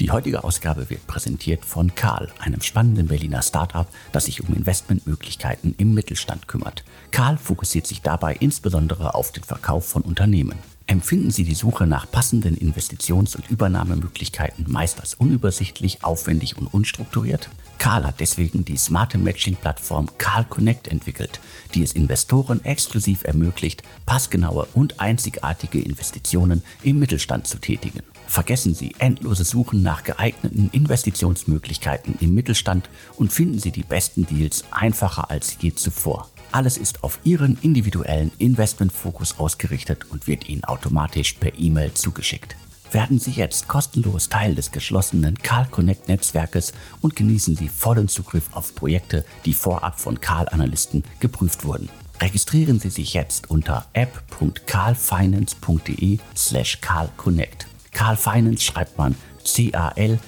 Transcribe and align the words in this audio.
Die 0.00 0.12
heutige 0.12 0.44
Ausgabe 0.44 0.90
wird 0.90 1.08
präsentiert 1.08 1.64
von 1.64 1.92
Karl, 1.96 2.28
einem 2.38 2.60
spannenden 2.60 3.08
Berliner 3.08 3.42
Startup, 3.42 3.88
das 4.12 4.26
sich 4.26 4.40
um 4.40 4.54
Investmentmöglichkeiten 4.54 5.74
im 5.76 5.92
Mittelstand 5.92 6.46
kümmert. 6.46 6.84
Karl 7.10 7.36
fokussiert 7.36 7.84
sich 7.84 8.00
dabei 8.00 8.36
insbesondere 8.38 9.14
auf 9.14 9.32
den 9.32 9.42
Verkauf 9.42 9.88
von 9.88 10.02
Unternehmen. 10.02 10.56
Empfinden 10.90 11.30
Sie 11.30 11.44
die 11.44 11.54
Suche 11.54 11.86
nach 11.86 12.10
passenden 12.10 12.56
Investitions- 12.56 13.36
und 13.36 13.50
Übernahmemöglichkeiten 13.50 14.64
meist 14.68 15.00
als 15.00 15.12
unübersichtlich, 15.12 16.02
aufwendig 16.02 16.56
und 16.56 16.66
unstrukturiert? 16.66 17.50
Karl 17.76 18.06
hat 18.06 18.20
deswegen 18.20 18.64
die 18.64 18.78
smarte 18.78 19.18
Matching-Plattform 19.18 20.08
Karl 20.16 20.46
Connect 20.46 20.88
entwickelt, 20.88 21.40
die 21.74 21.82
es 21.82 21.92
Investoren 21.92 22.64
exklusiv 22.64 23.24
ermöglicht, 23.24 23.82
passgenaue 24.06 24.66
und 24.72 24.98
einzigartige 24.98 25.78
Investitionen 25.78 26.62
im 26.82 26.98
Mittelstand 26.98 27.46
zu 27.46 27.58
tätigen. 27.58 28.00
Vergessen 28.26 28.74
Sie 28.74 28.94
endlose 28.98 29.44
Suchen 29.44 29.82
nach 29.82 30.04
geeigneten 30.04 30.70
Investitionsmöglichkeiten 30.72 32.14
im 32.20 32.34
Mittelstand 32.34 32.88
und 33.16 33.30
finden 33.30 33.58
Sie 33.58 33.72
die 33.72 33.82
besten 33.82 34.24
Deals 34.24 34.64
einfacher 34.70 35.30
als 35.30 35.58
je 35.60 35.74
zuvor. 35.74 36.30
Alles 36.52 36.78
ist 36.78 37.04
auf 37.04 37.20
Ihren 37.24 37.58
individuellen 37.62 38.30
Investmentfokus 38.38 39.38
ausgerichtet 39.38 40.06
und 40.10 40.26
wird 40.26 40.48
Ihnen 40.48 40.64
automatisch 40.64 41.34
per 41.34 41.56
E-Mail 41.58 41.92
zugeschickt. 41.94 42.56
Werden 42.90 43.18
Sie 43.18 43.32
jetzt 43.32 43.68
kostenlos 43.68 44.30
Teil 44.30 44.54
des 44.54 44.72
geschlossenen 44.72 45.36
Karl 45.36 45.66
Connect 45.66 46.08
Netzwerkes 46.08 46.72
und 47.02 47.14
genießen 47.16 47.54
Sie 47.54 47.68
vollen 47.68 48.08
Zugriff 48.08 48.48
auf 48.52 48.74
Projekte, 48.74 49.26
die 49.44 49.52
vorab 49.52 50.00
von 50.00 50.22
Karl 50.22 50.48
Analysten 50.48 51.04
geprüft 51.20 51.66
wurden. 51.66 51.90
Registrieren 52.20 52.80
Sie 52.80 52.90
sich 52.90 53.14
jetzt 53.14 53.48
unter 53.50 53.86
app.carlfinance.de 53.92 56.18
slash 56.34 56.80
carlconnect. 56.80 57.66
Carl 57.92 58.16
Finance 58.16 58.64
schreibt 58.64 58.96
man 58.96 59.14
C-A-L-F-I-N-A-N-C-E. 59.44 60.18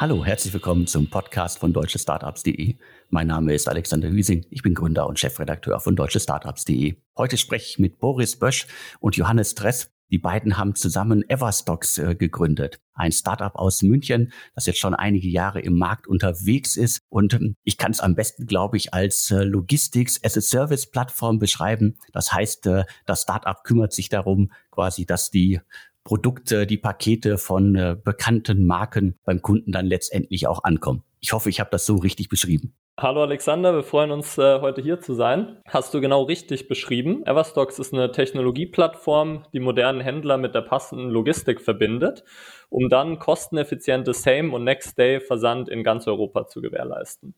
Hallo, 0.03 0.25
herzlich 0.25 0.53
willkommen 0.53 0.89
zum 0.89 1.09
Podcast 1.09 1.61
von 1.61 1.73
deutschestartups.de. 1.73 2.75
Mein 3.11 3.29
Name 3.29 3.55
ist 3.55 3.69
Alexander 3.69 4.09
Hüsing, 4.09 4.45
ich 4.51 4.61
bin 4.61 4.75
Gründer 4.75 5.07
und 5.07 5.21
Chefredakteur 5.21 5.79
von 5.79 5.95
deutschestartups.de. 5.95 6.97
Heute 7.17 7.37
spreche 7.37 7.67
ich 7.69 7.79
mit 7.79 8.01
Boris 8.01 8.37
Bösch 8.37 8.67
und 8.99 9.15
Johannes 9.17 9.55
Dress. 9.55 9.93
Die 10.11 10.19
beiden 10.19 10.59
haben 10.59 10.75
zusammen 10.75 11.23
Everstocks 11.29 11.99
äh, 11.99 12.17
gegründet, 12.17 12.81
ein 12.95 13.13
Startup 13.13 13.55
aus 13.55 13.83
München, 13.83 14.33
das 14.57 14.67
jetzt 14.67 14.81
schon 14.81 14.97
einige 14.97 15.29
Jahre 15.29 15.61
im 15.61 15.79
Markt 15.79 16.09
unterwegs 16.09 16.77
ist. 16.77 16.99
Und 17.09 17.35
ähm, 17.35 17.55
ich 17.63 17.79
kann 17.79 17.93
es 17.93 18.01
am 18.01 18.17
besten, 18.17 18.47
glaube 18.47 18.79
ich, 18.79 18.93
als 18.93 19.31
äh, 19.31 19.45
Logistics 19.45 20.23
as 20.25 20.37
a 20.37 20.41
Service 20.41 20.91
Plattform 20.91 21.39
beschreiben. 21.39 21.97
Das 22.13 22.33
heißt, 22.33 22.67
äh, 22.67 22.85
das 23.07 23.23
Startup 23.23 23.63
kümmert 23.63 23.93
sich 23.93 24.09
darum, 24.09 24.51
quasi, 24.73 25.07
dass 25.07 25.31
die 25.31 25.61
Produkte, 26.05 26.67
die 26.67 26.79
Pakete 26.79 27.39
von 27.39 27.75
äh, 27.77 27.97
bekannten 28.03 28.67
Marken 28.67 29.19
beim 29.25 29.43
Kunden 29.43 29.73
dann 29.73 29.87
letztendlich 29.87 30.47
auch 30.47 30.65
ankommen. 30.65 31.03
Ich 31.21 31.33
hoffe, 31.33 31.49
ich 31.49 31.61
habe 31.61 31.71
das 31.71 31.87
so 31.87 31.97
richtig 31.97 32.29
beschrieben. 32.29 32.75
Hallo 33.01 33.23
Alexander, 33.23 33.75
wir 33.75 33.85
freuen 33.85 34.11
uns 34.11 34.37
äh, 34.37 34.61
heute 34.61 34.83
hier 34.83 35.01
zu 35.01 35.15
sein. 35.15 35.57
Hast 35.67 35.95
du 35.95 36.01
genau 36.01 36.25
richtig 36.25 36.69
beschrieben. 36.69 37.25
Everstocks 37.25 37.79
ist 37.79 37.95
eine 37.95 38.13
Technologieplattform, 38.13 39.45
die 39.55 39.61
modernen 39.61 40.01
Händler 40.01 40.37
mit 40.37 40.55
der 40.55 40.61
passenden 40.61 41.09
Logistik 41.09 41.63
verbindet, 41.63 42.23
um 42.69 42.91
dann 42.91 43.19
kosteneffiziente 43.19 44.13
Same- 44.13 44.55
und 44.55 44.65
Next-Day-Versand 44.65 45.71
in 45.71 45.85
ganz 45.85 46.07
Europa 46.07 46.47
zu 46.47 46.61
gewährleisten. 46.61 47.35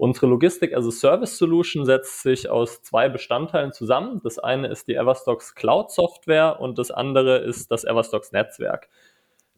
Unsere 0.00 0.28
Logistik 0.28 0.74
as 0.74 0.86
a 0.86 0.90
Service 0.90 1.36
Solution 1.36 1.84
setzt 1.84 2.22
sich 2.22 2.48
aus 2.48 2.80
zwei 2.80 3.10
Bestandteilen 3.10 3.70
zusammen. 3.70 4.22
Das 4.24 4.38
eine 4.38 4.68
ist 4.68 4.88
die 4.88 4.94
Everstocks 4.94 5.54
Cloud 5.54 5.90
Software 5.90 6.58
und 6.58 6.78
das 6.78 6.90
andere 6.90 7.36
ist 7.40 7.70
das 7.70 7.84
Everstocks 7.84 8.32
Netzwerk. 8.32 8.88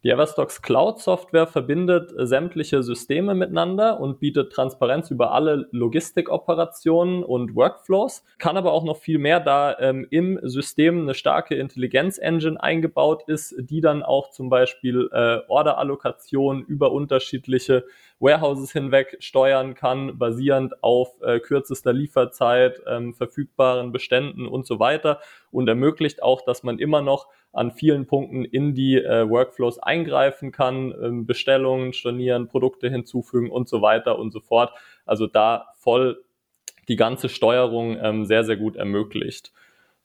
Die 0.02 0.10
Everstocks 0.10 0.60
Cloud 0.60 0.98
Software 0.98 1.46
verbindet 1.46 2.12
sämtliche 2.16 2.82
Systeme 2.82 3.36
miteinander 3.36 4.00
und 4.00 4.18
bietet 4.18 4.52
Transparenz 4.52 5.12
über 5.12 5.30
alle 5.30 5.68
Logistikoperationen 5.70 7.22
und 7.22 7.54
Workflows, 7.54 8.24
kann 8.38 8.56
aber 8.56 8.72
auch 8.72 8.82
noch 8.82 8.96
viel 8.96 9.18
mehr, 9.18 9.38
da 9.38 9.78
ähm, 9.78 10.08
im 10.10 10.40
System 10.42 11.02
eine 11.02 11.14
starke 11.14 11.54
Intelligenz-Engine 11.54 12.60
eingebaut 12.60 13.22
ist, 13.28 13.54
die 13.56 13.80
dann 13.80 14.02
auch 14.02 14.30
zum 14.32 14.48
Beispiel 14.48 15.08
äh, 15.12 15.38
Orderallokation 15.46 16.64
über 16.64 16.90
unterschiedliche 16.90 17.84
Warehouses 18.22 18.72
hinweg 18.72 19.16
steuern 19.18 19.74
kann, 19.74 20.16
basierend 20.16 20.82
auf 20.82 21.20
äh, 21.22 21.40
kürzester 21.40 21.92
Lieferzeit, 21.92 22.80
ähm, 22.86 23.14
verfügbaren 23.14 23.90
Beständen 23.90 24.46
und 24.46 24.64
so 24.64 24.78
weiter 24.78 25.20
und 25.50 25.68
ermöglicht 25.68 26.22
auch, 26.22 26.40
dass 26.42 26.62
man 26.62 26.78
immer 26.78 27.02
noch 27.02 27.26
an 27.52 27.72
vielen 27.72 28.06
Punkten 28.06 28.44
in 28.44 28.74
die 28.74 28.96
äh, 28.96 29.28
Workflows 29.28 29.80
eingreifen 29.80 30.52
kann, 30.52 30.94
ähm, 31.02 31.26
Bestellungen 31.26 31.92
stornieren, 31.92 32.46
Produkte 32.46 32.88
hinzufügen 32.88 33.50
und 33.50 33.68
so 33.68 33.82
weiter 33.82 34.18
und 34.18 34.30
so 34.32 34.40
fort. 34.40 34.72
Also 35.04 35.26
da 35.26 35.66
voll 35.76 36.24
die 36.88 36.96
ganze 36.96 37.28
Steuerung 37.28 37.98
ähm, 38.00 38.24
sehr, 38.24 38.44
sehr 38.44 38.56
gut 38.56 38.76
ermöglicht. 38.76 39.52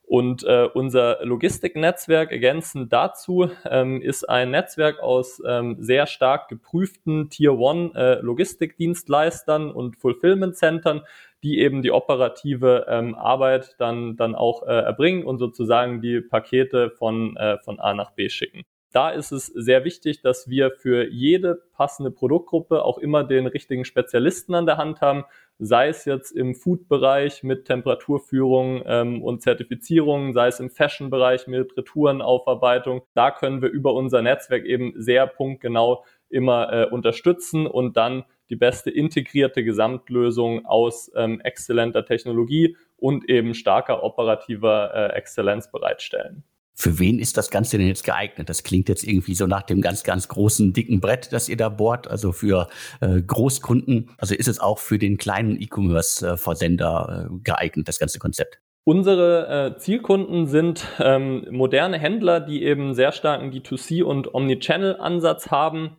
Und 0.08 0.42
äh, 0.44 0.66
unser 0.72 1.22
Logistiknetzwerk 1.22 2.32
ergänzend 2.32 2.90
dazu 2.94 3.50
ähm, 3.66 4.00
ist 4.00 4.26
ein 4.26 4.50
Netzwerk 4.50 5.00
aus 5.00 5.42
ähm, 5.46 5.76
sehr 5.80 6.06
stark 6.06 6.48
geprüften 6.48 7.28
Tier 7.28 7.58
One 7.58 7.92
äh, 7.94 8.18
Logistikdienstleistern 8.22 9.70
und 9.70 9.98
Fulfillment 9.98 10.56
Centern, 10.56 11.02
die 11.42 11.58
eben 11.58 11.82
die 11.82 11.92
operative 11.92 12.86
ähm, 12.88 13.16
Arbeit 13.16 13.76
dann, 13.76 14.16
dann 14.16 14.34
auch 14.34 14.62
äh, 14.62 14.70
erbringen 14.70 15.24
und 15.24 15.36
sozusagen 15.36 16.00
die 16.00 16.22
Pakete 16.22 16.88
von, 16.88 17.36
äh, 17.36 17.58
von 17.58 17.78
A 17.78 17.92
nach 17.92 18.12
B 18.12 18.30
schicken. 18.30 18.64
Da 18.92 19.10
ist 19.10 19.32
es 19.32 19.46
sehr 19.46 19.84
wichtig, 19.84 20.22
dass 20.22 20.48
wir 20.48 20.70
für 20.70 21.08
jede 21.08 21.62
passende 21.74 22.10
Produktgruppe 22.10 22.82
auch 22.82 22.96
immer 22.96 23.22
den 23.22 23.46
richtigen 23.46 23.84
Spezialisten 23.84 24.54
an 24.54 24.64
der 24.64 24.78
Hand 24.78 25.02
haben, 25.02 25.24
sei 25.58 25.88
es 25.88 26.06
jetzt 26.06 26.30
im 26.30 26.54
Food-Bereich 26.54 27.42
mit 27.42 27.66
Temperaturführung 27.66 28.82
ähm, 28.86 29.22
und 29.22 29.42
Zertifizierung, 29.42 30.32
sei 30.32 30.48
es 30.48 30.60
im 30.60 30.70
Fashion-Bereich 30.70 31.46
mit 31.48 31.76
Retourenaufarbeitung. 31.76 33.02
Da 33.14 33.30
können 33.30 33.60
wir 33.60 33.68
über 33.68 33.92
unser 33.92 34.22
Netzwerk 34.22 34.64
eben 34.64 34.94
sehr 34.96 35.26
punktgenau 35.26 36.04
immer 36.30 36.72
äh, 36.72 36.86
unterstützen 36.86 37.66
und 37.66 37.96
dann 37.96 38.24
die 38.48 38.56
beste 38.56 38.90
integrierte 38.90 39.64
Gesamtlösung 39.64 40.64
aus 40.64 41.10
ähm, 41.14 41.40
exzellenter 41.42 42.06
Technologie 42.06 42.76
und 42.96 43.28
eben 43.28 43.52
starker 43.54 44.02
operativer 44.02 44.94
äh, 44.94 45.16
Exzellenz 45.16 45.70
bereitstellen. 45.70 46.44
Für 46.80 47.00
wen 47.00 47.18
ist 47.18 47.36
das 47.36 47.50
Ganze 47.50 47.76
denn 47.76 47.88
jetzt 47.88 48.04
geeignet? 48.04 48.48
Das 48.48 48.62
klingt 48.62 48.88
jetzt 48.88 49.02
irgendwie 49.02 49.34
so 49.34 49.48
nach 49.48 49.62
dem 49.62 49.80
ganz, 49.80 50.04
ganz 50.04 50.28
großen, 50.28 50.72
dicken 50.72 51.00
Brett, 51.00 51.32
das 51.32 51.48
ihr 51.48 51.56
da 51.56 51.70
bohrt, 51.70 52.06
also 52.06 52.30
für 52.30 52.68
äh, 53.00 53.20
Großkunden. 53.20 54.10
Also 54.16 54.36
ist 54.36 54.46
es 54.46 54.60
auch 54.60 54.78
für 54.78 54.96
den 54.96 55.16
kleinen 55.16 55.60
E-Commerce-Versender 55.60 57.26
äh, 57.32 57.38
geeignet, 57.42 57.88
das 57.88 57.98
ganze 57.98 58.20
Konzept? 58.20 58.60
Unsere 58.84 59.74
äh, 59.74 59.78
Zielkunden 59.78 60.46
sind 60.46 60.86
ähm, 61.00 61.48
moderne 61.50 61.98
Händler, 61.98 62.38
die 62.38 62.62
eben 62.62 62.94
sehr 62.94 63.10
starken 63.10 63.50
D2C 63.50 64.04
und 64.04 64.32
Omnichannel-Ansatz 64.32 65.50
haben 65.50 65.96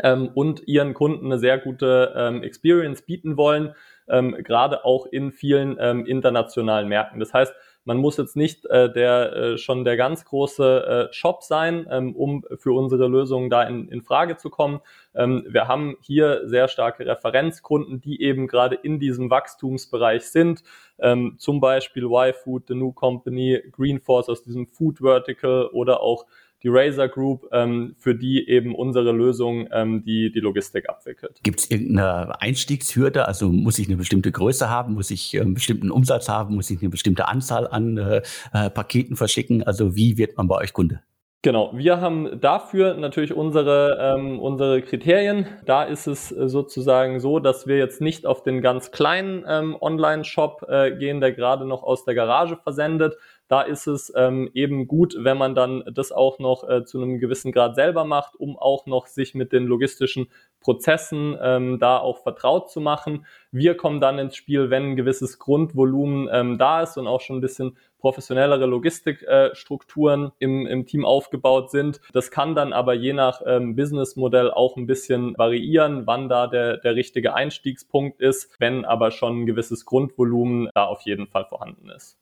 ähm, 0.00 0.30
und 0.32 0.66
ihren 0.66 0.94
Kunden 0.94 1.26
eine 1.26 1.38
sehr 1.38 1.58
gute 1.58 2.14
ähm, 2.16 2.42
Experience 2.42 3.02
bieten 3.02 3.36
wollen, 3.36 3.74
ähm, 4.08 4.38
gerade 4.42 4.86
auch 4.86 5.04
in 5.04 5.32
vielen 5.32 5.76
ähm, 5.78 6.06
internationalen 6.06 6.88
Märkten. 6.88 7.20
Das 7.20 7.34
heißt, 7.34 7.52
man 7.84 7.98
muss 7.98 8.16
jetzt 8.16 8.36
nicht 8.36 8.66
äh, 8.66 8.92
der 8.92 9.32
äh, 9.32 9.58
schon 9.58 9.84
der 9.84 9.96
ganz 9.96 10.24
große 10.24 11.08
äh, 11.10 11.12
Shop 11.12 11.42
sein, 11.42 11.86
ähm, 11.90 12.16
um 12.16 12.44
für 12.58 12.72
unsere 12.72 13.08
Lösungen 13.08 13.50
da 13.50 13.62
in, 13.62 13.88
in 13.88 14.02
Frage 14.02 14.36
zu 14.36 14.50
kommen. 14.50 14.80
Ähm, 15.14 15.44
wir 15.48 15.68
haben 15.68 15.96
hier 16.00 16.48
sehr 16.48 16.68
starke 16.68 17.06
Referenzkunden, 17.06 18.00
die 18.00 18.22
eben 18.22 18.46
gerade 18.46 18.76
in 18.76 18.98
diesem 18.98 19.30
Wachstumsbereich 19.30 20.24
sind. 20.24 20.62
Ähm, 20.98 21.36
zum 21.38 21.60
Beispiel 21.60 22.04
Y-Food, 22.04 22.68
The 22.68 22.74
New 22.74 22.92
Company, 22.92 23.60
Greenforce 23.72 24.28
aus 24.28 24.42
diesem 24.42 24.66
Food 24.66 24.98
Vertical 24.98 25.66
oder 25.72 26.00
auch 26.00 26.26
die 26.64 26.68
Razer 26.70 27.08
Group, 27.08 27.46
ähm, 27.52 27.94
für 27.98 28.14
die 28.14 28.48
eben 28.48 28.74
unsere 28.74 29.12
Lösung 29.12 29.68
ähm, 29.70 30.02
die, 30.04 30.32
die 30.32 30.40
Logistik 30.40 30.88
abwickelt. 30.88 31.38
Gibt 31.42 31.60
es 31.60 31.70
irgendeine 31.70 32.40
Einstiegshürde? 32.40 33.28
Also 33.28 33.50
muss 33.50 33.78
ich 33.78 33.86
eine 33.86 33.96
bestimmte 33.96 34.32
Größe 34.32 34.70
haben? 34.70 34.94
Muss 34.94 35.10
ich 35.10 35.38
einen 35.38 35.54
bestimmten 35.54 35.90
Umsatz 35.90 36.28
haben? 36.28 36.54
Muss 36.54 36.70
ich 36.70 36.80
eine 36.80 36.88
bestimmte 36.88 37.28
Anzahl 37.28 37.68
an 37.68 37.98
äh, 37.98 38.22
äh, 38.52 38.70
Paketen 38.70 39.16
verschicken? 39.16 39.62
Also 39.62 39.94
wie 39.94 40.16
wird 40.16 40.36
man 40.36 40.48
bei 40.48 40.56
euch 40.56 40.72
Kunde? 40.72 41.00
Genau, 41.44 41.72
wir 41.74 42.00
haben 42.00 42.40
dafür 42.40 42.94
natürlich 42.94 43.34
unsere, 43.34 43.98
ähm, 44.00 44.40
unsere 44.40 44.80
Kriterien. 44.80 45.44
Da 45.66 45.82
ist 45.82 46.06
es 46.06 46.30
sozusagen 46.30 47.20
so, 47.20 47.38
dass 47.38 47.66
wir 47.66 47.76
jetzt 47.76 48.00
nicht 48.00 48.24
auf 48.24 48.42
den 48.42 48.62
ganz 48.62 48.92
kleinen 48.92 49.44
ähm, 49.46 49.76
Online-Shop 49.78 50.64
äh, 50.66 50.96
gehen, 50.96 51.20
der 51.20 51.32
gerade 51.32 51.66
noch 51.66 51.82
aus 51.82 52.06
der 52.06 52.14
Garage 52.14 52.56
versendet, 52.56 53.18
da 53.54 53.62
ist 53.62 53.86
es 53.86 54.12
ähm, 54.16 54.50
eben 54.52 54.88
gut, 54.88 55.14
wenn 55.16 55.38
man 55.38 55.54
dann 55.54 55.84
das 55.94 56.10
auch 56.10 56.40
noch 56.40 56.68
äh, 56.68 56.84
zu 56.84 57.00
einem 57.00 57.20
gewissen 57.20 57.52
Grad 57.52 57.76
selber 57.76 58.04
macht, 58.04 58.34
um 58.34 58.58
auch 58.58 58.86
noch 58.86 59.06
sich 59.06 59.32
mit 59.32 59.52
den 59.52 59.66
logistischen 59.66 60.26
Prozessen 60.58 61.38
ähm, 61.40 61.78
da 61.78 61.98
auch 61.98 62.24
vertraut 62.24 62.68
zu 62.68 62.80
machen. 62.80 63.26
Wir 63.52 63.76
kommen 63.76 64.00
dann 64.00 64.18
ins 64.18 64.34
Spiel, 64.34 64.70
wenn 64.70 64.82
ein 64.82 64.96
gewisses 64.96 65.38
Grundvolumen 65.38 66.28
ähm, 66.32 66.58
da 66.58 66.82
ist 66.82 66.98
und 66.98 67.06
auch 67.06 67.20
schon 67.20 67.36
ein 67.36 67.42
bisschen 67.42 67.76
professionellere 68.00 68.66
Logistikstrukturen 68.66 70.26
äh, 70.26 70.30
im, 70.40 70.66
im 70.66 70.84
Team 70.84 71.04
aufgebaut 71.04 71.70
sind. 71.70 72.00
Das 72.12 72.32
kann 72.32 72.56
dann 72.56 72.72
aber 72.72 72.94
je 72.94 73.12
nach 73.12 73.40
ähm, 73.46 73.76
Businessmodell 73.76 74.50
auch 74.50 74.76
ein 74.76 74.88
bisschen 74.88 75.38
variieren, 75.38 76.08
wann 76.08 76.28
da 76.28 76.48
der, 76.48 76.78
der 76.78 76.96
richtige 76.96 77.34
Einstiegspunkt 77.34 78.20
ist, 78.20 78.52
wenn 78.58 78.84
aber 78.84 79.12
schon 79.12 79.42
ein 79.42 79.46
gewisses 79.46 79.84
Grundvolumen 79.84 80.70
da 80.74 80.86
auf 80.86 81.02
jeden 81.02 81.28
Fall 81.28 81.44
vorhanden 81.44 81.88
ist. 81.90 82.18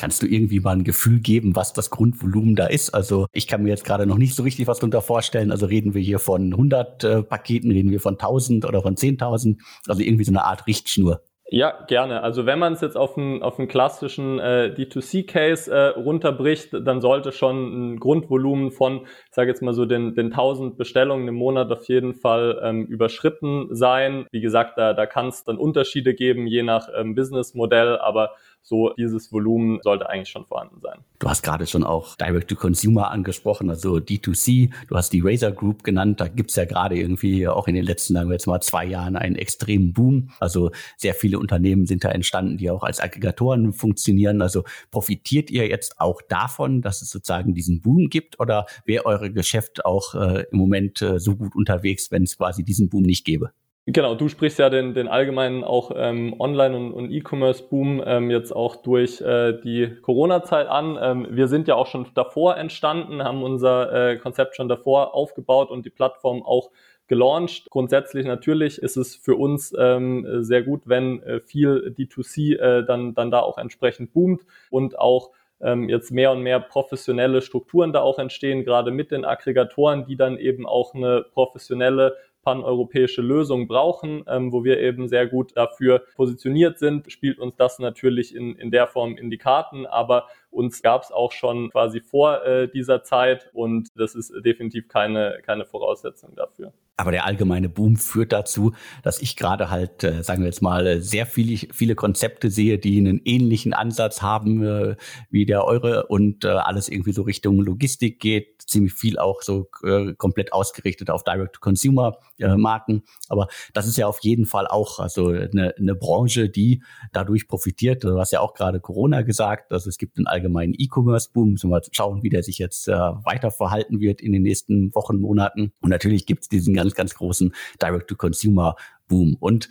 Kannst 0.00 0.22
du 0.22 0.26
irgendwie 0.26 0.60
mal 0.60 0.76
ein 0.76 0.84
Gefühl 0.84 1.20
geben, 1.20 1.54
was 1.54 1.74
das 1.74 1.90
Grundvolumen 1.90 2.56
da 2.56 2.64
ist? 2.64 2.94
Also 2.94 3.26
ich 3.34 3.46
kann 3.46 3.62
mir 3.62 3.68
jetzt 3.68 3.84
gerade 3.84 4.06
noch 4.06 4.16
nicht 4.16 4.34
so 4.34 4.42
richtig 4.42 4.66
was 4.66 4.78
darunter 4.78 5.02
vorstellen. 5.02 5.50
Also 5.50 5.66
reden 5.66 5.92
wir 5.92 6.00
hier 6.00 6.18
von 6.18 6.54
100 6.54 7.04
äh, 7.04 7.22
Paketen, 7.22 7.70
reden 7.70 7.90
wir 7.90 8.00
von 8.00 8.14
1000 8.14 8.64
oder 8.64 8.80
von 8.80 8.94
10.000? 8.94 9.58
Also 9.88 10.00
irgendwie 10.00 10.24
so 10.24 10.32
eine 10.32 10.44
Art 10.44 10.66
Richtschnur. 10.66 11.20
Ja, 11.52 11.84
gerne. 11.86 12.22
Also 12.22 12.46
wenn 12.46 12.58
man 12.58 12.72
es 12.74 12.80
jetzt 12.80 12.96
auf 12.96 13.18
einen, 13.18 13.42
auf 13.42 13.58
einen 13.58 13.68
klassischen 13.68 14.38
äh, 14.38 14.72
D2C-Case 14.74 15.70
äh, 15.70 15.88
runterbricht, 15.88 16.72
dann 16.72 17.02
sollte 17.02 17.32
schon 17.32 17.96
ein 17.96 17.96
Grundvolumen 17.98 18.70
von, 18.70 19.00
ich 19.02 19.34
sage 19.34 19.50
jetzt 19.50 19.60
mal 19.60 19.74
so, 19.74 19.84
den, 19.84 20.14
den 20.14 20.26
1000 20.26 20.78
Bestellungen 20.78 21.26
im 21.26 21.34
Monat 21.34 21.72
auf 21.72 21.88
jeden 21.88 22.14
Fall 22.14 22.58
ähm, 22.62 22.86
überschritten 22.86 23.66
sein. 23.74 24.26
Wie 24.30 24.40
gesagt, 24.40 24.78
da, 24.78 24.94
da 24.94 25.04
kann 25.04 25.26
es 25.26 25.42
dann 25.42 25.58
Unterschiede 25.58 26.14
geben, 26.14 26.46
je 26.46 26.62
nach 26.62 26.88
ähm, 26.96 27.16
Businessmodell, 27.16 27.98
aber 27.98 28.30
so 28.62 28.92
dieses 28.96 29.32
Volumen 29.32 29.80
sollte 29.82 30.08
eigentlich 30.08 30.28
schon 30.28 30.46
vorhanden 30.46 30.80
sein. 30.80 30.98
Du 31.18 31.28
hast 31.28 31.42
gerade 31.42 31.66
schon 31.66 31.82
auch 31.82 32.16
Direct-to-Consumer 32.16 33.10
angesprochen, 33.10 33.68
also 33.68 33.96
D2C. 33.96 34.70
Du 34.88 34.96
hast 34.96 35.12
die 35.12 35.20
Razer 35.20 35.52
Group 35.52 35.82
genannt. 35.82 36.20
Da 36.20 36.28
gibt's 36.28 36.56
ja 36.56 36.64
gerade 36.64 36.96
irgendwie 36.96 37.48
auch 37.48 37.68
in 37.68 37.74
den 37.74 37.84
letzten, 37.84 38.14
sagen 38.14 38.28
wir 38.28 38.34
jetzt 38.34 38.46
mal, 38.46 38.60
zwei 38.60 38.84
Jahren 38.84 39.16
einen 39.16 39.36
extremen 39.36 39.92
Boom. 39.92 40.30
Also 40.38 40.70
sehr 40.96 41.14
viele 41.14 41.38
Unternehmen 41.38 41.86
sind 41.86 42.04
da 42.04 42.10
entstanden, 42.10 42.58
die 42.58 42.70
auch 42.70 42.82
als 42.82 43.00
Aggregatoren 43.00 43.72
funktionieren. 43.72 44.40
Also 44.40 44.64
profitiert 44.90 45.50
ihr 45.50 45.66
jetzt 45.66 46.00
auch 46.00 46.22
davon, 46.22 46.80
dass 46.80 47.02
es 47.02 47.10
sozusagen 47.10 47.54
diesen 47.54 47.80
Boom 47.80 48.08
gibt 48.08 48.40
oder 48.40 48.66
wäre 48.84 49.04
eure 49.06 49.32
Geschäft 49.32 49.84
auch 49.84 50.14
äh, 50.14 50.44
im 50.50 50.58
Moment 50.58 51.02
äh, 51.02 51.18
so 51.18 51.36
gut 51.36 51.54
unterwegs, 51.56 52.10
wenn 52.10 52.22
es 52.22 52.36
quasi 52.36 52.62
diesen 52.62 52.88
Boom 52.88 53.02
nicht 53.02 53.24
gäbe? 53.24 53.50
Genau, 53.92 54.14
du 54.14 54.28
sprichst 54.28 54.60
ja 54.60 54.70
den, 54.70 54.94
den 54.94 55.08
allgemeinen 55.08 55.64
auch 55.64 55.90
ähm, 55.96 56.36
Online- 56.38 56.76
und, 56.76 56.92
und 56.92 57.10
E-Commerce-Boom 57.10 58.00
ähm, 58.06 58.30
jetzt 58.30 58.52
auch 58.54 58.76
durch 58.76 59.20
äh, 59.20 59.58
die 59.64 59.96
Corona-Zeit 60.02 60.68
an. 60.68 60.96
Ähm, 61.00 61.26
wir 61.30 61.48
sind 61.48 61.66
ja 61.66 61.74
auch 61.74 61.88
schon 61.88 62.06
davor 62.14 62.56
entstanden, 62.56 63.24
haben 63.24 63.42
unser 63.42 64.10
äh, 64.10 64.16
Konzept 64.18 64.54
schon 64.54 64.68
davor 64.68 65.14
aufgebaut 65.14 65.70
und 65.70 65.86
die 65.86 65.90
Plattform 65.90 66.44
auch 66.44 66.70
gelauncht. 67.08 67.68
Grundsätzlich 67.70 68.26
natürlich 68.26 68.78
ist 68.78 68.96
es 68.96 69.16
für 69.16 69.34
uns 69.34 69.74
ähm, 69.76 70.44
sehr 70.44 70.62
gut, 70.62 70.82
wenn 70.84 71.20
äh, 71.24 71.40
viel 71.40 71.92
D2C 71.98 72.58
äh, 72.60 72.84
dann, 72.84 73.14
dann 73.14 73.32
da 73.32 73.40
auch 73.40 73.58
entsprechend 73.58 74.12
boomt 74.12 74.42
und 74.70 75.00
auch 75.00 75.30
ähm, 75.60 75.88
jetzt 75.88 76.10
mehr 76.10 76.32
und 76.32 76.42
mehr 76.42 76.60
professionelle 76.60 77.42
Strukturen 77.42 77.92
da 77.92 78.00
auch 78.00 78.18
entstehen, 78.18 78.64
gerade 78.64 78.90
mit 78.90 79.10
den 79.10 79.24
Aggregatoren, 79.24 80.04
die 80.04 80.16
dann 80.16 80.38
eben 80.38 80.66
auch 80.66 80.94
eine 80.94 81.24
professionelle 81.32 82.16
paneuropäische 82.42 83.22
Lösung 83.22 83.68
brauchen, 83.68 84.24
ähm, 84.28 84.52
wo 84.52 84.64
wir 84.64 84.80
eben 84.80 85.08
sehr 85.08 85.26
gut 85.26 85.56
dafür 85.56 86.04
positioniert 86.16 86.78
sind, 86.78 87.10
spielt 87.10 87.38
uns 87.38 87.56
das 87.56 87.78
natürlich 87.78 88.34
in, 88.34 88.56
in 88.56 88.70
der 88.70 88.86
Form 88.86 89.16
in 89.16 89.30
die 89.30 89.38
Karten, 89.38 89.86
aber 89.86 90.26
uns 90.50 90.82
gab 90.82 91.02
es 91.02 91.10
auch 91.10 91.32
schon 91.32 91.70
quasi 91.70 92.00
vor 92.00 92.44
äh, 92.44 92.68
dieser 92.68 93.02
Zeit 93.02 93.50
und 93.52 93.88
das 93.94 94.14
ist 94.14 94.32
definitiv 94.44 94.88
keine, 94.88 95.38
keine 95.44 95.64
Voraussetzung 95.64 96.34
dafür. 96.34 96.72
Aber 97.00 97.12
der 97.12 97.24
allgemeine 97.24 97.70
Boom 97.70 97.96
führt 97.96 98.30
dazu, 98.30 98.74
dass 99.02 99.22
ich 99.22 99.34
gerade 99.34 99.70
halt, 99.70 100.04
äh, 100.04 100.22
sagen 100.22 100.42
wir 100.42 100.48
jetzt 100.48 100.60
mal, 100.60 101.00
sehr 101.00 101.24
viele, 101.24 101.56
viele 101.72 101.94
Konzepte 101.94 102.50
sehe, 102.50 102.78
die 102.78 102.98
einen 102.98 103.22
ähnlichen 103.24 103.72
Ansatz 103.72 104.20
haben 104.20 104.62
äh, 104.62 104.96
wie 105.30 105.46
der 105.46 105.64
eure 105.64 106.08
und 106.08 106.44
äh, 106.44 106.48
alles 106.48 106.90
irgendwie 106.90 107.12
so 107.12 107.22
Richtung 107.22 107.58
Logistik 107.62 108.20
geht, 108.20 108.60
ziemlich 108.66 108.92
viel 108.92 109.18
auch 109.18 109.40
so 109.40 109.70
äh, 109.82 110.12
komplett 110.14 110.52
ausgerichtet 110.52 111.08
auf 111.08 111.24
Direct-to-Consumer-Marken. 111.24 112.96
Äh, 112.96 113.10
Aber 113.30 113.48
das 113.72 113.86
ist 113.86 113.96
ja 113.96 114.06
auf 114.06 114.18
jeden 114.20 114.44
Fall 114.44 114.66
auch 114.66 114.98
also 114.98 115.28
eine, 115.28 115.74
eine 115.78 115.94
Branche, 115.94 116.50
die 116.50 116.82
dadurch 117.12 117.48
profitiert. 117.48 118.04
Du 118.04 118.18
hast 118.18 118.32
ja 118.32 118.40
auch 118.40 118.52
gerade 118.52 118.78
Corona 118.78 119.22
gesagt, 119.22 119.72
also 119.72 119.88
es 119.88 119.96
gibt 119.96 120.18
einen 120.18 120.26
allgemeinen 120.40 120.74
E-Commerce-Boom. 120.76 121.52
Müssen 121.52 121.70
wir 121.70 121.82
schauen, 121.92 122.22
wie 122.22 122.30
der 122.30 122.42
sich 122.42 122.58
jetzt 122.58 122.88
äh, 122.88 122.92
weiter 122.92 123.50
verhalten 123.50 124.00
wird 124.00 124.20
in 124.20 124.32
den 124.32 124.42
nächsten 124.42 124.94
Wochen, 124.94 125.20
Monaten. 125.20 125.72
Und 125.80 125.90
natürlich 125.90 126.26
gibt 126.26 126.42
es 126.42 126.48
diesen 126.48 126.74
ganz, 126.74 126.94
ganz 126.94 127.14
großen 127.14 127.54
Direct-to-Consumer-Boom. 127.80 129.36
Und 129.38 129.68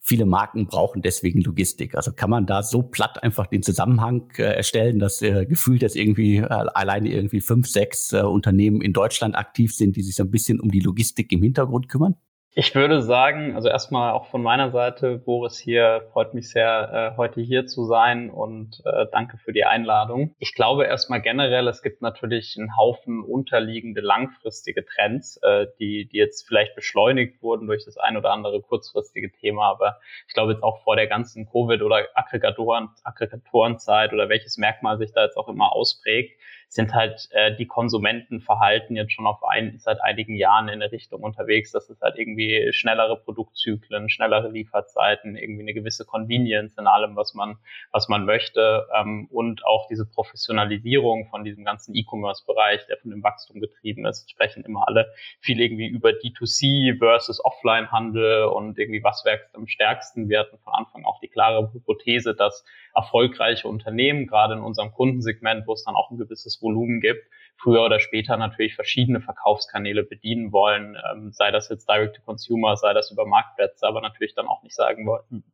viele 0.00 0.26
Marken 0.26 0.66
brauchen 0.66 1.02
deswegen 1.02 1.40
Logistik. 1.40 1.96
Also 1.96 2.12
kann 2.12 2.30
man 2.30 2.46
da 2.46 2.62
so 2.62 2.82
platt 2.82 3.22
einfach 3.22 3.46
den 3.46 3.62
Zusammenhang 3.62 4.30
äh, 4.36 4.42
erstellen, 4.42 4.98
dass 4.98 5.20
äh, 5.22 5.46
gefühlt 5.46 5.82
jetzt 5.82 5.96
irgendwie 5.96 6.36
äh, 6.36 6.44
alleine 6.44 7.10
irgendwie 7.10 7.40
fünf, 7.40 7.68
sechs 7.68 8.12
äh, 8.12 8.20
Unternehmen 8.20 8.82
in 8.82 8.92
Deutschland 8.92 9.34
aktiv 9.34 9.74
sind, 9.74 9.96
die 9.96 10.02
sich 10.02 10.14
so 10.14 10.22
ein 10.22 10.30
bisschen 10.30 10.60
um 10.60 10.70
die 10.70 10.80
Logistik 10.80 11.32
im 11.32 11.42
Hintergrund 11.42 11.88
kümmern? 11.88 12.14
Ich 12.58 12.74
würde 12.74 13.02
sagen, 13.02 13.54
also 13.54 13.68
erstmal 13.68 14.14
auch 14.14 14.28
von 14.28 14.42
meiner 14.42 14.70
Seite, 14.70 15.18
Boris 15.18 15.58
hier, 15.58 16.08
freut 16.14 16.32
mich 16.32 16.48
sehr, 16.48 17.12
äh, 17.12 17.16
heute 17.18 17.42
hier 17.42 17.66
zu 17.66 17.84
sein 17.84 18.30
und 18.30 18.80
äh, 18.86 19.04
danke 19.12 19.36
für 19.36 19.52
die 19.52 19.66
Einladung. 19.66 20.34
Ich 20.38 20.54
glaube 20.54 20.86
erstmal 20.86 21.20
generell, 21.20 21.68
es 21.68 21.82
gibt 21.82 22.00
natürlich 22.00 22.56
einen 22.58 22.74
Haufen 22.74 23.22
unterliegende 23.22 24.00
langfristige 24.00 24.86
Trends, 24.86 25.36
äh, 25.42 25.66
die, 25.78 26.08
die 26.08 26.16
jetzt 26.16 26.48
vielleicht 26.48 26.74
beschleunigt 26.74 27.42
wurden 27.42 27.66
durch 27.66 27.84
das 27.84 27.98
ein 27.98 28.16
oder 28.16 28.32
andere 28.32 28.62
kurzfristige 28.62 29.30
Thema, 29.30 29.68
aber 29.68 29.98
ich 30.26 30.32
glaube 30.32 30.52
jetzt 30.52 30.62
auch 30.62 30.82
vor 30.82 30.96
der 30.96 31.08
ganzen 31.08 31.46
Covid- 31.50 31.82
oder 31.82 32.06
Aggregatoren, 32.14 32.88
Aggregatorenzeit 33.04 34.14
oder 34.14 34.30
welches 34.30 34.56
Merkmal 34.56 34.96
sich 34.96 35.12
da 35.12 35.24
jetzt 35.24 35.36
auch 35.36 35.48
immer 35.48 35.74
ausprägt, 35.74 36.40
sind 36.68 36.94
halt 36.94 37.28
äh, 37.30 37.54
die 37.56 37.66
Konsumentenverhalten 37.66 38.96
jetzt 38.96 39.12
schon 39.12 39.26
auf 39.26 39.44
ein, 39.44 39.78
seit 39.78 40.02
einigen 40.02 40.34
Jahren 40.34 40.68
in 40.68 40.82
eine 40.82 40.90
Richtung 40.90 41.22
unterwegs, 41.22 41.72
dass 41.72 41.88
es 41.88 42.00
halt 42.00 42.16
irgendwie 42.18 42.72
schnellere 42.72 43.16
Produktzyklen, 43.16 44.08
schnellere 44.08 44.50
Lieferzeiten, 44.50 45.36
irgendwie 45.36 45.62
eine 45.62 45.74
gewisse 45.74 46.04
Convenience 46.04 46.76
in 46.76 46.86
allem, 46.86 47.16
was 47.16 47.34
man, 47.34 47.58
was 47.92 48.08
man 48.08 48.24
möchte 48.24 48.86
ähm, 48.94 49.28
und 49.30 49.64
auch 49.64 49.86
diese 49.88 50.06
Professionalisierung 50.06 51.28
von 51.28 51.44
diesem 51.44 51.64
ganzen 51.64 51.94
E-Commerce-Bereich, 51.94 52.86
der 52.88 52.98
von 52.98 53.10
dem 53.10 53.22
Wachstum 53.22 53.60
getrieben 53.60 54.04
ist, 54.04 54.30
sprechen 54.30 54.64
immer 54.64 54.86
alle 54.88 55.12
viel 55.40 55.60
irgendwie 55.60 55.86
über 55.86 56.10
D2C 56.10 56.98
versus 56.98 57.44
Offline-Handel 57.44 58.44
und 58.46 58.78
irgendwie 58.78 59.04
was 59.04 59.24
wächst 59.24 59.54
am 59.54 59.66
stärksten. 59.66 60.28
Wir 60.28 60.40
hatten 60.40 60.58
von 60.58 60.72
Anfang 60.74 61.04
auch 61.04 61.20
die 61.20 61.28
klare 61.28 61.72
Hypothese, 61.72 62.34
dass 62.34 62.64
erfolgreiche 62.94 63.68
Unternehmen, 63.68 64.26
gerade 64.26 64.54
in 64.54 64.60
unserem 64.60 64.92
Kundensegment, 64.92 65.66
wo 65.66 65.74
es 65.74 65.84
dann 65.84 65.94
auch 65.94 66.10
ein 66.10 66.16
gewisses 66.16 66.55
großes 66.56 66.62
Volumen 66.62 67.00
gibt, 67.00 67.24
früher 67.58 67.82
oder 67.84 68.00
später 68.00 68.36
natürlich 68.36 68.74
verschiedene 68.74 69.20
Verkaufskanäle 69.20 70.04
bedienen 70.04 70.52
wollen, 70.52 70.96
ähm, 71.10 71.32
sei 71.32 71.50
das 71.50 71.70
jetzt 71.70 71.88
Direct-to-Consumer, 71.88 72.76
sei 72.76 72.92
das 72.92 73.10
über 73.10 73.26
Marktplätze, 73.26 73.86
aber 73.86 74.02
natürlich 74.02 74.34
dann 74.34 74.46
auch 74.46 74.62
nicht 74.62 74.74
sagen 74.74 75.06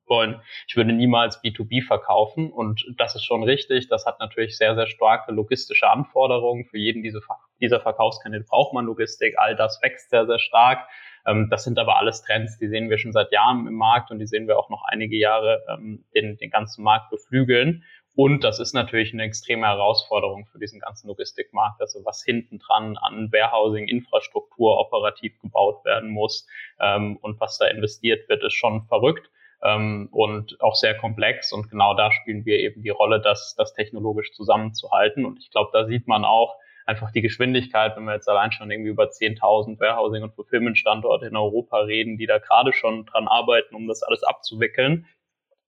wollen, 0.06 0.40
ich 0.66 0.76
würde 0.76 0.92
niemals 0.92 1.42
B2B 1.42 1.84
verkaufen 1.86 2.50
und 2.50 2.84
das 2.98 3.14
ist 3.14 3.24
schon 3.24 3.44
richtig, 3.44 3.88
das 3.88 4.04
hat 4.04 4.18
natürlich 4.18 4.56
sehr, 4.56 4.74
sehr 4.74 4.88
starke 4.88 5.32
logistische 5.32 5.88
Anforderungen. 5.88 6.64
Für 6.64 6.78
jeden 6.78 7.02
diese, 7.02 7.20
dieser 7.60 7.80
Verkaufskanäle 7.80 8.44
braucht 8.44 8.74
man 8.74 8.86
Logistik, 8.86 9.38
all 9.38 9.54
das 9.54 9.80
wächst 9.82 10.10
sehr, 10.10 10.26
sehr 10.26 10.40
stark. 10.40 10.88
Ähm, 11.24 11.48
das 11.50 11.62
sind 11.62 11.78
aber 11.78 11.98
alles 11.98 12.22
Trends, 12.22 12.58
die 12.58 12.66
sehen 12.66 12.90
wir 12.90 12.98
schon 12.98 13.12
seit 13.12 13.30
Jahren 13.30 13.68
im 13.68 13.74
Markt 13.74 14.10
und 14.10 14.18
die 14.18 14.26
sehen 14.26 14.48
wir 14.48 14.58
auch 14.58 14.70
noch 14.70 14.82
einige 14.88 15.16
Jahre 15.16 15.62
ähm, 15.68 16.04
den, 16.16 16.36
den 16.36 16.50
ganzen 16.50 16.82
Markt 16.82 17.10
beflügeln. 17.10 17.84
Und 18.14 18.44
das 18.44 18.60
ist 18.60 18.74
natürlich 18.74 19.14
eine 19.14 19.22
extreme 19.22 19.66
Herausforderung 19.66 20.46
für 20.46 20.58
diesen 20.58 20.80
ganzen 20.80 21.08
Logistikmarkt. 21.08 21.80
Also 21.80 22.04
was 22.04 22.22
hinten 22.22 22.58
dran 22.58 22.98
an 22.98 23.32
Warehousing-Infrastruktur 23.32 24.78
operativ 24.78 25.38
gebaut 25.40 25.84
werden 25.84 26.10
muss 26.10 26.46
ähm, 26.78 27.16
und 27.22 27.40
was 27.40 27.56
da 27.56 27.66
investiert 27.68 28.28
wird, 28.28 28.44
ist 28.44 28.52
schon 28.52 28.82
verrückt 28.82 29.30
ähm, 29.62 30.08
und 30.12 30.60
auch 30.60 30.74
sehr 30.74 30.94
komplex. 30.96 31.52
Und 31.52 31.70
genau 31.70 31.94
da 31.94 32.12
spielen 32.12 32.44
wir 32.44 32.58
eben 32.58 32.82
die 32.82 32.90
Rolle, 32.90 33.18
das, 33.18 33.54
das 33.56 33.72
technologisch 33.72 34.32
zusammenzuhalten. 34.32 35.24
Und 35.24 35.38
ich 35.38 35.50
glaube, 35.50 35.70
da 35.72 35.86
sieht 35.86 36.06
man 36.06 36.26
auch 36.26 36.56
einfach 36.84 37.12
die 37.12 37.22
Geschwindigkeit, 37.22 37.96
wenn 37.96 38.04
wir 38.04 38.14
jetzt 38.14 38.28
allein 38.28 38.52
schon 38.52 38.70
irgendwie 38.70 38.90
über 38.90 39.04
10.000 39.04 39.80
Warehousing- 39.80 40.22
und 40.22 40.34
Fulfillment-Standorte 40.34 41.26
in 41.26 41.36
Europa 41.36 41.78
reden, 41.78 42.18
die 42.18 42.26
da 42.26 42.38
gerade 42.38 42.74
schon 42.74 43.06
dran 43.06 43.26
arbeiten, 43.26 43.74
um 43.74 43.86
das 43.86 44.02
alles 44.02 44.22
abzuwickeln 44.22 45.06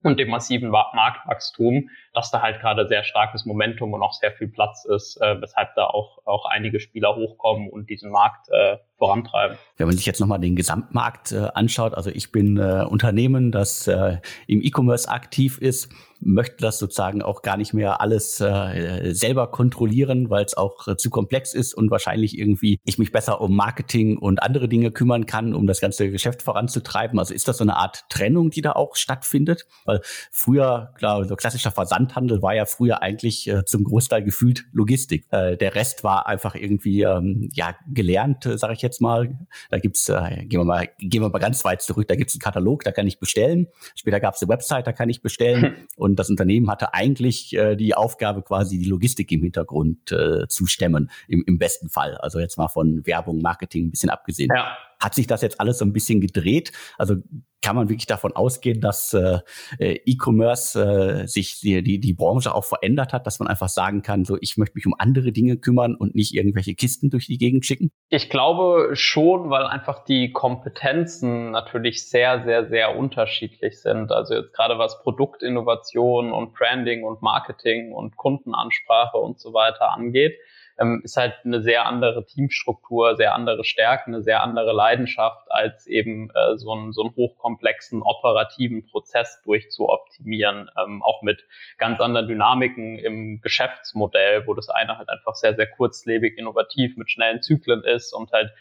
und 0.04 0.18
dem 0.18 0.28
massiven 0.28 0.68
Marktwachstum, 0.68 1.88
dass 2.12 2.30
da 2.30 2.42
halt 2.42 2.60
gerade 2.60 2.86
sehr 2.86 3.04
starkes 3.04 3.46
Momentum 3.46 3.94
und 3.94 4.02
auch 4.02 4.12
sehr 4.12 4.32
viel 4.32 4.48
Platz 4.48 4.84
ist, 4.84 5.20
äh, 5.20 5.40
weshalb 5.40 5.74
da 5.74 5.86
auch, 5.86 6.18
auch 6.26 6.44
einige 6.46 6.78
Spieler 6.78 7.16
hochkommen 7.16 7.70
und 7.70 7.88
diesen 7.88 8.10
Markt 8.10 8.48
äh, 8.50 8.76
vorantreiben. 8.98 9.56
Wenn 9.76 9.86
man 9.86 9.96
sich 9.96 10.06
jetzt 10.06 10.20
nochmal 10.20 10.40
den 10.40 10.56
Gesamtmarkt 10.56 11.32
äh, 11.32 11.48
anschaut, 11.54 11.94
also 11.94 12.10
ich 12.10 12.32
bin 12.32 12.56
äh, 12.56 12.84
Unternehmen, 12.88 13.52
das 13.52 13.86
äh, 13.86 14.18
im 14.46 14.62
E-Commerce 14.62 15.08
aktiv 15.08 15.58
ist, 15.58 15.88
möchte 16.24 16.56
das 16.58 16.78
sozusagen 16.78 17.22
auch 17.22 17.42
gar 17.42 17.56
nicht 17.56 17.74
mehr 17.74 18.00
alles 18.00 18.40
äh, 18.40 19.12
selber 19.12 19.50
kontrollieren, 19.50 20.30
weil 20.30 20.44
es 20.44 20.56
auch 20.56 20.88
äh, 20.88 20.96
zu 20.96 21.10
komplex 21.10 21.54
ist 21.54 21.74
und 21.74 21.90
wahrscheinlich 21.90 22.38
irgendwie 22.38 22.80
ich 22.84 22.98
mich 22.98 23.12
besser 23.12 23.40
um 23.40 23.54
Marketing 23.54 24.18
und 24.18 24.42
andere 24.42 24.68
Dinge 24.68 24.90
kümmern 24.90 25.26
kann, 25.26 25.54
um 25.54 25.66
das 25.66 25.80
ganze 25.80 26.10
Geschäft 26.10 26.42
voranzutreiben. 26.42 27.18
Also 27.18 27.34
ist 27.34 27.48
das 27.48 27.58
so 27.58 27.64
eine 27.64 27.76
Art 27.76 28.04
Trennung, 28.08 28.50
die 28.50 28.62
da 28.62 28.72
auch 28.72 28.96
stattfindet? 28.96 29.66
Weil 29.84 30.00
früher, 30.30 30.92
klar, 30.96 31.24
so 31.24 31.36
klassischer 31.36 31.70
Versandhandel 31.70 32.42
war 32.42 32.54
ja 32.54 32.64
früher 32.64 33.02
eigentlich 33.02 33.46
äh, 33.48 33.64
zum 33.64 33.84
Großteil 33.84 34.22
gefühlt 34.22 34.64
Logistik. 34.72 35.26
Äh, 35.30 35.56
der 35.56 35.74
Rest 35.74 36.04
war 36.04 36.26
einfach 36.26 36.54
irgendwie 36.54 37.02
ähm, 37.02 37.50
ja 37.52 37.74
gelernt, 37.88 38.46
äh, 38.46 38.56
sage 38.58 38.74
ich 38.74 38.82
jetzt 38.84 39.00
mal. 39.00 39.36
Da 39.70 39.78
gibt's, 39.78 40.08
äh, 40.08 40.44
gehen 40.46 40.60
wir 40.60 40.64
mal, 40.64 40.88
gehen 40.98 41.22
wir 41.22 41.28
mal 41.28 41.38
ganz 41.38 41.64
weit 41.64 41.82
zurück, 41.82 42.06
da 42.06 42.14
gibt's 42.14 42.34
einen 42.34 42.40
Katalog, 42.40 42.84
da 42.84 42.92
kann 42.92 43.06
ich 43.06 43.18
bestellen. 43.18 43.66
Später 43.96 44.20
gab's 44.20 44.40
eine 44.42 44.48
Website, 44.48 44.86
da 44.86 44.92
kann 44.92 45.08
ich 45.08 45.22
bestellen. 45.22 45.74
Und 45.96 46.16
das 46.18 46.30
Unternehmen 46.30 46.70
hatte 46.70 46.94
eigentlich 46.94 47.54
äh, 47.56 47.74
die 47.74 47.94
Aufgabe, 47.94 48.42
quasi 48.42 48.78
die 48.78 48.88
Logistik 48.88 49.32
im 49.32 49.42
Hintergrund 49.42 50.12
äh, 50.12 50.46
zu 50.48 50.66
stemmen, 50.66 51.10
im, 51.26 51.42
im 51.46 51.58
besten 51.58 51.88
Fall. 51.88 52.16
Also 52.18 52.38
jetzt 52.38 52.56
mal 52.58 52.68
von 52.68 53.04
Werbung, 53.06 53.40
Marketing 53.42 53.86
ein 53.86 53.90
bisschen 53.90 54.10
abgesehen. 54.10 54.50
Ja. 54.54 54.76
Hat 55.04 55.14
sich 55.14 55.26
das 55.26 55.42
jetzt 55.42 55.60
alles 55.60 55.78
so 55.78 55.84
ein 55.84 55.92
bisschen 55.92 56.22
gedreht? 56.22 56.72
Also 56.96 57.16
kann 57.64 57.76
man 57.76 57.88
wirklich 57.88 58.06
davon 58.06 58.32
ausgehen, 58.32 58.80
dass 58.80 59.14
äh, 59.14 59.40
E-Commerce 59.78 61.22
äh, 61.22 61.26
sich 61.26 61.60
die, 61.60 61.82
die, 61.82 61.98
die 61.98 62.12
Branche 62.12 62.54
auch 62.54 62.64
verändert 62.64 63.12
hat, 63.12 63.26
dass 63.26 63.38
man 63.38 63.48
einfach 63.48 63.70
sagen 63.70 64.02
kann, 64.02 64.24
so 64.24 64.36
ich 64.40 64.58
möchte 64.58 64.76
mich 64.76 64.86
um 64.86 64.94
andere 64.98 65.32
Dinge 65.32 65.56
kümmern 65.56 65.94
und 65.94 66.14
nicht 66.14 66.34
irgendwelche 66.34 66.74
Kisten 66.74 67.08
durch 67.08 67.26
die 67.26 67.38
Gegend 67.38 67.64
schicken? 67.64 67.90
Ich 68.10 68.28
glaube 68.28 68.90
schon, 68.94 69.50
weil 69.50 69.64
einfach 69.64 70.04
die 70.04 70.32
Kompetenzen 70.32 71.50
natürlich 71.50 72.08
sehr, 72.08 72.44
sehr, 72.44 72.68
sehr 72.68 72.96
unterschiedlich 72.96 73.80
sind. 73.80 74.12
Also 74.12 74.34
jetzt 74.34 74.52
gerade 74.52 74.78
was 74.78 75.02
Produktinnovation 75.02 76.32
und 76.32 76.54
Branding 76.54 77.04
und 77.04 77.22
Marketing 77.22 77.92
und 77.92 78.16
Kundenansprache 78.16 79.16
und 79.16 79.38
so 79.38 79.52
weiter 79.52 79.92
angeht 79.92 80.34
ähm, 80.78 81.00
ist 81.04 81.16
halt 81.16 81.34
eine 81.44 81.62
sehr 81.62 81.86
andere 81.86 82.26
Teamstruktur, 82.26 83.16
sehr 83.16 83.34
andere 83.34 83.64
Stärken, 83.64 84.14
eine 84.14 84.22
sehr 84.22 84.42
andere 84.42 84.72
Leidenschaft, 84.72 85.46
als 85.50 85.86
eben 85.86 86.30
äh, 86.30 86.56
so, 86.56 86.72
einen, 86.72 86.92
so 86.92 87.02
einen 87.02 87.14
hochkomplexen 87.14 88.02
operativen 88.02 88.86
Prozess 88.86 89.40
durchzuoptimieren, 89.44 90.70
ähm, 90.82 91.02
auch 91.02 91.22
mit 91.22 91.44
ganz 91.78 92.00
anderen 92.00 92.26
Dynamiken 92.26 92.98
im 92.98 93.40
Geschäftsmodell, 93.40 94.46
wo 94.46 94.54
das 94.54 94.68
eine 94.68 94.98
halt 94.98 95.08
einfach 95.08 95.34
sehr, 95.34 95.54
sehr 95.54 95.66
kurzlebig, 95.66 96.36
innovativ 96.38 96.96
mit 96.96 97.10
schnellen 97.10 97.42
Zyklen 97.42 97.84
ist 97.84 98.12
und 98.12 98.32
halt 98.32 98.52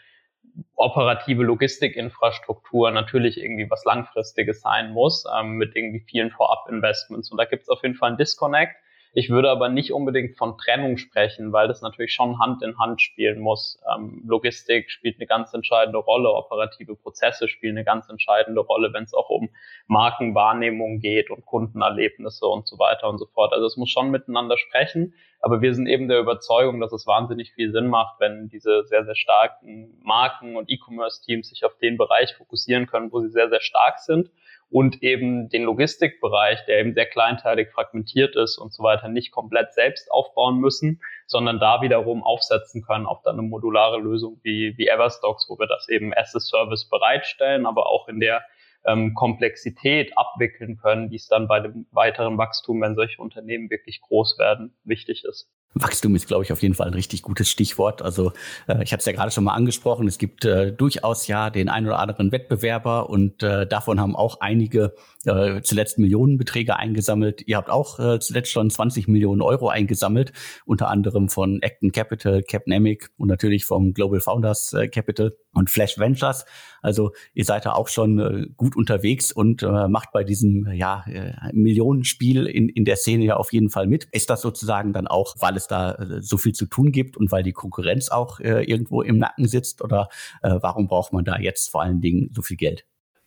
operative 0.76 1.42
Logistikinfrastruktur 1.42 2.90
natürlich 2.90 3.40
irgendwie 3.42 3.68
was 3.70 3.84
Langfristiges 3.84 4.60
sein 4.60 4.92
muss, 4.92 5.24
ähm, 5.36 5.56
mit 5.56 5.74
irgendwie 5.74 6.00
vielen 6.00 6.30
Vorab-Investments. 6.30 7.30
Und 7.30 7.38
da 7.38 7.44
gibt 7.44 7.62
es 7.62 7.68
auf 7.68 7.82
jeden 7.82 7.94
Fall 7.96 8.10
einen 8.10 8.18
Disconnect. 8.18 8.76
Ich 9.16 9.30
würde 9.30 9.48
aber 9.48 9.68
nicht 9.68 9.92
unbedingt 9.92 10.36
von 10.36 10.58
Trennung 10.58 10.96
sprechen, 10.96 11.52
weil 11.52 11.68
das 11.68 11.82
natürlich 11.82 12.12
schon 12.12 12.40
Hand 12.40 12.64
in 12.64 12.76
Hand 12.80 13.00
spielen 13.00 13.38
muss. 13.38 13.80
Ähm, 13.94 14.24
Logistik 14.26 14.90
spielt 14.90 15.18
eine 15.18 15.26
ganz 15.26 15.54
entscheidende 15.54 15.98
Rolle, 15.98 16.32
operative 16.32 16.96
Prozesse 16.96 17.46
spielen 17.46 17.76
eine 17.76 17.84
ganz 17.84 18.08
entscheidende 18.08 18.60
Rolle, 18.60 18.92
wenn 18.92 19.04
es 19.04 19.14
auch 19.14 19.30
um 19.30 19.50
Markenwahrnehmung 19.86 20.98
geht 20.98 21.30
und 21.30 21.46
Kundenerlebnisse 21.46 22.44
und 22.44 22.66
so 22.66 22.76
weiter 22.80 23.08
und 23.08 23.18
so 23.18 23.26
fort. 23.26 23.52
Also 23.52 23.66
es 23.66 23.76
muss 23.76 23.88
schon 23.88 24.10
miteinander 24.10 24.58
sprechen, 24.58 25.14
aber 25.38 25.62
wir 25.62 25.74
sind 25.74 25.86
eben 25.86 26.08
der 26.08 26.18
Überzeugung, 26.18 26.80
dass 26.80 26.92
es 26.92 27.06
wahnsinnig 27.06 27.52
viel 27.52 27.70
Sinn 27.70 27.86
macht, 27.86 28.18
wenn 28.18 28.48
diese 28.48 28.82
sehr, 28.82 29.04
sehr 29.04 29.14
starken 29.14 29.96
Marken 30.02 30.56
und 30.56 30.68
E-Commerce-Teams 30.68 31.50
sich 31.50 31.64
auf 31.64 31.78
den 31.78 31.98
Bereich 31.98 32.34
fokussieren 32.34 32.88
können, 32.88 33.12
wo 33.12 33.20
sie 33.20 33.30
sehr, 33.30 33.48
sehr 33.48 33.60
stark 33.60 34.00
sind 34.00 34.30
und 34.74 35.04
eben 35.04 35.48
den 35.50 35.62
Logistikbereich, 35.62 36.64
der 36.66 36.80
eben 36.80 36.94
sehr 36.94 37.06
kleinteilig 37.06 37.68
fragmentiert 37.70 38.34
ist 38.34 38.58
und 38.58 38.72
so 38.72 38.82
weiter, 38.82 39.06
nicht 39.06 39.30
komplett 39.30 39.72
selbst 39.72 40.10
aufbauen 40.10 40.58
müssen, 40.58 41.00
sondern 41.26 41.60
da 41.60 41.80
wiederum 41.80 42.24
aufsetzen 42.24 42.82
können 42.82 43.06
auf 43.06 43.22
dann 43.22 43.38
eine 43.38 43.46
modulare 43.46 44.00
Lösung 44.00 44.40
wie, 44.42 44.76
wie 44.76 44.88
Everstocks, 44.88 45.48
wo 45.48 45.60
wir 45.60 45.68
das 45.68 45.88
eben 45.88 46.12
as 46.12 46.34
a 46.34 46.40
Service 46.40 46.88
bereitstellen, 46.88 47.66
aber 47.66 47.86
auch 47.86 48.08
in 48.08 48.18
der 48.18 48.42
ähm, 48.84 49.14
Komplexität 49.14 50.18
abwickeln 50.18 50.76
können, 50.76 51.08
die 51.08 51.16
es 51.16 51.28
dann 51.28 51.46
bei 51.46 51.60
dem 51.60 51.86
weiteren 51.92 52.36
Wachstum, 52.36 52.80
wenn 52.80 52.96
solche 52.96 53.22
Unternehmen 53.22 53.70
wirklich 53.70 54.00
groß 54.00 54.40
werden, 54.40 54.74
wichtig 54.82 55.22
ist. 55.24 55.52
Wachstum 55.74 56.14
ist, 56.14 56.28
glaube 56.28 56.44
ich, 56.44 56.52
auf 56.52 56.62
jeden 56.62 56.74
Fall 56.74 56.86
ein 56.86 56.94
richtig 56.94 57.22
gutes 57.22 57.50
Stichwort. 57.50 58.00
Also 58.02 58.32
äh, 58.66 58.82
ich 58.82 58.92
habe 58.92 59.00
es 59.00 59.06
ja 59.06 59.12
gerade 59.12 59.30
schon 59.30 59.44
mal 59.44 59.54
angesprochen. 59.54 60.06
Es 60.06 60.18
gibt 60.18 60.44
äh, 60.44 60.72
durchaus 60.72 61.26
ja 61.26 61.50
den 61.50 61.68
ein 61.68 61.86
oder 61.86 61.98
anderen 61.98 62.32
Wettbewerber 62.32 63.10
und 63.10 63.42
äh, 63.42 63.66
davon 63.66 64.00
haben 64.00 64.14
auch 64.14 64.40
einige 64.40 64.94
äh, 65.24 65.62
zuletzt 65.62 65.98
Millionenbeträge 65.98 66.76
eingesammelt. 66.76 67.42
Ihr 67.46 67.56
habt 67.56 67.70
auch 67.70 67.98
äh, 67.98 68.20
zuletzt 68.20 68.52
schon 68.52 68.70
20 68.70 69.08
Millionen 69.08 69.42
Euro 69.42 69.68
eingesammelt, 69.68 70.32
unter 70.64 70.88
anderem 70.88 71.28
von 71.28 71.60
Acton 71.62 71.92
Capital, 71.92 72.42
Capnamic 72.42 73.10
und 73.16 73.28
natürlich 73.28 73.64
vom 73.64 73.94
Global 73.94 74.20
Founders 74.20 74.72
äh, 74.74 74.88
Capital 74.88 75.32
und 75.54 75.70
Flash 75.70 75.98
Ventures. 75.98 76.44
Also 76.82 77.12
ihr 77.32 77.44
seid 77.44 77.64
da 77.64 77.72
auch 77.72 77.88
schon 77.88 78.18
äh, 78.18 78.46
gut 78.56 78.76
unterwegs 78.76 79.32
und 79.32 79.62
äh, 79.62 79.88
macht 79.88 80.12
bei 80.12 80.22
diesem 80.22 80.70
ja, 80.72 81.04
äh, 81.06 81.32
Millionenspiel 81.52 82.46
in, 82.46 82.68
in 82.68 82.84
der 82.84 82.96
Szene 82.96 83.24
ja 83.24 83.36
auf 83.36 83.52
jeden 83.52 83.70
Fall 83.70 83.86
mit. 83.86 84.04
Ist 84.12 84.28
das 84.28 84.42
sozusagen 84.42 84.92
dann 84.92 85.06
auch, 85.06 85.34
weil 85.40 85.56
es 85.56 85.63
da 85.68 85.92
äh, 85.92 86.22
so 86.22 86.36
viel 86.36 86.52
zu 86.52 86.66
tun 86.66 86.92
gibt 86.92 87.16
und 87.16 87.32
weil 87.32 87.42
die 87.42 87.52
Konkurrenz 87.52 88.08
auch 88.08 88.40
äh, 88.40 88.64
irgendwo 88.64 89.02
im 89.02 89.18
Nacken 89.18 89.46
sitzt 89.46 89.82
oder 89.82 90.08
äh, 90.42 90.56
warum 90.60 90.86
braucht 90.86 91.12
man 91.12 91.24
da 91.24 91.38
jetzt 91.38 91.70
vor 91.70 91.82
allen 91.82 92.00
Dingen 92.00 92.30
so 92.32 92.42
viel 92.42 92.56
Geld? 92.56 92.84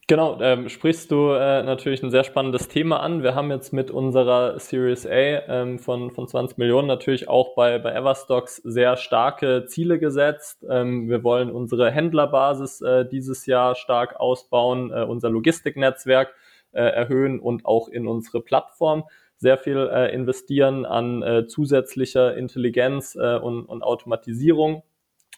Genau, 0.09 0.39
ähm, 0.39 0.69
sprichst 0.69 1.11
du 1.11 1.31
äh, 1.31 1.63
natürlich 1.63 2.01
ein 2.01 2.11
sehr 2.11 2.23
spannendes 2.23 2.69
Thema 2.69 3.01
an. 3.01 3.23
Wir 3.23 3.35
haben 3.35 3.51
jetzt 3.51 3.73
mit 3.73 3.91
unserer 3.91 4.57
Series 4.57 5.05
A 5.05 5.09
ähm, 5.09 5.79
von, 5.79 6.11
von 6.11 6.29
20 6.29 6.57
Millionen 6.57 6.87
natürlich 6.87 7.27
auch 7.27 7.55
bei, 7.55 7.77
bei 7.77 7.91
Everstocks 7.91 8.55
sehr 8.63 8.95
starke 8.95 9.65
Ziele 9.65 9.99
gesetzt. 9.99 10.65
Ähm, 10.69 11.09
wir 11.09 11.25
wollen 11.25 11.51
unsere 11.51 11.91
Händlerbasis 11.91 12.79
äh, 12.79 13.05
dieses 13.05 13.45
Jahr 13.47 13.75
stark 13.75 14.17
ausbauen, 14.17 14.93
äh, 14.93 15.03
unser 15.03 15.29
Logistiknetzwerk 15.29 16.33
äh, 16.71 16.83
erhöhen 16.83 17.41
und 17.41 17.65
auch 17.65 17.89
in 17.89 18.07
unsere 18.07 18.39
Plattform 18.39 19.03
sehr 19.37 19.57
viel 19.57 19.89
äh, 19.91 20.13
investieren 20.13 20.85
an 20.85 21.21
äh, 21.21 21.47
zusätzlicher 21.47 22.35
Intelligenz 22.35 23.15
äh, 23.15 23.37
und, 23.37 23.65
und 23.65 23.83
Automatisierung. 23.83 24.83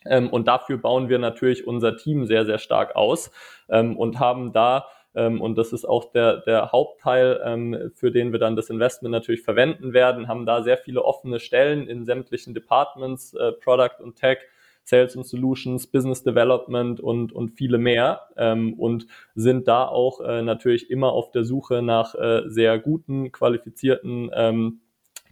Ähm, 0.06 0.29
und 0.29 0.48
dafür 0.48 0.77
bauen 0.77 1.10
wir 1.10 1.20
natürlich 1.20 1.68
unser 1.68 1.98
Team 1.98 2.25
sehr, 2.25 2.46
sehr 2.46 2.58
stark 2.58 2.96
aus 2.96 3.32
ähm, 3.70 3.98
und 3.98 4.20
haben 4.20 4.53
da, 4.53 4.86
ähm, 5.13 5.41
und 5.41 5.58
das 5.58 5.74
ist 5.74 5.86
auch 5.86 6.12
der, 6.12 6.38
der 6.38 6.72
Hauptteil, 6.72 7.41
ähm, 7.44 7.91
für 7.96 8.12
den 8.12 8.32
wir 8.32 8.39
dann 8.39 8.56
das 8.56 8.70
Investment 8.70 9.12
natürlich 9.12 9.41
verwenden 9.41 9.94
werden, 9.94 10.27
haben 10.27 10.46
da 10.46 10.63
sehr 10.63 10.77
viele 10.77 11.03
offene 11.03 11.39
Stellen 11.39 11.88
in 11.88 12.06
sämtlichen 12.06 12.53
Departments, 12.53 13.34
äh, 13.34 13.51
Product 13.51 14.01
und 14.01 14.15
Tech, 14.15 14.38
Sales 14.83 15.15
und 15.15 15.25
Solutions, 15.25 15.88
Business 15.88 16.24
Development 16.24 17.00
und, 17.00 17.31
und 17.31 17.51
viele 17.51 17.77
mehr 17.77 18.21
ähm, 18.38 18.74
und 18.74 19.05
sind 19.36 19.67
da 19.67 19.88
auch 19.88 20.21
äh, 20.21 20.41
natürlich 20.41 20.89
immer 20.89 21.12
auf 21.12 21.31
der 21.31 21.43
Suche 21.43 21.81
nach 21.81 22.15
äh, 22.15 22.43
sehr 22.48 22.79
guten, 22.79 23.31
qualifizierten 23.31 24.31
ähm, 24.33 24.81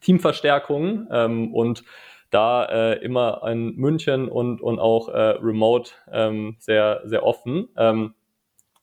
Teamverstärkungen 0.02 1.08
ähm, 1.12 1.54
und 1.54 1.84
da 2.30 2.66
äh, 2.66 3.04
immer 3.04 3.42
in 3.48 3.76
München 3.76 4.28
und, 4.30 4.62
und 4.62 4.80
auch 4.80 5.10
äh, 5.10 5.20
remote 5.42 5.92
ähm, 6.12 6.58
sehr, 6.60 7.02
sehr 7.06 7.24
offen. 7.24 7.70
Ähm, 7.78 8.14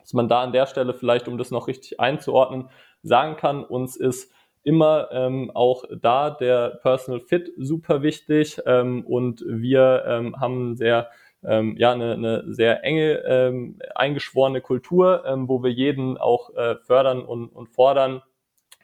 dass 0.01 0.13
man 0.13 0.29
da 0.29 0.43
an 0.43 0.53
der 0.53 0.67
Stelle 0.67 0.93
vielleicht, 0.93 1.29
um 1.29 1.39
das 1.39 1.51
noch 1.51 1.67
richtig 1.67 1.99
einzuordnen, 1.99 2.69
sagen 3.03 3.37
kann, 3.37 3.65
uns 3.65 3.97
ist 3.97 4.33
immer 4.65 5.09
ähm, 5.13 5.51
auch 5.55 5.85
da 6.01 6.31
der 6.31 6.81
Personal 6.83 7.21
Fit 7.21 7.53
super 7.57 8.03
wichtig 8.03 8.61
ähm, 8.67 9.05
und 9.07 9.45
wir 9.47 10.05
ähm, 10.07 10.41
haben 10.41 10.77
sehr 10.77 11.11
ähm, 11.45 11.77
ja 11.79 11.93
eine, 11.93 12.15
eine 12.15 12.45
sehr 12.53 12.83
enge 12.85 13.23
ähm, 13.27 13.79
eingeschworene 13.95 14.61
Kultur, 14.61 15.25
ähm, 15.27 15.49
wo 15.49 15.63
wir 15.63 15.71
jeden 15.71 16.17
auch 16.17 16.55
äh, 16.55 16.77
fördern 16.77 17.23
und, 17.23 17.49
und 17.49 17.69
fordern 17.69 18.23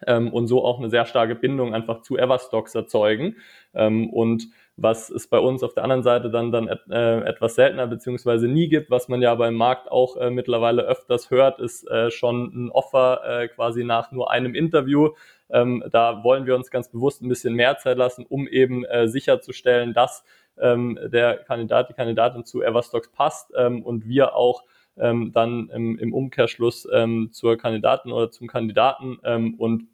ähm, 0.06 0.32
und 0.32 0.46
so 0.46 0.64
auch 0.64 0.78
eine 0.78 0.90
sehr 0.90 1.06
starke 1.06 1.34
Bindung 1.34 1.75
einfach 1.75 2.02
zu 2.02 2.16
Everstocks 2.16 2.75
erzeugen 2.75 3.37
ähm, 3.75 4.10
und 4.10 4.49
was 4.82 5.10
es 5.10 5.28
bei 5.28 5.38
uns 5.38 5.62
auf 5.62 5.75
der 5.75 5.82
anderen 5.82 6.02
Seite 6.02 6.30
dann, 6.30 6.52
dann 6.52 6.68
äh, 6.68 7.20
etwas 7.20 7.54
seltener 7.54 7.87
beziehungsweise 7.87 8.49
nie 8.49 8.68
gibt, 8.68 8.90
was 8.90 9.08
man 9.08 9.20
ja 9.20 9.34
beim 9.34 9.54
Markt 9.54 9.90
auch 9.90 10.16
äh, 10.16 10.30
mittlerweile 10.30 10.82
öfters 10.82 11.30
hört, 11.30 11.60
ist 11.60 11.87
äh, 11.90 12.10
schon 12.10 12.50
ein 12.54 12.70
Offer 12.70 13.20
äh, 13.26 13.49
quasi 13.49 13.84
nach 13.84 14.10
nur 14.10 14.30
einem 14.30 14.54
Interview. 14.54 15.10
Ähm, 15.52 15.85
da 15.90 16.23
wollen 16.25 16.47
wir 16.47 16.54
uns 16.54 16.71
ganz 16.71 16.88
bewusst 16.88 17.23
ein 17.23 17.28
bisschen 17.28 17.54
mehr 17.54 17.78
Zeit 17.78 17.99
lassen, 17.99 18.26
um 18.28 18.47
eben 18.49 18.85
äh, 18.85 19.09
sicherzustellen, 19.09 19.95
dass 19.95 20.25
ähm, 20.59 20.99
der 21.02 21.38
Kandidat, 21.38 21.88
die 21.88 21.95
Kandidatin 21.95 22.45
zu 22.45 22.62
Everstocks 22.62 23.11
passt 23.11 23.52
ähm, 23.57 23.83
und 23.83 24.07
wir 24.07 24.35
auch 24.35 24.64
ähm, 24.97 25.33
dann 25.33 25.69
im, 25.71 25.99
im 25.99 26.12
Umkehrschluss 26.12 26.87
ähm, 26.92 27.30
zur 27.33 27.57
Kandidatin 27.57 28.12
oder 28.12 28.30
zum 28.30 28.47
Kandidaten 28.47 29.19
ähm, 29.25 29.54
und 29.54 29.88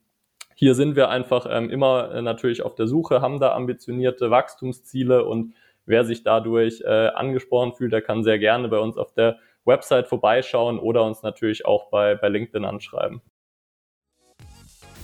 hier 0.59 0.75
sind 0.75 0.97
wir 0.97 1.11
einfach 1.11 1.47
ähm, 1.51 1.69
immer 1.69 2.13
äh, 2.13 2.23
natürlich 2.23 2.63
auf 2.63 2.75
der 2.75 2.87
Suche, 2.87 3.21
haben 3.21 3.41
da 3.41 3.55
ambitionierte 3.55 4.31
Wachstumsziele 4.31 5.25
und 5.25 5.55
wer 5.85 6.05
sich 6.05 6.23
dadurch 6.23 6.81
äh, 6.81 7.09
angesprochen 7.09 7.75
fühlt, 7.75 7.93
der 7.93 8.01
kann 8.01 8.25
sehr 8.25 8.39
gerne 8.39 8.69
bei 8.69 8.79
uns 8.79 8.97
auf 8.97 9.13
der 9.13 9.39
Website 9.67 10.09
vorbeischauen 10.09 10.79
oder 10.79 11.05
uns 11.05 11.23
natürlich 11.23 11.67
auch 11.67 11.91
bei, 11.91 12.15
bei 12.15 12.29
LinkedIn 12.29 12.65
anschreiben. 12.65 13.21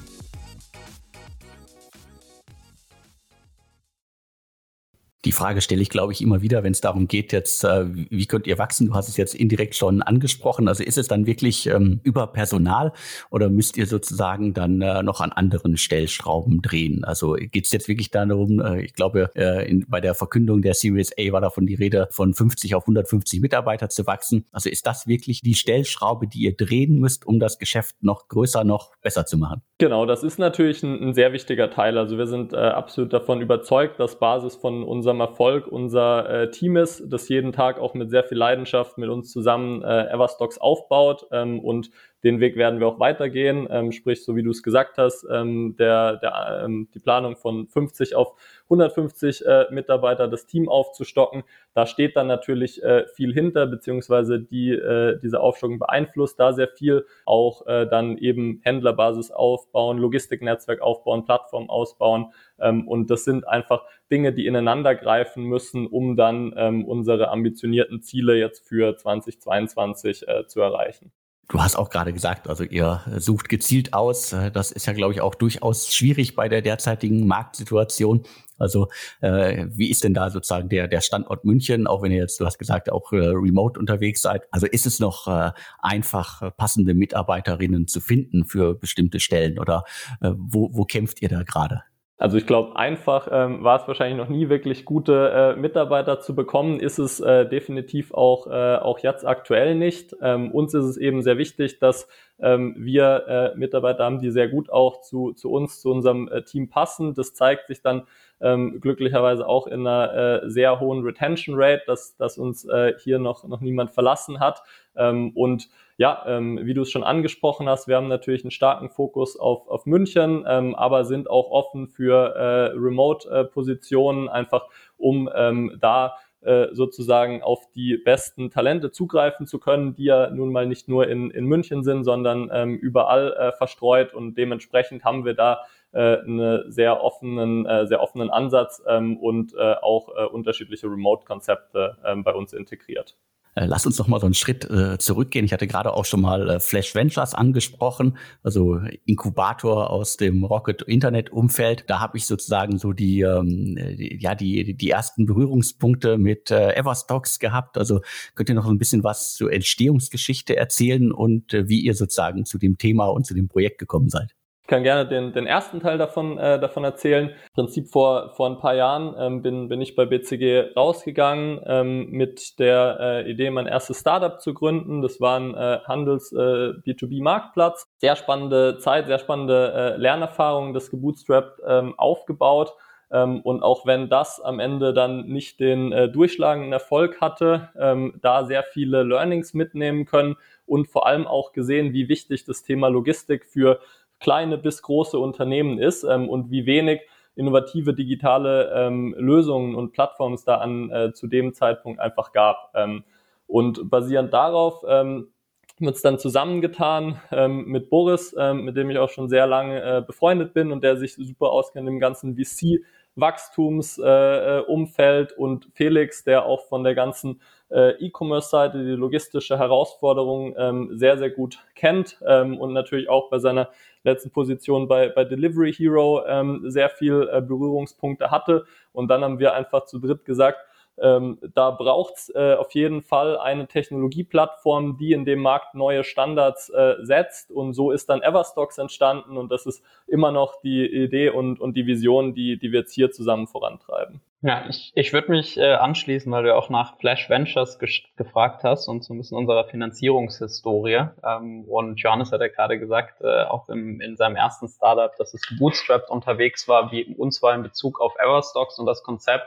Die 5.24 5.30
Frage 5.30 5.60
stelle 5.60 5.82
ich, 5.82 5.88
glaube 5.88 6.12
ich, 6.12 6.20
immer 6.20 6.42
wieder, 6.42 6.64
wenn 6.64 6.72
es 6.72 6.80
darum 6.80 7.06
geht, 7.06 7.32
jetzt, 7.32 7.62
äh, 7.62 7.84
wie 7.92 8.26
könnt 8.26 8.48
ihr 8.48 8.58
wachsen? 8.58 8.88
Du 8.88 8.94
hast 8.94 9.08
es 9.08 9.16
jetzt 9.16 9.36
indirekt 9.36 9.76
schon 9.76 10.02
angesprochen. 10.02 10.66
Also 10.66 10.82
ist 10.82 10.98
es 10.98 11.06
dann 11.06 11.26
wirklich 11.26 11.68
ähm, 11.68 12.00
über 12.02 12.26
Personal 12.26 12.92
oder 13.30 13.48
müsst 13.48 13.76
ihr 13.76 13.86
sozusagen 13.86 14.52
dann 14.52 14.80
äh, 14.80 15.00
noch 15.04 15.20
an 15.20 15.30
anderen 15.30 15.76
Stellschrauben 15.76 16.60
drehen? 16.60 17.04
Also 17.04 17.34
geht 17.34 17.66
es 17.66 17.72
jetzt 17.72 17.86
wirklich 17.86 18.10
darum, 18.10 18.60
äh, 18.60 18.82
ich 18.82 18.94
glaube, 18.94 19.30
äh, 19.36 19.70
in, 19.70 19.86
bei 19.88 20.00
der 20.00 20.16
Verkündung 20.16 20.60
der 20.60 20.74
Series 20.74 21.12
A 21.16 21.30
war 21.30 21.40
davon 21.40 21.66
die 21.66 21.76
Rede, 21.76 22.08
von 22.10 22.34
50 22.34 22.74
auf 22.74 22.82
150 22.82 23.40
Mitarbeiter 23.40 23.88
zu 23.88 24.04
wachsen. 24.06 24.46
Also 24.50 24.70
ist 24.70 24.86
das 24.88 25.06
wirklich 25.06 25.40
die 25.40 25.54
Stellschraube, 25.54 26.26
die 26.26 26.40
ihr 26.40 26.56
drehen 26.56 26.98
müsst, 26.98 27.24
um 27.26 27.38
das 27.38 27.58
Geschäft 27.58 27.94
noch 28.02 28.26
größer, 28.26 28.64
noch 28.64 28.90
besser 29.00 29.24
zu 29.24 29.38
machen? 29.38 29.62
Genau, 29.82 30.06
das 30.06 30.22
ist 30.22 30.38
natürlich 30.38 30.84
ein, 30.84 31.08
ein 31.08 31.12
sehr 31.12 31.32
wichtiger 31.32 31.68
Teil. 31.68 31.98
Also 31.98 32.16
wir 32.16 32.28
sind 32.28 32.52
äh, 32.52 32.56
absolut 32.56 33.12
davon 33.12 33.40
überzeugt, 33.40 33.98
dass 33.98 34.16
Basis 34.16 34.54
von 34.54 34.84
unserem 34.84 35.18
Erfolg 35.18 35.66
unser 35.66 36.30
äh, 36.30 36.50
Team 36.52 36.76
ist, 36.76 37.02
das 37.12 37.28
jeden 37.28 37.50
Tag 37.50 37.80
auch 37.80 37.92
mit 37.92 38.08
sehr 38.08 38.22
viel 38.22 38.38
Leidenschaft 38.38 38.96
mit 38.96 39.10
uns 39.10 39.32
zusammen 39.32 39.82
äh, 39.82 40.04
Everstocks 40.08 40.56
aufbaut 40.58 41.26
ähm, 41.32 41.58
und 41.58 41.90
den 42.24 42.38
Weg 42.40 42.56
werden 42.56 42.78
wir 42.78 42.86
auch 42.86 43.00
weitergehen, 43.00 43.66
ähm, 43.70 43.90
sprich, 43.90 44.24
so 44.24 44.36
wie 44.36 44.42
du 44.42 44.50
es 44.50 44.62
gesagt 44.62 44.96
hast, 44.98 45.26
ähm, 45.30 45.76
der, 45.76 46.16
der, 46.18 46.62
ähm, 46.64 46.88
die 46.94 47.00
Planung 47.00 47.36
von 47.36 47.66
50 47.66 48.14
auf 48.14 48.34
150 48.64 49.44
äh, 49.44 49.66
Mitarbeiter, 49.70 50.28
das 50.28 50.46
Team 50.46 50.68
aufzustocken. 50.68 51.42
Da 51.74 51.86
steht 51.86 52.16
dann 52.16 52.28
natürlich 52.28 52.82
äh, 52.82 53.06
viel 53.08 53.32
hinter, 53.32 53.66
beziehungsweise 53.66 54.40
die, 54.40 54.70
äh, 54.70 55.18
diese 55.20 55.40
Aufstockung 55.40 55.78
beeinflusst 55.78 56.38
da 56.38 56.52
sehr 56.52 56.68
viel. 56.68 57.06
Auch 57.26 57.66
äh, 57.66 57.86
dann 57.86 58.18
eben 58.18 58.60
Händlerbasis 58.62 59.30
aufbauen, 59.30 59.98
Logistiknetzwerk 59.98 60.80
aufbauen, 60.80 61.24
Plattform 61.24 61.68
ausbauen. 61.70 62.32
Ähm, 62.60 62.86
und 62.86 63.10
das 63.10 63.24
sind 63.24 63.48
einfach 63.48 63.84
Dinge, 64.10 64.32
die 64.32 64.46
ineinander 64.46 64.94
greifen 64.94 65.44
müssen, 65.44 65.86
um 65.86 66.16
dann 66.16 66.54
ähm, 66.56 66.84
unsere 66.84 67.30
ambitionierten 67.30 68.02
Ziele 68.02 68.36
jetzt 68.36 68.68
für 68.68 68.96
2022 68.96 70.28
äh, 70.28 70.46
zu 70.46 70.60
erreichen. 70.60 71.12
Du 71.52 71.60
hast 71.60 71.76
auch 71.76 71.90
gerade 71.90 72.14
gesagt, 72.14 72.48
also 72.48 72.64
ihr 72.64 73.02
sucht 73.18 73.50
gezielt 73.50 73.92
aus. 73.92 74.34
Das 74.54 74.72
ist 74.72 74.86
ja, 74.86 74.94
glaube 74.94 75.12
ich, 75.12 75.20
auch 75.20 75.34
durchaus 75.34 75.92
schwierig 75.92 76.34
bei 76.34 76.48
der 76.48 76.62
derzeitigen 76.62 77.26
Marktsituation. 77.26 78.22
Also 78.56 78.88
äh, 79.20 79.66
wie 79.68 79.90
ist 79.90 80.02
denn 80.02 80.14
da 80.14 80.30
sozusagen 80.30 80.70
der, 80.70 80.88
der 80.88 81.02
Standort 81.02 81.44
München, 81.44 81.86
auch 81.86 82.00
wenn 82.00 82.10
ihr 82.10 82.22
jetzt, 82.22 82.40
du 82.40 82.46
hast 82.46 82.58
gesagt, 82.58 82.90
auch 82.90 83.12
äh, 83.12 83.18
remote 83.18 83.78
unterwegs 83.78 84.22
seid. 84.22 84.44
Also 84.50 84.66
ist 84.66 84.86
es 84.86 84.98
noch 84.98 85.28
äh, 85.28 85.50
einfach, 85.80 86.40
äh, 86.40 86.50
passende 86.52 86.94
Mitarbeiterinnen 86.94 87.86
zu 87.86 88.00
finden 88.00 88.46
für 88.46 88.74
bestimmte 88.74 89.20
Stellen 89.20 89.58
oder 89.58 89.84
äh, 90.22 90.30
wo, 90.34 90.70
wo 90.72 90.86
kämpft 90.86 91.20
ihr 91.20 91.28
da 91.28 91.42
gerade? 91.42 91.82
Also 92.22 92.38
ich 92.38 92.46
glaube, 92.46 92.76
einfach 92.76 93.26
ähm, 93.32 93.64
war 93.64 93.80
es 93.80 93.88
wahrscheinlich 93.88 94.16
noch 94.16 94.28
nie 94.28 94.48
wirklich 94.48 94.84
gute 94.84 95.56
äh, 95.56 95.60
Mitarbeiter 95.60 96.20
zu 96.20 96.36
bekommen, 96.36 96.78
ist 96.78 97.00
es 97.00 97.18
äh, 97.18 97.48
definitiv 97.48 98.14
auch, 98.14 98.46
äh, 98.46 98.76
auch 98.76 99.00
jetzt 99.00 99.26
aktuell 99.26 99.74
nicht. 99.74 100.14
Ähm, 100.22 100.52
uns 100.52 100.72
ist 100.72 100.84
es 100.84 100.96
eben 100.96 101.22
sehr 101.22 101.36
wichtig, 101.36 101.80
dass 101.80 102.06
ähm, 102.38 102.76
wir 102.78 103.26
äh, 103.26 103.58
Mitarbeiter 103.58 104.04
haben, 104.04 104.20
die 104.20 104.30
sehr 104.30 104.46
gut 104.46 104.70
auch 104.70 105.00
zu, 105.00 105.32
zu 105.32 105.50
uns, 105.50 105.80
zu 105.80 105.90
unserem 105.90 106.28
äh, 106.28 106.44
Team 106.44 106.68
passen. 106.68 107.12
Das 107.14 107.34
zeigt 107.34 107.66
sich 107.66 107.82
dann 107.82 108.04
ähm, 108.42 108.80
glücklicherweise 108.80 109.46
auch 109.46 109.66
in 109.66 109.86
einer 109.86 110.42
äh, 110.42 110.50
sehr 110.50 110.80
hohen 110.80 111.02
Retention 111.02 111.54
Rate, 111.58 111.82
dass, 111.86 112.16
dass 112.16 112.38
uns 112.38 112.64
äh, 112.64 112.94
hier 112.98 113.18
noch, 113.18 113.44
noch 113.44 113.60
niemand 113.60 113.92
verlassen 113.92 114.40
hat. 114.40 114.62
Ähm, 114.96 115.32
und 115.34 115.68
ja, 115.96 116.24
ähm, 116.26 116.58
wie 116.62 116.74
du 116.74 116.82
es 116.82 116.90
schon 116.90 117.04
angesprochen 117.04 117.68
hast, 117.68 117.86
wir 117.86 117.96
haben 117.96 118.08
natürlich 118.08 118.44
einen 118.44 118.50
starken 118.50 118.90
Fokus 118.90 119.38
auf, 119.38 119.68
auf 119.68 119.86
München, 119.86 120.44
ähm, 120.48 120.74
aber 120.74 121.04
sind 121.04 121.30
auch 121.30 121.50
offen 121.50 121.86
für 121.86 122.34
äh, 122.34 122.76
Remote-Positionen, 122.76 124.28
einfach 124.28 124.66
um 124.96 125.30
ähm, 125.34 125.76
da 125.80 126.16
äh, 126.42 126.68
sozusagen 126.72 127.42
auf 127.42 127.70
die 127.74 127.96
besten 127.96 128.50
Talente 128.50 128.90
zugreifen 128.90 129.46
zu 129.46 129.58
können, 129.58 129.94
die 129.94 130.04
ja 130.04 130.30
nun 130.30 130.52
mal 130.52 130.66
nicht 130.66 130.88
nur 130.88 131.08
in, 131.08 131.30
in 131.30 131.46
München 131.46 131.82
sind, 131.82 132.04
sondern 132.04 132.50
ähm, 132.52 132.76
überall 132.76 133.32
äh, 133.32 133.52
verstreut 133.52 134.12
und 134.14 134.36
dementsprechend 134.36 135.04
haben 135.04 135.24
wir 135.24 135.34
da 135.34 135.60
äh, 135.92 136.18
einen 136.18 136.70
sehr 136.70 137.02
offenen, 137.02 137.66
äh, 137.66 137.86
sehr 137.86 138.00
offenen 138.00 138.30
Ansatz 138.30 138.82
ähm, 138.86 139.16
und 139.18 139.54
äh, 139.54 139.74
auch 139.82 140.08
äh, 140.16 140.24
unterschiedliche 140.24 140.86
Remote-Konzepte 140.86 141.98
ähm, 142.04 142.24
bei 142.24 142.32
uns 142.34 142.52
integriert. 142.52 143.16
Äh, 143.54 143.66
lass 143.66 143.84
uns 143.84 143.98
noch 143.98 144.08
mal 144.08 144.18
so 144.18 144.26
einen 144.26 144.34
Schritt 144.34 144.68
äh, 144.70 144.98
zurückgehen. 144.98 145.44
Ich 145.44 145.52
hatte 145.52 145.66
gerade 145.66 145.92
auch 145.92 146.04
schon 146.04 146.22
mal 146.22 146.48
äh, 146.48 146.60
Flash 146.60 146.94
Ventures 146.94 147.34
angesprochen, 147.34 148.16
also 148.42 148.80
Inkubator 149.04 149.90
aus 149.90 150.16
dem 150.16 150.44
Rocket 150.44 150.82
Internet 150.82 151.30
Umfeld. 151.30 151.84
Da 151.88 152.00
habe 152.00 152.16
ich 152.16 152.26
sozusagen 152.26 152.78
so 152.78 152.92
die, 152.92 153.20
ähm, 153.20 153.76
die, 153.76 154.18
ja 154.20 154.34
die 154.34 154.74
die 154.74 154.90
ersten 154.90 155.26
Berührungspunkte 155.26 156.16
mit 156.16 156.50
äh, 156.50 156.74
Everstocks 156.74 157.38
gehabt. 157.38 157.76
Also 157.76 158.00
könnt 158.34 158.48
ihr 158.48 158.54
noch 158.54 158.66
ein 158.66 158.78
bisschen 158.78 159.04
was 159.04 159.34
zur 159.34 159.52
Entstehungsgeschichte 159.52 160.56
erzählen 160.56 161.12
und 161.12 161.52
äh, 161.52 161.68
wie 161.68 161.80
ihr 161.80 161.94
sozusagen 161.94 162.46
zu 162.46 162.58
dem 162.58 162.78
Thema 162.78 163.06
und 163.06 163.26
zu 163.26 163.34
dem 163.34 163.48
Projekt 163.48 163.78
gekommen 163.78 164.08
seid? 164.08 164.34
Ich 164.62 164.68
kann 164.68 164.84
gerne 164.84 165.08
den, 165.08 165.32
den 165.32 165.46
ersten 165.46 165.80
Teil 165.80 165.98
davon, 165.98 166.38
äh, 166.38 166.60
davon 166.60 166.84
erzählen. 166.84 167.30
Im 167.30 167.34
Prinzip 167.52 167.88
vor, 167.88 168.30
vor 168.36 168.48
ein 168.48 168.58
paar 168.58 168.76
Jahren 168.76 169.12
ähm, 169.18 169.42
bin, 169.42 169.68
bin 169.68 169.80
ich 169.80 169.96
bei 169.96 170.06
BCG 170.06 170.76
rausgegangen 170.76 171.60
ähm, 171.66 172.10
mit 172.10 172.60
der 172.60 172.96
äh, 173.00 173.30
Idee, 173.30 173.50
mein 173.50 173.66
erstes 173.66 173.98
Startup 173.98 174.40
zu 174.40 174.54
gründen. 174.54 175.02
Das 175.02 175.20
war 175.20 175.40
ein 175.40 175.54
äh, 175.54 175.80
Handels-B2B-Marktplatz. 175.84 177.82
Äh, 177.82 177.86
sehr 177.98 178.14
spannende 178.14 178.78
Zeit, 178.78 179.08
sehr 179.08 179.18
spannende 179.18 179.72
äh, 179.74 179.96
Lernerfahrung, 179.96 180.74
das 180.74 180.90
gebootstrapped 180.90 181.60
ähm, 181.66 181.98
aufgebaut. 181.98 182.72
Ähm, 183.12 183.40
und 183.40 183.62
auch 183.62 183.84
wenn 183.84 184.08
das 184.08 184.40
am 184.40 184.58
Ende 184.58 184.94
dann 184.94 185.26
nicht 185.26 185.60
den 185.60 185.92
äh, 185.92 186.08
durchschlagenden 186.08 186.72
Erfolg 186.72 187.20
hatte, 187.20 187.70
ähm, 187.78 188.18
da 188.22 188.44
sehr 188.46 188.62
viele 188.62 189.02
Learnings 189.02 189.54
mitnehmen 189.54 190.06
können 190.06 190.36
und 190.66 190.88
vor 190.88 191.06
allem 191.06 191.26
auch 191.26 191.52
gesehen, 191.52 191.92
wie 191.92 192.08
wichtig 192.08 192.44
das 192.44 192.62
Thema 192.62 192.88
Logistik 192.88 193.44
für 193.44 193.80
kleine 194.22 194.56
bis 194.56 194.82
große 194.82 195.18
Unternehmen 195.18 195.78
ist 195.78 196.04
ähm, 196.04 196.28
und 196.28 196.50
wie 196.50 196.64
wenig 196.64 197.02
innovative 197.34 197.92
digitale 197.92 198.72
ähm, 198.74 199.14
Lösungen 199.18 199.74
und 199.74 199.92
Plattformen 199.92 200.34
es 200.34 200.44
da 200.44 200.56
an 200.56 200.90
äh, 200.90 201.12
zu 201.12 201.26
dem 201.26 201.54
Zeitpunkt 201.54 202.00
einfach 202.00 202.32
gab. 202.32 202.72
Ähm, 202.74 203.04
und 203.46 203.90
basierend 203.90 204.32
darauf 204.32 204.84
ähm, 204.86 205.28
haben 205.76 205.86
wir 205.86 205.92
dann 206.02 206.18
zusammengetan 206.18 207.20
ähm, 207.32 207.64
mit 207.64 207.90
Boris, 207.90 208.34
ähm, 208.38 208.64
mit 208.64 208.76
dem 208.76 208.90
ich 208.90 208.98
auch 208.98 209.10
schon 209.10 209.28
sehr 209.28 209.46
lange 209.46 209.82
äh, 209.82 210.02
befreundet 210.02 210.54
bin 210.54 210.70
und 210.70 210.84
der 210.84 210.96
sich 210.96 211.14
super 211.14 211.50
auskennt 211.50 211.88
im 211.88 211.98
ganzen 211.98 212.36
VC 212.36 212.84
Wachstumsumfeld 213.14 215.32
äh, 215.32 215.34
und 215.36 215.68
Felix, 215.74 216.24
der 216.24 216.46
auch 216.46 216.66
von 216.66 216.82
der 216.84 216.94
ganzen 216.94 217.42
äh, 217.72 217.90
E-Commerce-Seite 218.04 218.84
die 218.84 218.90
logistische 218.92 219.58
Herausforderung 219.58 220.54
ähm, 220.56 220.90
sehr, 220.92 221.18
sehr 221.18 221.30
gut 221.30 221.58
kennt 221.74 222.18
ähm, 222.26 222.58
und 222.58 222.72
natürlich 222.72 223.08
auch 223.08 223.30
bei 223.30 223.38
seiner 223.38 223.70
letzten 224.04 224.30
Position 224.30 224.88
bei, 224.88 225.08
bei 225.08 225.24
Delivery 225.24 225.72
Hero 225.72 226.24
ähm, 226.26 226.62
sehr 226.64 226.90
viel 226.90 227.28
äh, 227.32 227.40
Berührungspunkte 227.40 228.30
hatte. 228.30 228.64
Und 228.92 229.08
dann 229.08 229.22
haben 229.22 229.38
wir 229.38 229.54
einfach 229.54 229.84
zu 229.86 229.98
dritt 229.98 230.24
gesagt, 230.24 230.58
ähm, 231.00 231.38
da 231.54 231.70
braucht 231.70 232.14
es 232.16 232.32
äh, 232.34 232.54
auf 232.54 232.72
jeden 232.72 233.02
Fall 233.02 233.38
eine 233.38 233.66
Technologieplattform, 233.66 234.98
die 234.98 235.12
in 235.12 235.24
dem 235.24 235.40
Markt 235.40 235.74
neue 235.74 236.04
Standards 236.04 236.68
äh, 236.70 236.96
setzt. 237.02 237.50
Und 237.50 237.74
so 237.74 237.90
ist 237.90 238.08
dann 238.08 238.22
Everstocks 238.22 238.78
entstanden. 238.78 239.36
Und 239.36 239.50
das 239.50 239.66
ist 239.66 239.82
immer 240.06 240.32
noch 240.32 240.60
die 240.62 240.86
Idee 240.86 241.30
und, 241.30 241.60
und 241.60 241.76
die 241.76 241.86
Vision, 241.86 242.34
die, 242.34 242.58
die 242.58 242.72
wir 242.72 242.80
jetzt 242.80 242.92
hier 242.92 243.10
zusammen 243.10 243.46
vorantreiben. 243.46 244.20
Ja, 244.44 244.64
ich, 244.68 244.90
ich 244.96 245.12
würde 245.12 245.30
mich 245.30 245.56
äh, 245.56 245.74
anschließen, 245.74 246.30
weil 246.32 246.42
du 246.42 246.56
auch 246.56 246.68
nach 246.68 246.98
Flash 246.98 247.30
Ventures 247.30 247.78
gefragt 248.16 248.64
hast 248.64 248.88
und 248.88 249.04
so 249.04 249.14
ein 249.14 249.18
bisschen 249.18 249.38
unserer 249.38 249.64
Finanzierungshistorie. 249.66 251.06
Ähm, 251.24 251.64
und 251.68 252.00
Johannes 252.00 252.32
hat 252.32 252.40
ja 252.40 252.48
gerade 252.48 252.76
gesagt, 252.80 253.20
äh, 253.20 253.44
auch 253.44 253.68
im, 253.68 254.00
in 254.00 254.16
seinem 254.16 254.34
ersten 254.34 254.66
Startup, 254.66 255.14
dass 255.16 255.32
es 255.32 255.42
bootstrapped 255.60 256.10
unterwegs 256.10 256.66
war, 256.66 256.90
wie 256.90 257.04
uns 257.14 257.40
war 257.40 257.54
in 257.54 257.62
Bezug 257.62 258.00
auf 258.00 258.16
Everstocks 258.18 258.80
und 258.80 258.86
das 258.86 259.04
Konzept 259.04 259.46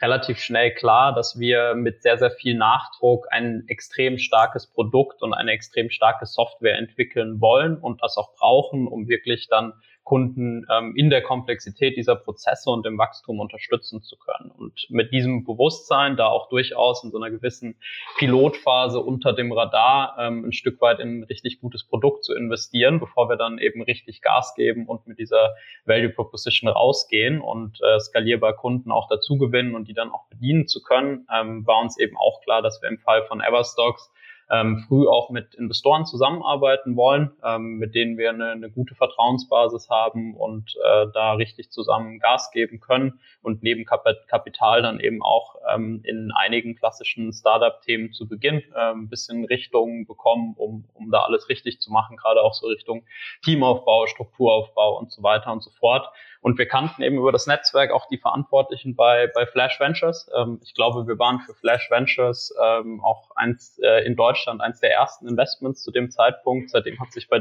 relativ 0.00 0.38
schnell 0.38 0.72
klar, 0.74 1.14
dass 1.14 1.38
wir 1.38 1.74
mit 1.74 2.02
sehr, 2.02 2.18
sehr 2.18 2.30
viel 2.30 2.56
Nachdruck 2.56 3.26
ein 3.30 3.64
extrem 3.68 4.18
starkes 4.18 4.66
Produkt 4.66 5.22
und 5.22 5.34
eine 5.34 5.52
extrem 5.52 5.90
starke 5.90 6.26
Software 6.26 6.78
entwickeln 6.78 7.40
wollen 7.40 7.76
und 7.76 8.02
das 8.02 8.16
auch 8.16 8.34
brauchen, 8.34 8.88
um 8.88 9.08
wirklich 9.08 9.48
dann 9.48 9.74
Kunden 10.04 10.66
ähm, 10.70 10.94
in 10.96 11.10
der 11.10 11.22
Komplexität 11.22 11.96
dieser 11.96 12.16
Prozesse 12.16 12.70
und 12.70 12.86
im 12.86 12.98
Wachstum 12.98 13.38
unterstützen 13.38 14.02
zu 14.02 14.16
können. 14.16 14.50
Und 14.50 14.86
mit 14.88 15.12
diesem 15.12 15.44
Bewusstsein, 15.44 16.16
da 16.16 16.26
auch 16.26 16.48
durchaus 16.48 17.04
in 17.04 17.10
so 17.10 17.18
einer 17.18 17.30
gewissen 17.30 17.76
Pilotphase 18.18 18.98
unter 18.98 19.32
dem 19.32 19.52
Radar 19.52 20.16
ähm, 20.18 20.46
ein 20.46 20.52
Stück 20.52 20.80
weit 20.80 21.00
in 21.00 21.20
ein 21.20 21.24
richtig 21.24 21.60
gutes 21.60 21.84
Produkt 21.84 22.24
zu 22.24 22.34
investieren, 22.34 22.98
bevor 22.98 23.28
wir 23.28 23.36
dann 23.36 23.58
eben 23.58 23.82
richtig 23.82 24.20
Gas 24.22 24.54
geben 24.56 24.86
und 24.86 25.06
mit 25.06 25.18
dieser 25.18 25.54
Value 25.84 26.10
Proposition 26.10 26.68
rausgehen 26.68 27.40
und 27.40 27.78
äh, 27.82 28.00
skalierbar 28.00 28.54
Kunden 28.54 28.90
auch 28.90 29.08
dazu 29.08 29.38
gewinnen 29.38 29.74
und 29.74 29.86
die 29.86 29.94
dann 29.94 30.10
auch 30.10 30.28
bedienen 30.28 30.66
zu 30.66 30.82
können, 30.82 31.26
ähm, 31.32 31.66
war 31.66 31.80
uns 31.80 31.98
eben 31.98 32.16
auch 32.16 32.40
klar, 32.42 32.62
dass 32.62 32.82
wir 32.82 32.88
im 32.88 32.98
Fall 32.98 33.24
von 33.26 33.40
Everstocks 33.40 34.10
ähm, 34.50 34.84
früh 34.88 35.06
auch 35.06 35.30
mit 35.30 35.54
Investoren 35.54 36.06
zusammenarbeiten 36.06 36.96
wollen, 36.96 37.30
ähm, 37.44 37.78
mit 37.78 37.94
denen 37.94 38.18
wir 38.18 38.30
eine, 38.30 38.50
eine 38.50 38.70
gute 38.70 38.94
Vertrauensbasis 38.94 39.88
haben 39.88 40.34
und 40.34 40.74
äh, 40.84 41.06
da 41.14 41.34
richtig 41.34 41.70
zusammen 41.70 42.18
Gas 42.18 42.50
geben 42.50 42.80
können 42.80 43.20
und 43.42 43.62
neben 43.62 43.84
Kapital 43.84 44.82
dann 44.82 44.98
eben 44.98 45.22
auch 45.22 45.56
ähm, 45.72 46.00
in 46.04 46.32
einigen 46.34 46.74
klassischen 46.74 47.32
Startup-Themen 47.32 48.12
zu 48.12 48.28
Beginn 48.28 48.62
äh, 48.74 48.92
ein 48.92 49.08
bisschen 49.08 49.44
Richtung 49.44 50.06
bekommen, 50.06 50.54
um, 50.56 50.84
um 50.94 51.10
da 51.10 51.20
alles 51.22 51.48
richtig 51.48 51.80
zu 51.80 51.92
machen, 51.92 52.16
gerade 52.16 52.42
auch 52.42 52.54
so 52.54 52.66
Richtung 52.66 53.04
Teamaufbau, 53.44 54.06
Strukturaufbau 54.06 54.98
und 54.98 55.12
so 55.12 55.22
weiter 55.22 55.52
und 55.52 55.62
so 55.62 55.70
fort. 55.78 56.10
Und 56.42 56.56
wir 56.58 56.66
kannten 56.66 57.02
eben 57.02 57.18
über 57.18 57.32
das 57.32 57.46
Netzwerk 57.46 57.90
auch 57.90 58.08
die 58.08 58.16
Verantwortlichen 58.16 58.96
bei, 58.96 59.30
bei 59.34 59.44
Flash 59.44 59.78
Ventures. 59.78 60.30
Ähm, 60.34 60.58
ich 60.62 60.74
glaube, 60.74 61.06
wir 61.06 61.18
waren 61.18 61.40
für 61.40 61.54
Flash 61.54 61.90
Ventures 61.90 62.54
ähm, 62.62 63.02
auch 63.04 63.30
eins 63.36 63.78
äh, 63.82 64.06
in 64.06 64.16
Deutschland 64.16 64.62
eins 64.62 64.80
der 64.80 64.92
ersten 64.92 65.28
Investments 65.28 65.82
zu 65.82 65.90
dem 65.90 66.10
Zeitpunkt. 66.10 66.70
Seitdem 66.70 66.98
hat 66.98 67.12
sich 67.12 67.28
bei 67.28 67.40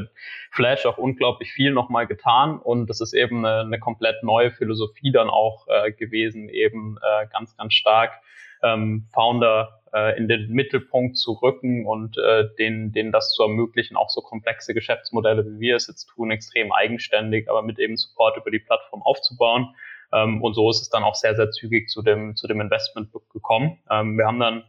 Flash 0.51 0.85
auch 0.85 0.97
unglaublich 0.97 1.51
viel 1.53 1.71
nochmal 1.71 2.07
getan 2.07 2.59
und 2.59 2.89
das 2.89 2.99
ist 2.99 3.13
eben 3.13 3.45
eine, 3.45 3.61
eine 3.61 3.79
komplett 3.79 4.21
neue 4.23 4.51
Philosophie 4.51 5.11
dann 5.11 5.29
auch 5.29 5.67
äh, 5.67 5.93
gewesen, 5.93 6.49
eben 6.49 6.97
äh, 7.01 7.27
ganz, 7.31 7.55
ganz 7.55 7.73
stark 7.73 8.11
ähm, 8.63 9.07
Founder 9.13 9.79
äh, 9.93 10.17
in 10.17 10.27
den 10.27 10.49
Mittelpunkt 10.51 11.17
zu 11.17 11.33
rücken 11.33 11.85
und 11.85 12.17
äh, 12.17 12.45
denen, 12.57 12.91
denen 12.91 13.11
das 13.11 13.33
zu 13.33 13.43
ermöglichen, 13.43 13.97
auch 13.97 14.09
so 14.09 14.21
komplexe 14.21 14.73
Geschäftsmodelle, 14.73 15.45
wie 15.45 15.59
wir 15.59 15.75
es 15.75 15.87
jetzt 15.87 16.07
tun, 16.07 16.31
extrem 16.31 16.71
eigenständig, 16.71 17.49
aber 17.49 17.61
mit 17.61 17.79
eben 17.79 17.97
Support 17.97 18.37
über 18.37 18.51
die 18.51 18.59
Plattform 18.59 19.01
aufzubauen. 19.01 19.73
Ähm, 20.13 20.41
und 20.41 20.53
so 20.53 20.69
ist 20.69 20.81
es 20.81 20.89
dann 20.89 21.03
auch 21.03 21.15
sehr, 21.15 21.35
sehr 21.35 21.51
zügig 21.51 21.89
zu 21.89 22.01
dem, 22.01 22.35
zu 22.35 22.47
dem 22.47 22.61
Investment 22.61 23.09
gekommen. 23.31 23.79
Ähm, 23.89 24.17
wir 24.17 24.25
haben 24.25 24.39
dann 24.39 24.63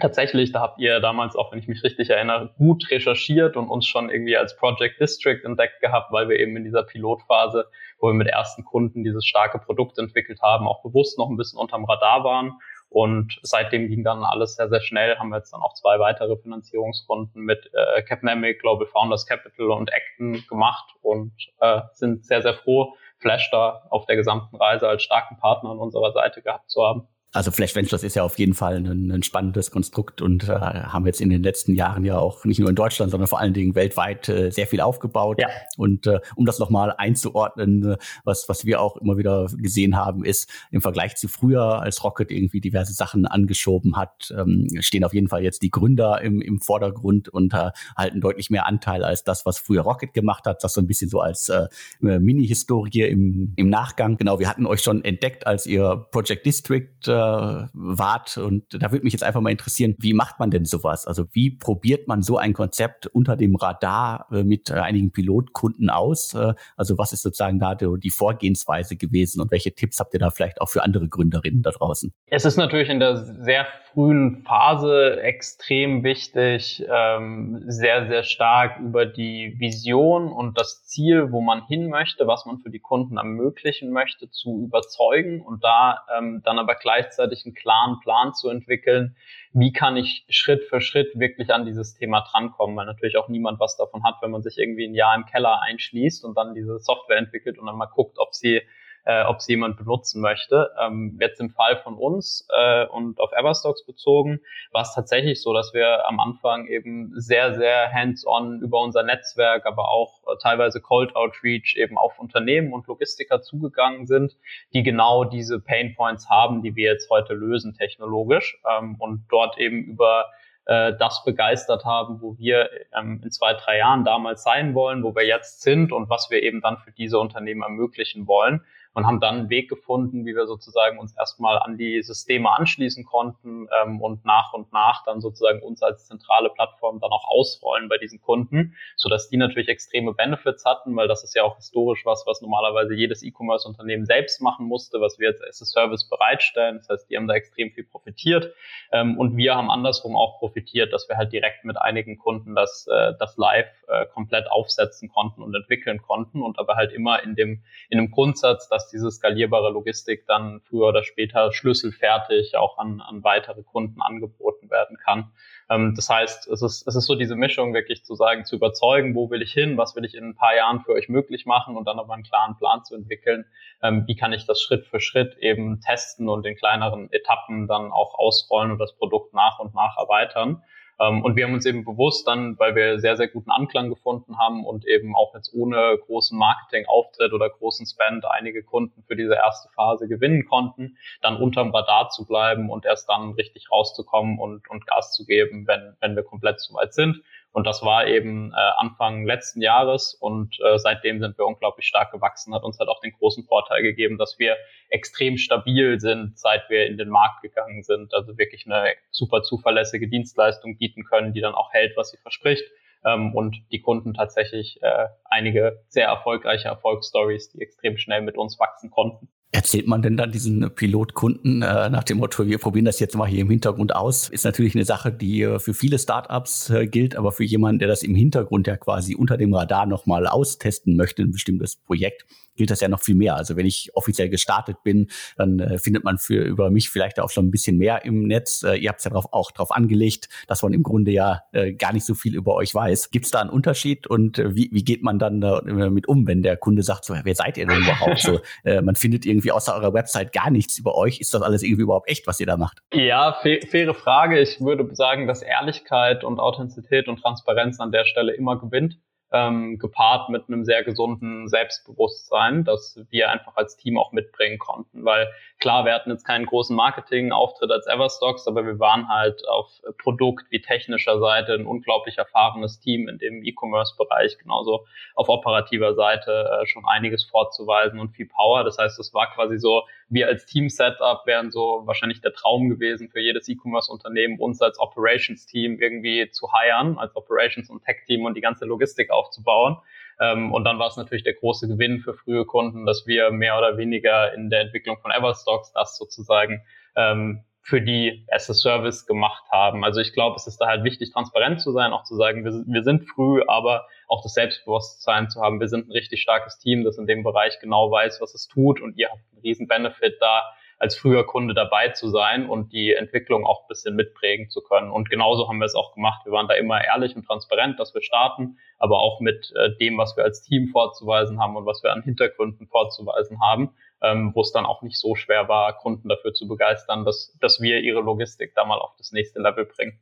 tatsächlich, 0.00 0.52
da 0.52 0.60
habt 0.60 0.78
ihr 0.78 1.00
damals 1.00 1.34
auch, 1.34 1.50
wenn 1.50 1.58
ich 1.58 1.68
mich 1.68 1.82
richtig 1.82 2.10
erinnere, 2.10 2.54
gut 2.58 2.90
recherchiert 2.90 3.56
und 3.56 3.68
uns 3.68 3.86
schon 3.86 4.10
irgendwie 4.10 4.36
als 4.36 4.56
Project 4.56 5.00
District 5.00 5.44
entdeckt 5.44 5.80
gehabt, 5.80 6.12
weil 6.12 6.28
wir 6.28 6.38
eben 6.38 6.56
in 6.56 6.64
dieser 6.64 6.84
Pilotphase, 6.84 7.66
wo 7.98 8.08
wir 8.08 8.14
mit 8.14 8.28
ersten 8.28 8.64
Kunden 8.64 9.02
dieses 9.02 9.26
starke 9.26 9.58
Produkt 9.58 9.98
entwickelt 9.98 10.40
haben, 10.40 10.68
auch 10.68 10.82
bewusst 10.82 11.18
noch 11.18 11.28
ein 11.28 11.36
bisschen 11.36 11.58
unterm 11.58 11.84
Radar 11.84 12.22
waren 12.22 12.58
und 12.90 13.38
seitdem 13.42 13.88
ging 13.88 14.02
dann 14.02 14.24
alles 14.24 14.54
sehr, 14.54 14.68
sehr 14.68 14.80
schnell. 14.80 15.18
Haben 15.18 15.28
wir 15.28 15.36
jetzt 15.36 15.52
dann 15.52 15.60
auch 15.60 15.74
zwei 15.74 15.98
weitere 15.98 16.36
Finanzierungsrunden 16.36 17.42
mit 17.42 17.70
äh, 17.74 18.02
Capnamic, 18.02 18.60
Global 18.60 18.86
Founders 18.86 19.26
Capital 19.26 19.70
und 19.70 19.90
Acton 19.92 20.44
gemacht 20.48 20.94
und 21.02 21.32
äh, 21.60 21.82
sind 21.92 22.24
sehr, 22.24 22.42
sehr 22.42 22.54
froh, 22.54 22.94
Flash 23.18 23.50
da 23.50 23.86
auf 23.90 24.06
der 24.06 24.16
gesamten 24.16 24.56
Reise 24.56 24.88
als 24.88 25.02
starken 25.02 25.38
Partner 25.38 25.70
an 25.70 25.78
unserer 25.78 26.12
Seite 26.12 26.40
gehabt 26.40 26.70
zu 26.70 26.82
haben. 26.82 27.08
Also 27.32 27.50
Flash 27.50 27.76
Ventures 27.76 28.02
ist 28.04 28.16
ja 28.16 28.22
auf 28.22 28.38
jeden 28.38 28.54
Fall 28.54 28.76
ein, 28.76 29.12
ein 29.12 29.22
spannendes 29.22 29.70
Konstrukt 29.70 30.22
und 30.22 30.48
äh, 30.48 30.52
haben 30.52 31.04
jetzt 31.04 31.20
in 31.20 31.28
den 31.28 31.42
letzten 31.42 31.74
Jahren 31.74 32.06
ja 32.06 32.18
auch 32.18 32.46
nicht 32.46 32.58
nur 32.58 32.70
in 32.70 32.74
Deutschland, 32.74 33.10
sondern 33.10 33.28
vor 33.28 33.38
allen 33.38 33.52
Dingen 33.52 33.74
weltweit 33.74 34.30
äh, 34.30 34.50
sehr 34.50 34.66
viel 34.66 34.80
aufgebaut. 34.80 35.38
Ja. 35.38 35.48
Und 35.76 36.06
äh, 36.06 36.20
um 36.36 36.46
das 36.46 36.58
nochmal 36.58 36.94
einzuordnen, 36.96 37.92
äh, 37.92 37.96
was, 38.24 38.48
was 38.48 38.64
wir 38.64 38.80
auch 38.80 38.96
immer 38.96 39.18
wieder 39.18 39.46
gesehen 39.58 39.94
haben, 39.94 40.24
ist 40.24 40.50
im 40.70 40.80
Vergleich 40.80 41.16
zu 41.16 41.28
früher, 41.28 41.82
als 41.82 42.02
Rocket 42.02 42.30
irgendwie 42.30 42.62
diverse 42.62 42.94
Sachen 42.94 43.26
angeschoben 43.26 43.98
hat, 43.98 44.32
ähm, 44.34 44.66
stehen 44.80 45.04
auf 45.04 45.12
jeden 45.12 45.28
Fall 45.28 45.42
jetzt 45.42 45.60
die 45.60 45.70
Gründer 45.70 46.22
im, 46.22 46.40
im 46.40 46.60
Vordergrund 46.60 47.28
und 47.28 47.52
äh, 47.52 47.72
halten 47.94 48.22
deutlich 48.22 48.48
mehr 48.48 48.66
Anteil 48.66 49.04
als 49.04 49.22
das, 49.22 49.44
was 49.44 49.58
früher 49.58 49.82
Rocket 49.82 50.14
gemacht 50.14 50.46
hat. 50.46 50.64
Das 50.64 50.72
so 50.72 50.80
ein 50.80 50.86
bisschen 50.86 51.10
so 51.10 51.20
als 51.20 51.50
äh, 51.50 51.68
Mini-Historie 52.00 53.02
im, 53.02 53.52
im 53.56 53.68
Nachgang. 53.68 54.16
Genau, 54.16 54.38
wir 54.38 54.48
hatten 54.48 54.64
euch 54.64 54.80
schon 54.80 55.04
entdeckt, 55.04 55.46
als 55.46 55.66
ihr 55.66 56.06
Project 56.10 56.46
District 56.46 57.06
äh, 57.06 57.17
wart. 57.18 58.36
Und 58.38 58.64
da 58.70 58.92
würde 58.92 59.04
mich 59.04 59.12
jetzt 59.12 59.22
einfach 59.22 59.40
mal 59.40 59.50
interessieren, 59.50 59.94
wie 59.98 60.14
macht 60.14 60.38
man 60.38 60.50
denn 60.50 60.64
sowas? 60.64 61.06
Also 61.06 61.26
wie 61.32 61.50
probiert 61.50 62.08
man 62.08 62.22
so 62.22 62.38
ein 62.38 62.52
Konzept 62.52 63.06
unter 63.06 63.36
dem 63.36 63.56
Radar 63.56 64.26
äh, 64.30 64.42
mit 64.42 64.70
äh, 64.70 64.74
einigen 64.74 65.12
Pilotkunden 65.12 65.90
aus? 65.90 66.34
Äh, 66.34 66.54
also 66.76 66.98
was 66.98 67.12
ist 67.12 67.22
sozusagen 67.22 67.58
da 67.58 67.74
die 67.74 68.10
Vorgehensweise 68.10 68.96
gewesen 68.96 69.40
und 69.40 69.50
welche 69.50 69.74
Tipps 69.74 70.00
habt 70.00 70.14
ihr 70.14 70.20
da 70.20 70.30
vielleicht 70.30 70.60
auch 70.60 70.68
für 70.68 70.82
andere 70.82 71.08
Gründerinnen 71.08 71.62
da 71.62 71.70
draußen? 71.70 72.12
Es 72.26 72.44
ist 72.44 72.56
natürlich 72.56 72.88
in 72.88 73.00
der 73.00 73.16
sehr 73.16 73.66
frühen 73.92 74.44
Phase 74.44 75.20
extrem 75.22 76.04
wichtig, 76.04 76.84
ähm, 76.88 77.62
sehr, 77.66 78.06
sehr 78.06 78.22
stark 78.22 78.78
über 78.78 79.06
die 79.06 79.56
Vision 79.58 80.30
und 80.30 80.58
das 80.58 80.84
Ziel, 80.84 81.32
wo 81.32 81.40
man 81.40 81.66
hin 81.66 81.88
möchte, 81.88 82.26
was 82.26 82.46
man 82.46 82.58
für 82.58 82.70
die 82.70 82.78
Kunden 82.78 83.16
ermöglichen 83.16 83.90
möchte, 83.90 84.30
zu 84.30 84.62
überzeugen 84.62 85.40
und 85.40 85.64
da 85.64 86.04
ähm, 86.16 86.42
dann 86.44 86.58
aber 86.58 86.74
gleichzeitig 87.08 87.44
einen 87.44 87.54
klaren 87.54 88.00
Plan 88.00 88.34
zu 88.34 88.48
entwickeln, 88.48 89.16
wie 89.52 89.72
kann 89.72 89.96
ich 89.96 90.26
Schritt 90.28 90.64
für 90.64 90.80
Schritt 90.80 91.18
wirklich 91.18 91.52
an 91.52 91.64
dieses 91.64 91.94
Thema 91.94 92.20
drankommen, 92.20 92.76
weil 92.76 92.86
natürlich 92.86 93.16
auch 93.16 93.28
niemand 93.28 93.60
was 93.60 93.76
davon 93.76 94.04
hat, 94.04 94.16
wenn 94.20 94.30
man 94.30 94.42
sich 94.42 94.58
irgendwie 94.58 94.86
ein 94.86 94.94
Jahr 94.94 95.14
im 95.14 95.24
Keller 95.24 95.62
einschließt 95.62 96.24
und 96.24 96.36
dann 96.36 96.54
diese 96.54 96.78
Software 96.78 97.16
entwickelt 97.16 97.58
und 97.58 97.66
dann 97.66 97.76
mal 97.76 97.86
guckt, 97.86 98.18
ob 98.18 98.34
sie 98.34 98.62
äh, 99.04 99.24
ob 99.24 99.40
sie 99.40 99.52
jemand 99.52 99.76
benutzen 99.76 100.20
möchte. 100.20 100.70
Ähm, 100.80 101.18
jetzt 101.20 101.40
im 101.40 101.50
Fall 101.50 101.78
von 101.78 101.94
uns 101.94 102.46
äh, 102.54 102.86
und 102.86 103.20
auf 103.20 103.32
Everstocks 103.32 103.84
bezogen 103.84 104.40
war 104.72 104.82
es 104.82 104.94
tatsächlich 104.94 105.42
so, 105.42 105.52
dass 105.52 105.72
wir 105.72 106.06
am 106.06 106.20
Anfang 106.20 106.66
eben 106.66 107.12
sehr, 107.14 107.54
sehr 107.54 107.92
hands-on 107.92 108.60
über 108.60 108.80
unser 108.80 109.02
Netzwerk, 109.02 109.66
aber 109.66 109.88
auch 109.88 110.22
äh, 110.26 110.36
teilweise 110.42 110.80
Cold 110.80 111.16
Outreach 111.16 111.76
eben 111.76 111.96
auf 111.96 112.18
Unternehmen 112.18 112.72
und 112.72 112.86
Logistiker 112.86 113.40
zugegangen 113.40 114.06
sind, 114.06 114.36
die 114.74 114.82
genau 114.82 115.24
diese 115.24 115.60
Pain 115.60 115.94
Points 115.94 116.28
haben, 116.28 116.62
die 116.62 116.76
wir 116.76 116.92
jetzt 116.92 117.08
heute 117.10 117.34
lösen 117.34 117.74
technologisch 117.74 118.60
ähm, 118.68 118.96
und 118.98 119.24
dort 119.30 119.58
eben 119.58 119.84
über 119.84 120.26
äh, 120.68 120.92
das 120.98 121.24
begeistert 121.24 121.86
haben, 121.86 122.20
wo 122.20 122.36
wir 122.36 122.68
ähm, 122.94 123.22
in 123.24 123.30
zwei, 123.30 123.54
drei 123.54 123.78
Jahren 123.78 124.04
damals 124.04 124.42
sein 124.42 124.74
wollen, 124.74 125.02
wo 125.02 125.14
wir 125.14 125.24
jetzt 125.24 125.62
sind 125.62 125.92
und 125.92 126.10
was 126.10 126.28
wir 126.30 126.42
eben 126.42 126.60
dann 126.60 126.76
für 126.76 126.92
diese 126.92 127.18
Unternehmen 127.18 127.62
ermöglichen 127.62 128.26
wollen 128.26 128.60
und 128.98 129.06
haben 129.06 129.20
dann 129.20 129.36
einen 129.36 129.48
Weg 129.48 129.68
gefunden, 129.68 130.26
wie 130.26 130.34
wir 130.34 130.48
sozusagen 130.48 130.98
uns 130.98 131.16
erstmal 131.16 131.56
an 131.60 131.78
die 131.78 132.02
Systeme 132.02 132.50
anschließen 132.50 133.04
konnten 133.04 133.68
ähm, 133.80 134.00
und 134.02 134.24
nach 134.24 134.52
und 134.52 134.72
nach 134.72 135.04
dann 135.04 135.20
sozusagen 135.20 135.62
uns 135.62 135.84
als 135.84 136.08
zentrale 136.08 136.50
Plattform 136.50 136.98
dann 136.98 137.12
auch 137.12 137.28
ausrollen 137.28 137.88
bei 137.88 137.96
diesen 137.98 138.20
Kunden, 138.20 138.74
so 138.96 139.08
dass 139.08 139.28
die 139.28 139.36
natürlich 139.36 139.68
extreme 139.68 140.14
Benefits 140.14 140.64
hatten, 140.64 140.96
weil 140.96 141.06
das 141.06 141.22
ist 141.22 141.36
ja 141.36 141.44
auch 141.44 141.54
historisch 141.54 142.04
was, 142.06 142.24
was 142.26 142.42
normalerweise 142.42 142.92
jedes 142.92 143.22
E-Commerce-Unternehmen 143.22 144.04
selbst 144.04 144.42
machen 144.42 144.66
musste, 144.66 145.00
was 145.00 145.20
wir 145.20 145.28
jetzt 145.28 145.44
als 145.44 145.58
Service 145.58 146.08
bereitstellen. 146.08 146.78
Das 146.78 146.88
heißt, 146.88 147.08
die 147.08 147.16
haben 147.16 147.28
da 147.28 147.34
extrem 147.34 147.70
viel 147.70 147.84
profitiert 147.84 148.52
ähm, 148.90 149.16
und 149.16 149.36
wir 149.36 149.54
haben 149.54 149.70
andersrum 149.70 150.16
auch 150.16 150.40
profitiert, 150.40 150.92
dass 150.92 151.08
wir 151.08 151.16
halt 151.16 151.32
direkt 151.32 151.64
mit 151.64 151.80
einigen 151.80 152.18
Kunden 152.18 152.56
das, 152.56 152.88
äh, 152.90 153.12
das 153.20 153.36
live 153.36 153.70
äh, 153.86 154.06
komplett 154.06 154.50
aufsetzen 154.50 155.08
konnten 155.08 155.40
und 155.40 155.54
entwickeln 155.54 156.02
konnten 156.02 156.42
und 156.42 156.58
aber 156.58 156.74
halt 156.74 156.90
immer 156.92 157.22
in 157.22 157.36
dem 157.36 157.62
in 157.90 157.98
dem 157.98 158.10
Grundsatz, 158.10 158.68
dass 158.68 158.87
diese 158.88 159.10
skalierbare 159.10 159.70
Logistik 159.70 160.26
dann 160.26 160.60
früher 160.68 160.88
oder 160.88 161.02
später 161.02 161.52
schlüsselfertig 161.52 162.56
auch 162.56 162.78
an, 162.78 163.00
an 163.00 163.24
weitere 163.24 163.62
Kunden 163.62 164.00
angeboten 164.00 164.70
werden 164.70 164.96
kann. 164.96 165.30
Ähm, 165.70 165.94
das 165.94 166.08
heißt, 166.08 166.48
es 166.48 166.62
ist, 166.62 166.86
es 166.86 166.96
ist 166.96 167.06
so 167.06 167.14
diese 167.14 167.36
Mischung 167.36 167.74
wirklich 167.74 168.04
zu 168.04 168.14
sagen, 168.14 168.44
zu 168.44 168.56
überzeugen, 168.56 169.14
wo 169.14 169.30
will 169.30 169.42
ich 169.42 169.52
hin, 169.52 169.76
was 169.76 169.96
will 169.96 170.04
ich 170.04 170.14
in 170.14 170.24
ein 170.24 170.34
paar 170.34 170.56
Jahren 170.56 170.80
für 170.80 170.92
euch 170.92 171.08
möglich 171.08 171.46
machen 171.46 171.76
und 171.76 171.86
dann 171.86 171.98
aber 171.98 172.14
einen 172.14 172.22
klaren 172.22 172.56
Plan 172.56 172.84
zu 172.84 172.94
entwickeln, 172.94 173.44
ähm, 173.82 174.04
wie 174.06 174.16
kann 174.16 174.32
ich 174.32 174.46
das 174.46 174.60
Schritt 174.60 174.86
für 174.86 175.00
Schritt 175.00 175.36
eben 175.38 175.80
testen 175.80 176.28
und 176.28 176.46
in 176.46 176.56
kleineren 176.56 177.12
Etappen 177.12 177.66
dann 177.68 177.92
auch 177.92 178.18
ausrollen 178.18 178.72
und 178.72 178.78
das 178.78 178.96
Produkt 178.96 179.34
nach 179.34 179.58
und 179.58 179.74
nach 179.74 179.96
erweitern. 179.98 180.62
Ähm, 181.00 181.22
und 181.22 181.36
wir 181.36 181.44
haben 181.44 181.54
uns 181.54 181.66
eben 181.66 181.84
bewusst 181.84 182.26
dann, 182.26 182.58
weil 182.58 182.74
wir 182.74 182.98
sehr, 182.98 183.16
sehr 183.16 183.28
guten 183.28 183.50
Anklang 183.50 183.88
gefunden 183.88 184.38
haben 184.38 184.64
und 184.64 184.86
eben 184.86 185.14
auch 185.14 185.34
jetzt 185.34 185.52
ohne 185.54 185.98
großen 186.06 186.36
Marketingauftritt 186.36 187.32
oder 187.32 187.48
großen 187.50 187.86
Spend 187.86 188.24
einige 188.26 188.62
Kunden 188.62 189.02
für 189.06 189.16
diese 189.16 189.34
erste 189.34 189.68
Phase 189.74 190.08
gewinnen 190.08 190.46
konnten, 190.46 190.96
dann 191.22 191.36
unterm 191.36 191.74
Radar 191.74 192.08
zu 192.10 192.26
bleiben 192.26 192.70
und 192.70 192.84
erst 192.84 193.08
dann 193.08 193.32
richtig 193.32 193.70
rauszukommen 193.70 194.38
und, 194.38 194.68
und 194.70 194.86
Gas 194.86 195.12
zu 195.12 195.24
geben, 195.24 195.66
wenn, 195.66 195.96
wenn 196.00 196.16
wir 196.16 196.22
komplett 196.22 196.60
soweit 196.60 196.94
sind. 196.94 197.22
Und 197.52 197.66
das 197.66 197.82
war 197.82 198.06
eben 198.06 198.52
äh, 198.52 198.56
Anfang 198.76 199.24
letzten 199.24 199.62
Jahres 199.62 200.14
und 200.14 200.58
äh, 200.60 200.78
seitdem 200.78 201.18
sind 201.20 201.38
wir 201.38 201.46
unglaublich 201.46 201.86
stark 201.86 202.12
gewachsen, 202.12 202.54
hat 202.54 202.62
uns 202.62 202.78
halt 202.78 202.88
auch 202.88 203.00
den 203.00 203.12
großen 203.12 203.44
Vorteil 203.44 203.82
gegeben, 203.82 204.18
dass 204.18 204.38
wir 204.38 204.56
extrem 204.90 205.38
stabil 205.38 205.98
sind, 205.98 206.38
seit 206.38 206.68
wir 206.68 206.86
in 206.86 206.98
den 206.98 207.08
Markt 207.08 207.42
gegangen 207.42 207.82
sind. 207.82 208.12
Also 208.12 208.36
wirklich 208.36 208.66
eine 208.66 208.94
super 209.10 209.42
zuverlässige 209.42 210.08
Dienstleistung 210.08 210.76
bieten 210.76 211.04
können, 211.04 211.32
die 211.32 211.40
dann 211.40 211.54
auch 211.54 211.72
hält, 211.72 211.96
was 211.96 212.10
sie 212.10 212.18
verspricht. 212.18 212.64
Ähm, 213.04 213.34
und 213.34 213.56
die 213.72 213.80
Kunden 213.80 214.14
tatsächlich 214.14 214.82
äh, 214.82 215.06
einige 215.24 215.84
sehr 215.88 216.06
erfolgreiche 216.06 216.68
Erfolgsstories, 216.68 217.50
die 217.50 217.62
extrem 217.62 217.96
schnell 217.96 218.22
mit 218.22 218.36
uns 218.36 218.58
wachsen 218.58 218.90
konnten. 218.90 219.28
Erzählt 219.50 219.86
man 219.86 220.02
denn 220.02 220.18
dann 220.18 220.30
diesen 220.30 220.74
Pilotkunden 220.74 221.62
äh, 221.62 221.88
nach 221.88 222.04
dem 222.04 222.18
Motto, 222.18 222.46
wir 222.46 222.58
probieren 222.58 222.84
das 222.84 223.00
jetzt 223.00 223.16
mal 223.16 223.26
hier 223.26 223.40
im 223.40 223.48
Hintergrund 223.48 223.96
aus? 223.96 224.28
Ist 224.28 224.44
natürlich 224.44 224.74
eine 224.74 224.84
Sache, 224.84 225.10
die 225.10 225.40
äh, 225.40 225.58
für 225.58 225.72
viele 225.72 225.98
Startups 225.98 226.68
äh, 226.68 226.86
gilt, 226.86 227.16
aber 227.16 227.32
für 227.32 227.44
jemanden, 227.44 227.78
der 227.78 227.88
das 227.88 228.02
im 228.02 228.14
Hintergrund 228.14 228.66
ja 228.66 228.76
quasi 228.76 229.14
unter 229.14 229.38
dem 229.38 229.54
Radar 229.54 229.86
nochmal 229.86 230.26
austesten 230.26 230.96
möchte, 230.96 231.22
ein 231.22 231.32
bestimmtes 231.32 231.76
Projekt, 231.76 232.26
gilt 232.58 232.70
das 232.70 232.80
ja 232.80 232.88
noch 232.88 233.00
viel 233.00 233.14
mehr. 233.14 233.36
Also 233.36 233.56
wenn 233.56 233.64
ich 233.64 233.90
offiziell 233.94 234.28
gestartet 234.28 234.76
bin, 234.82 235.08
dann 235.36 235.58
äh, 235.60 235.78
findet 235.78 236.04
man 236.04 236.18
für 236.18 236.42
über 236.42 236.70
mich 236.70 236.90
vielleicht 236.90 237.20
auch 237.20 237.30
schon 237.30 237.46
ein 237.46 237.50
bisschen 237.50 237.78
mehr 237.78 238.04
im 238.04 238.24
Netz. 238.24 238.62
Äh, 238.62 238.74
ihr 238.74 238.90
habt 238.90 238.98
es 238.98 239.04
ja 239.04 239.10
drauf, 239.10 239.26
auch 239.30 239.50
darauf 239.50 239.70
angelegt, 239.70 240.28
dass 240.46 240.62
man 240.62 240.74
im 240.74 240.82
Grunde 240.82 241.10
ja 241.12 241.42
äh, 241.52 241.72
gar 241.72 241.94
nicht 241.94 242.04
so 242.04 242.14
viel 242.14 242.34
über 242.34 242.54
euch 242.54 242.74
weiß. 242.74 243.10
Gibt 243.10 243.24
es 243.24 243.30
da 243.30 243.40
einen 243.40 243.50
Unterschied 243.50 244.06
und 244.06 244.38
äh, 244.38 244.54
wie, 244.54 244.68
wie 244.72 244.84
geht 244.84 245.02
man 245.02 245.18
dann 245.18 245.40
damit 245.40 246.08
um, 246.08 246.26
wenn 246.26 246.42
der 246.42 246.56
Kunde 246.56 246.82
sagt, 246.82 247.04
so, 247.04 247.14
wer 247.22 247.34
seid 247.34 247.56
ihr 247.56 247.66
denn 247.66 247.80
überhaupt? 247.80 248.18
so, 248.18 248.40
äh, 248.64 248.82
man 248.82 248.96
findet 248.96 249.24
irgendwie 249.24 249.52
außer 249.52 249.74
eurer 249.74 249.94
Website 249.94 250.32
gar 250.32 250.50
nichts 250.50 250.76
über 250.78 250.96
euch. 250.96 251.20
Ist 251.20 251.32
das 251.32 251.42
alles 251.42 251.62
irgendwie 251.62 251.82
überhaupt 251.82 252.10
echt, 252.10 252.26
was 252.26 252.40
ihr 252.40 252.46
da 252.46 252.56
macht? 252.56 252.78
Ja, 252.92 253.38
faire 253.42 253.94
Frage. 253.94 254.40
Ich 254.40 254.60
würde 254.60 254.94
sagen, 254.94 255.26
dass 255.28 255.42
Ehrlichkeit 255.42 256.24
und 256.24 256.40
Authentizität 256.40 257.08
und 257.08 257.20
Transparenz 257.20 257.78
an 257.78 257.92
der 257.92 258.04
Stelle 258.04 258.32
immer 258.32 258.58
gewinnt 258.58 258.98
ähm, 259.30 259.78
gepaart 259.78 260.30
mit 260.30 260.48
einem 260.48 260.64
sehr 260.64 260.82
gesunden 260.84 261.48
Selbstbewusstsein, 261.48 262.64
das 262.64 262.98
wir 263.10 263.30
einfach 263.30 263.56
als 263.56 263.76
Team 263.76 263.98
auch 263.98 264.12
mitbringen 264.12 264.58
konnten. 264.58 265.04
Weil 265.04 265.28
klar, 265.58 265.84
wir 265.84 265.92
hatten 265.92 266.10
jetzt 266.10 266.24
keinen 266.24 266.46
großen 266.46 266.74
Marketing-Auftritt 266.74 267.70
als 267.70 267.86
Everstocks, 267.86 268.46
aber 268.46 268.64
wir 268.64 268.78
waren 268.78 269.08
halt 269.08 269.46
auf 269.48 269.70
Produkt- 269.98 270.46
wie 270.50 270.62
technischer 270.62 271.18
Seite 271.18 271.54
ein 271.54 271.66
unglaublich 271.66 272.16
erfahrenes 272.18 272.80
Team 272.80 273.08
in 273.08 273.18
dem 273.18 273.44
E-Commerce-Bereich, 273.44 274.38
genauso 274.38 274.86
auf 275.14 275.28
operativer 275.28 275.94
Seite 275.94 276.60
äh, 276.62 276.66
schon 276.66 276.84
einiges 276.86 277.24
vorzuweisen 277.24 278.00
und 278.00 278.10
viel 278.10 278.26
Power. 278.26 278.64
Das 278.64 278.78
heißt, 278.78 278.98
es 278.98 279.12
war 279.12 279.30
quasi 279.34 279.58
so, 279.58 279.82
wir 280.10 280.26
als 280.26 280.46
Team-Setup 280.46 281.26
wären 281.26 281.50
so 281.50 281.82
wahrscheinlich 281.84 282.20
der 282.20 282.32
Traum 282.32 282.68
gewesen 282.68 283.10
für 283.10 283.20
jedes 283.20 283.48
E-Commerce-Unternehmen, 283.48 284.38
uns 284.38 284.60
als 284.62 284.78
Operations-Team 284.78 285.80
irgendwie 285.80 286.30
zu 286.30 286.48
hiren, 286.52 286.98
als 286.98 287.14
Operations- 287.14 287.68
und 287.68 287.84
Tech-Team 287.84 288.24
und 288.24 288.34
die 288.34 288.40
ganze 288.40 288.64
Logistik 288.64 289.10
aufzubauen. 289.10 289.76
Ähm, 290.20 290.52
und 290.52 290.64
dann 290.64 290.78
war 290.78 290.88
es 290.88 290.96
natürlich 290.96 291.24
der 291.24 291.34
große 291.34 291.68
Gewinn 291.68 292.00
für 292.00 292.14
frühe 292.14 292.44
Kunden, 292.46 292.86
dass 292.86 293.06
wir 293.06 293.30
mehr 293.30 293.58
oder 293.58 293.76
weniger 293.76 294.32
in 294.34 294.50
der 294.50 294.60
Entwicklung 294.60 294.98
von 294.98 295.10
Everstocks 295.10 295.72
das 295.72 295.96
sozusagen 295.96 296.62
ähm, 296.96 297.44
für 297.60 297.82
die 297.82 298.24
as 298.30 298.48
a 298.48 298.54
Service 298.54 299.06
gemacht 299.06 299.44
haben. 299.52 299.84
Also 299.84 300.00
ich 300.00 300.14
glaube, 300.14 300.36
es 300.36 300.46
ist 300.46 300.58
da 300.58 300.68
halt 300.68 300.84
wichtig, 300.84 301.12
transparent 301.12 301.60
zu 301.60 301.72
sein, 301.72 301.92
auch 301.92 302.04
zu 302.04 302.16
sagen, 302.16 302.44
wir, 302.44 302.52
wir 302.66 302.82
sind 302.82 303.04
früh, 303.04 303.42
aber 303.46 303.86
auch 304.08 304.22
das 304.22 304.34
Selbstbewusstsein 304.34 305.30
zu 305.30 305.40
haben, 305.40 305.60
wir 305.60 305.68
sind 305.68 305.88
ein 305.88 305.92
richtig 305.92 306.22
starkes 306.22 306.58
Team, 306.58 306.84
das 306.84 306.98
in 306.98 307.06
dem 307.06 307.22
Bereich 307.22 307.60
genau 307.60 307.90
weiß, 307.90 308.20
was 308.20 308.34
es 308.34 308.48
tut 308.48 308.80
und 308.80 308.96
ihr 308.98 309.08
habt 309.10 309.22
einen 309.32 309.42
riesen 309.42 309.68
Benefit 309.68 310.16
da, 310.20 310.52
als 310.80 310.96
früher 310.96 311.26
Kunde 311.26 311.54
dabei 311.54 311.88
zu 311.88 312.08
sein 312.08 312.48
und 312.48 312.72
die 312.72 312.94
Entwicklung 312.94 313.44
auch 313.44 313.62
ein 313.62 313.68
bisschen 313.68 313.96
mitprägen 313.96 314.48
zu 314.48 314.62
können. 314.62 314.92
Und 314.92 315.10
genauso 315.10 315.48
haben 315.48 315.58
wir 315.58 315.64
es 315.64 315.74
auch 315.74 315.92
gemacht. 315.92 316.24
Wir 316.24 316.32
waren 316.32 316.46
da 316.46 316.54
immer 316.54 316.84
ehrlich 316.84 317.16
und 317.16 317.26
transparent, 317.26 317.80
dass 317.80 317.94
wir 317.94 318.02
starten, 318.02 318.58
aber 318.78 319.00
auch 319.00 319.18
mit 319.20 319.52
äh, 319.56 319.76
dem, 319.80 319.98
was 319.98 320.16
wir 320.16 320.22
als 320.22 320.42
Team 320.42 320.68
vorzuweisen 320.68 321.40
haben 321.40 321.56
und 321.56 321.66
was 321.66 321.82
wir 321.82 321.92
an 321.92 322.02
Hintergründen 322.02 322.68
vorzuweisen 322.68 323.40
haben. 323.40 323.74
ähm, 324.02 324.32
wo 324.34 324.42
es 324.42 324.52
dann 324.52 324.66
auch 324.66 324.82
nicht 324.82 324.98
so 324.98 325.14
schwer 325.14 325.48
war, 325.48 325.76
Kunden 325.76 326.08
dafür 326.08 326.32
zu 326.32 326.46
begeistern, 326.46 327.04
dass, 327.04 327.36
dass 327.40 327.60
wir 327.60 327.80
ihre 327.80 328.00
Logistik 328.00 328.54
da 328.54 328.64
mal 328.64 328.78
auf 328.78 328.94
das 328.96 329.12
nächste 329.12 329.40
Level 329.40 329.64
bringen. 329.64 329.98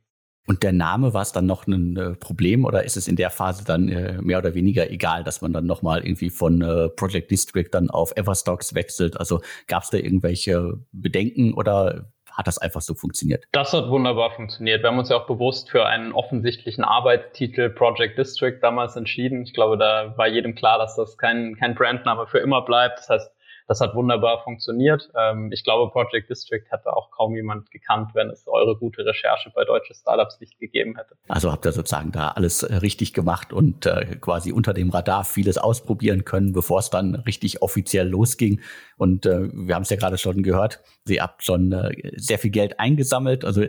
Und 0.47 0.63
der 0.63 0.71
Name, 0.71 1.13
war 1.13 1.21
es 1.21 1.33
dann 1.33 1.45
noch 1.45 1.67
ein 1.67 1.97
äh, 1.97 2.11
Problem 2.15 2.63
oder 2.63 2.85
ist 2.85 2.95
es 2.95 3.09
in 3.09 3.17
der 3.17 3.29
Phase 3.29 3.65
dann 3.65 3.89
äh, 3.89 4.13
mehr 4.21 4.37
oder 4.37 4.55
weniger 4.55 4.89
egal, 4.89 5.25
dass 5.25 5.41
man 5.41 5.51
dann 5.51 5.65
nochmal 5.65 6.05
irgendwie 6.05 6.29
von 6.29 6.61
äh, 6.61 6.87
Project 6.87 7.29
District 7.29 7.67
dann 7.69 7.89
auf 7.89 8.13
Everstocks 8.15 8.73
wechselt? 8.73 9.19
Also 9.19 9.41
gab 9.67 9.83
es 9.83 9.89
da 9.89 9.97
irgendwelche 9.97 10.79
Bedenken 10.93 11.53
oder 11.53 12.05
hat 12.31 12.47
das 12.47 12.59
einfach 12.59 12.81
so 12.81 12.93
funktioniert? 12.93 13.43
Das 13.51 13.73
hat 13.73 13.89
wunderbar 13.89 14.31
funktioniert. 14.31 14.83
Wir 14.83 14.89
haben 14.89 14.99
uns 14.99 15.09
ja 15.09 15.17
auch 15.17 15.27
bewusst 15.27 15.69
für 15.69 15.85
einen 15.85 16.13
offensichtlichen 16.13 16.85
Arbeitstitel 16.85 17.69
Project 17.69 18.17
District 18.17 18.59
damals 18.61 18.95
entschieden. 18.95 19.41
Ich 19.41 19.53
glaube, 19.53 19.77
da 19.77 20.13
war 20.17 20.27
jedem 20.27 20.55
klar, 20.55 20.77
dass 20.77 20.95
das 20.95 21.17
kein, 21.17 21.57
kein 21.57 21.75
Brandname 21.75 22.25
für 22.27 22.37
immer 22.37 22.61
bleibt. 22.61 22.99
Das 22.99 23.09
heißt, 23.09 23.36
das 23.67 23.81
hat 23.81 23.95
wunderbar 23.95 24.43
funktioniert. 24.43 25.09
Ähm, 25.15 25.51
ich 25.51 25.63
glaube, 25.63 25.91
Project 25.91 26.29
District 26.29 26.63
hätte 26.69 26.95
auch 26.95 27.11
kaum 27.11 27.35
jemand 27.35 27.69
gekannt, 27.69 28.11
wenn 28.13 28.29
es 28.29 28.47
eure 28.47 28.77
gute 28.77 29.05
Recherche 29.05 29.51
bei 29.53 29.65
deutsche 29.65 29.93
Startups 29.93 30.39
nicht 30.39 30.57
gegeben 30.57 30.95
hätte. 30.95 31.15
Also 31.27 31.51
habt 31.51 31.65
ihr 31.65 31.73
sozusagen 31.73 32.11
da 32.11 32.29
alles 32.29 32.63
äh, 32.63 32.75
richtig 32.75 33.13
gemacht 33.13 33.51
und 33.51 33.85
äh, 33.85 34.17
quasi 34.21 34.53
unter 34.53 34.73
dem 34.73 34.89
Radar 34.89 35.25
vieles 35.25 35.57
ausprobieren 35.57 36.23
können, 36.23 36.53
bevor 36.53 36.79
es 36.79 36.89
dann 36.89 37.15
richtig 37.15 37.61
offiziell 37.61 38.07
losging. 38.07 38.61
Und 38.97 39.25
äh, 39.25 39.49
wir 39.53 39.75
haben 39.75 39.83
es 39.83 39.89
ja 39.89 39.97
gerade 39.97 40.17
schon 40.17 40.43
gehört, 40.43 40.79
ihr 41.07 41.21
habt 41.21 41.43
schon 41.43 41.73
äh, 41.73 42.13
sehr 42.15 42.39
viel 42.39 42.51
Geld 42.51 42.79
eingesammelt. 42.79 43.43
Also 43.43 43.65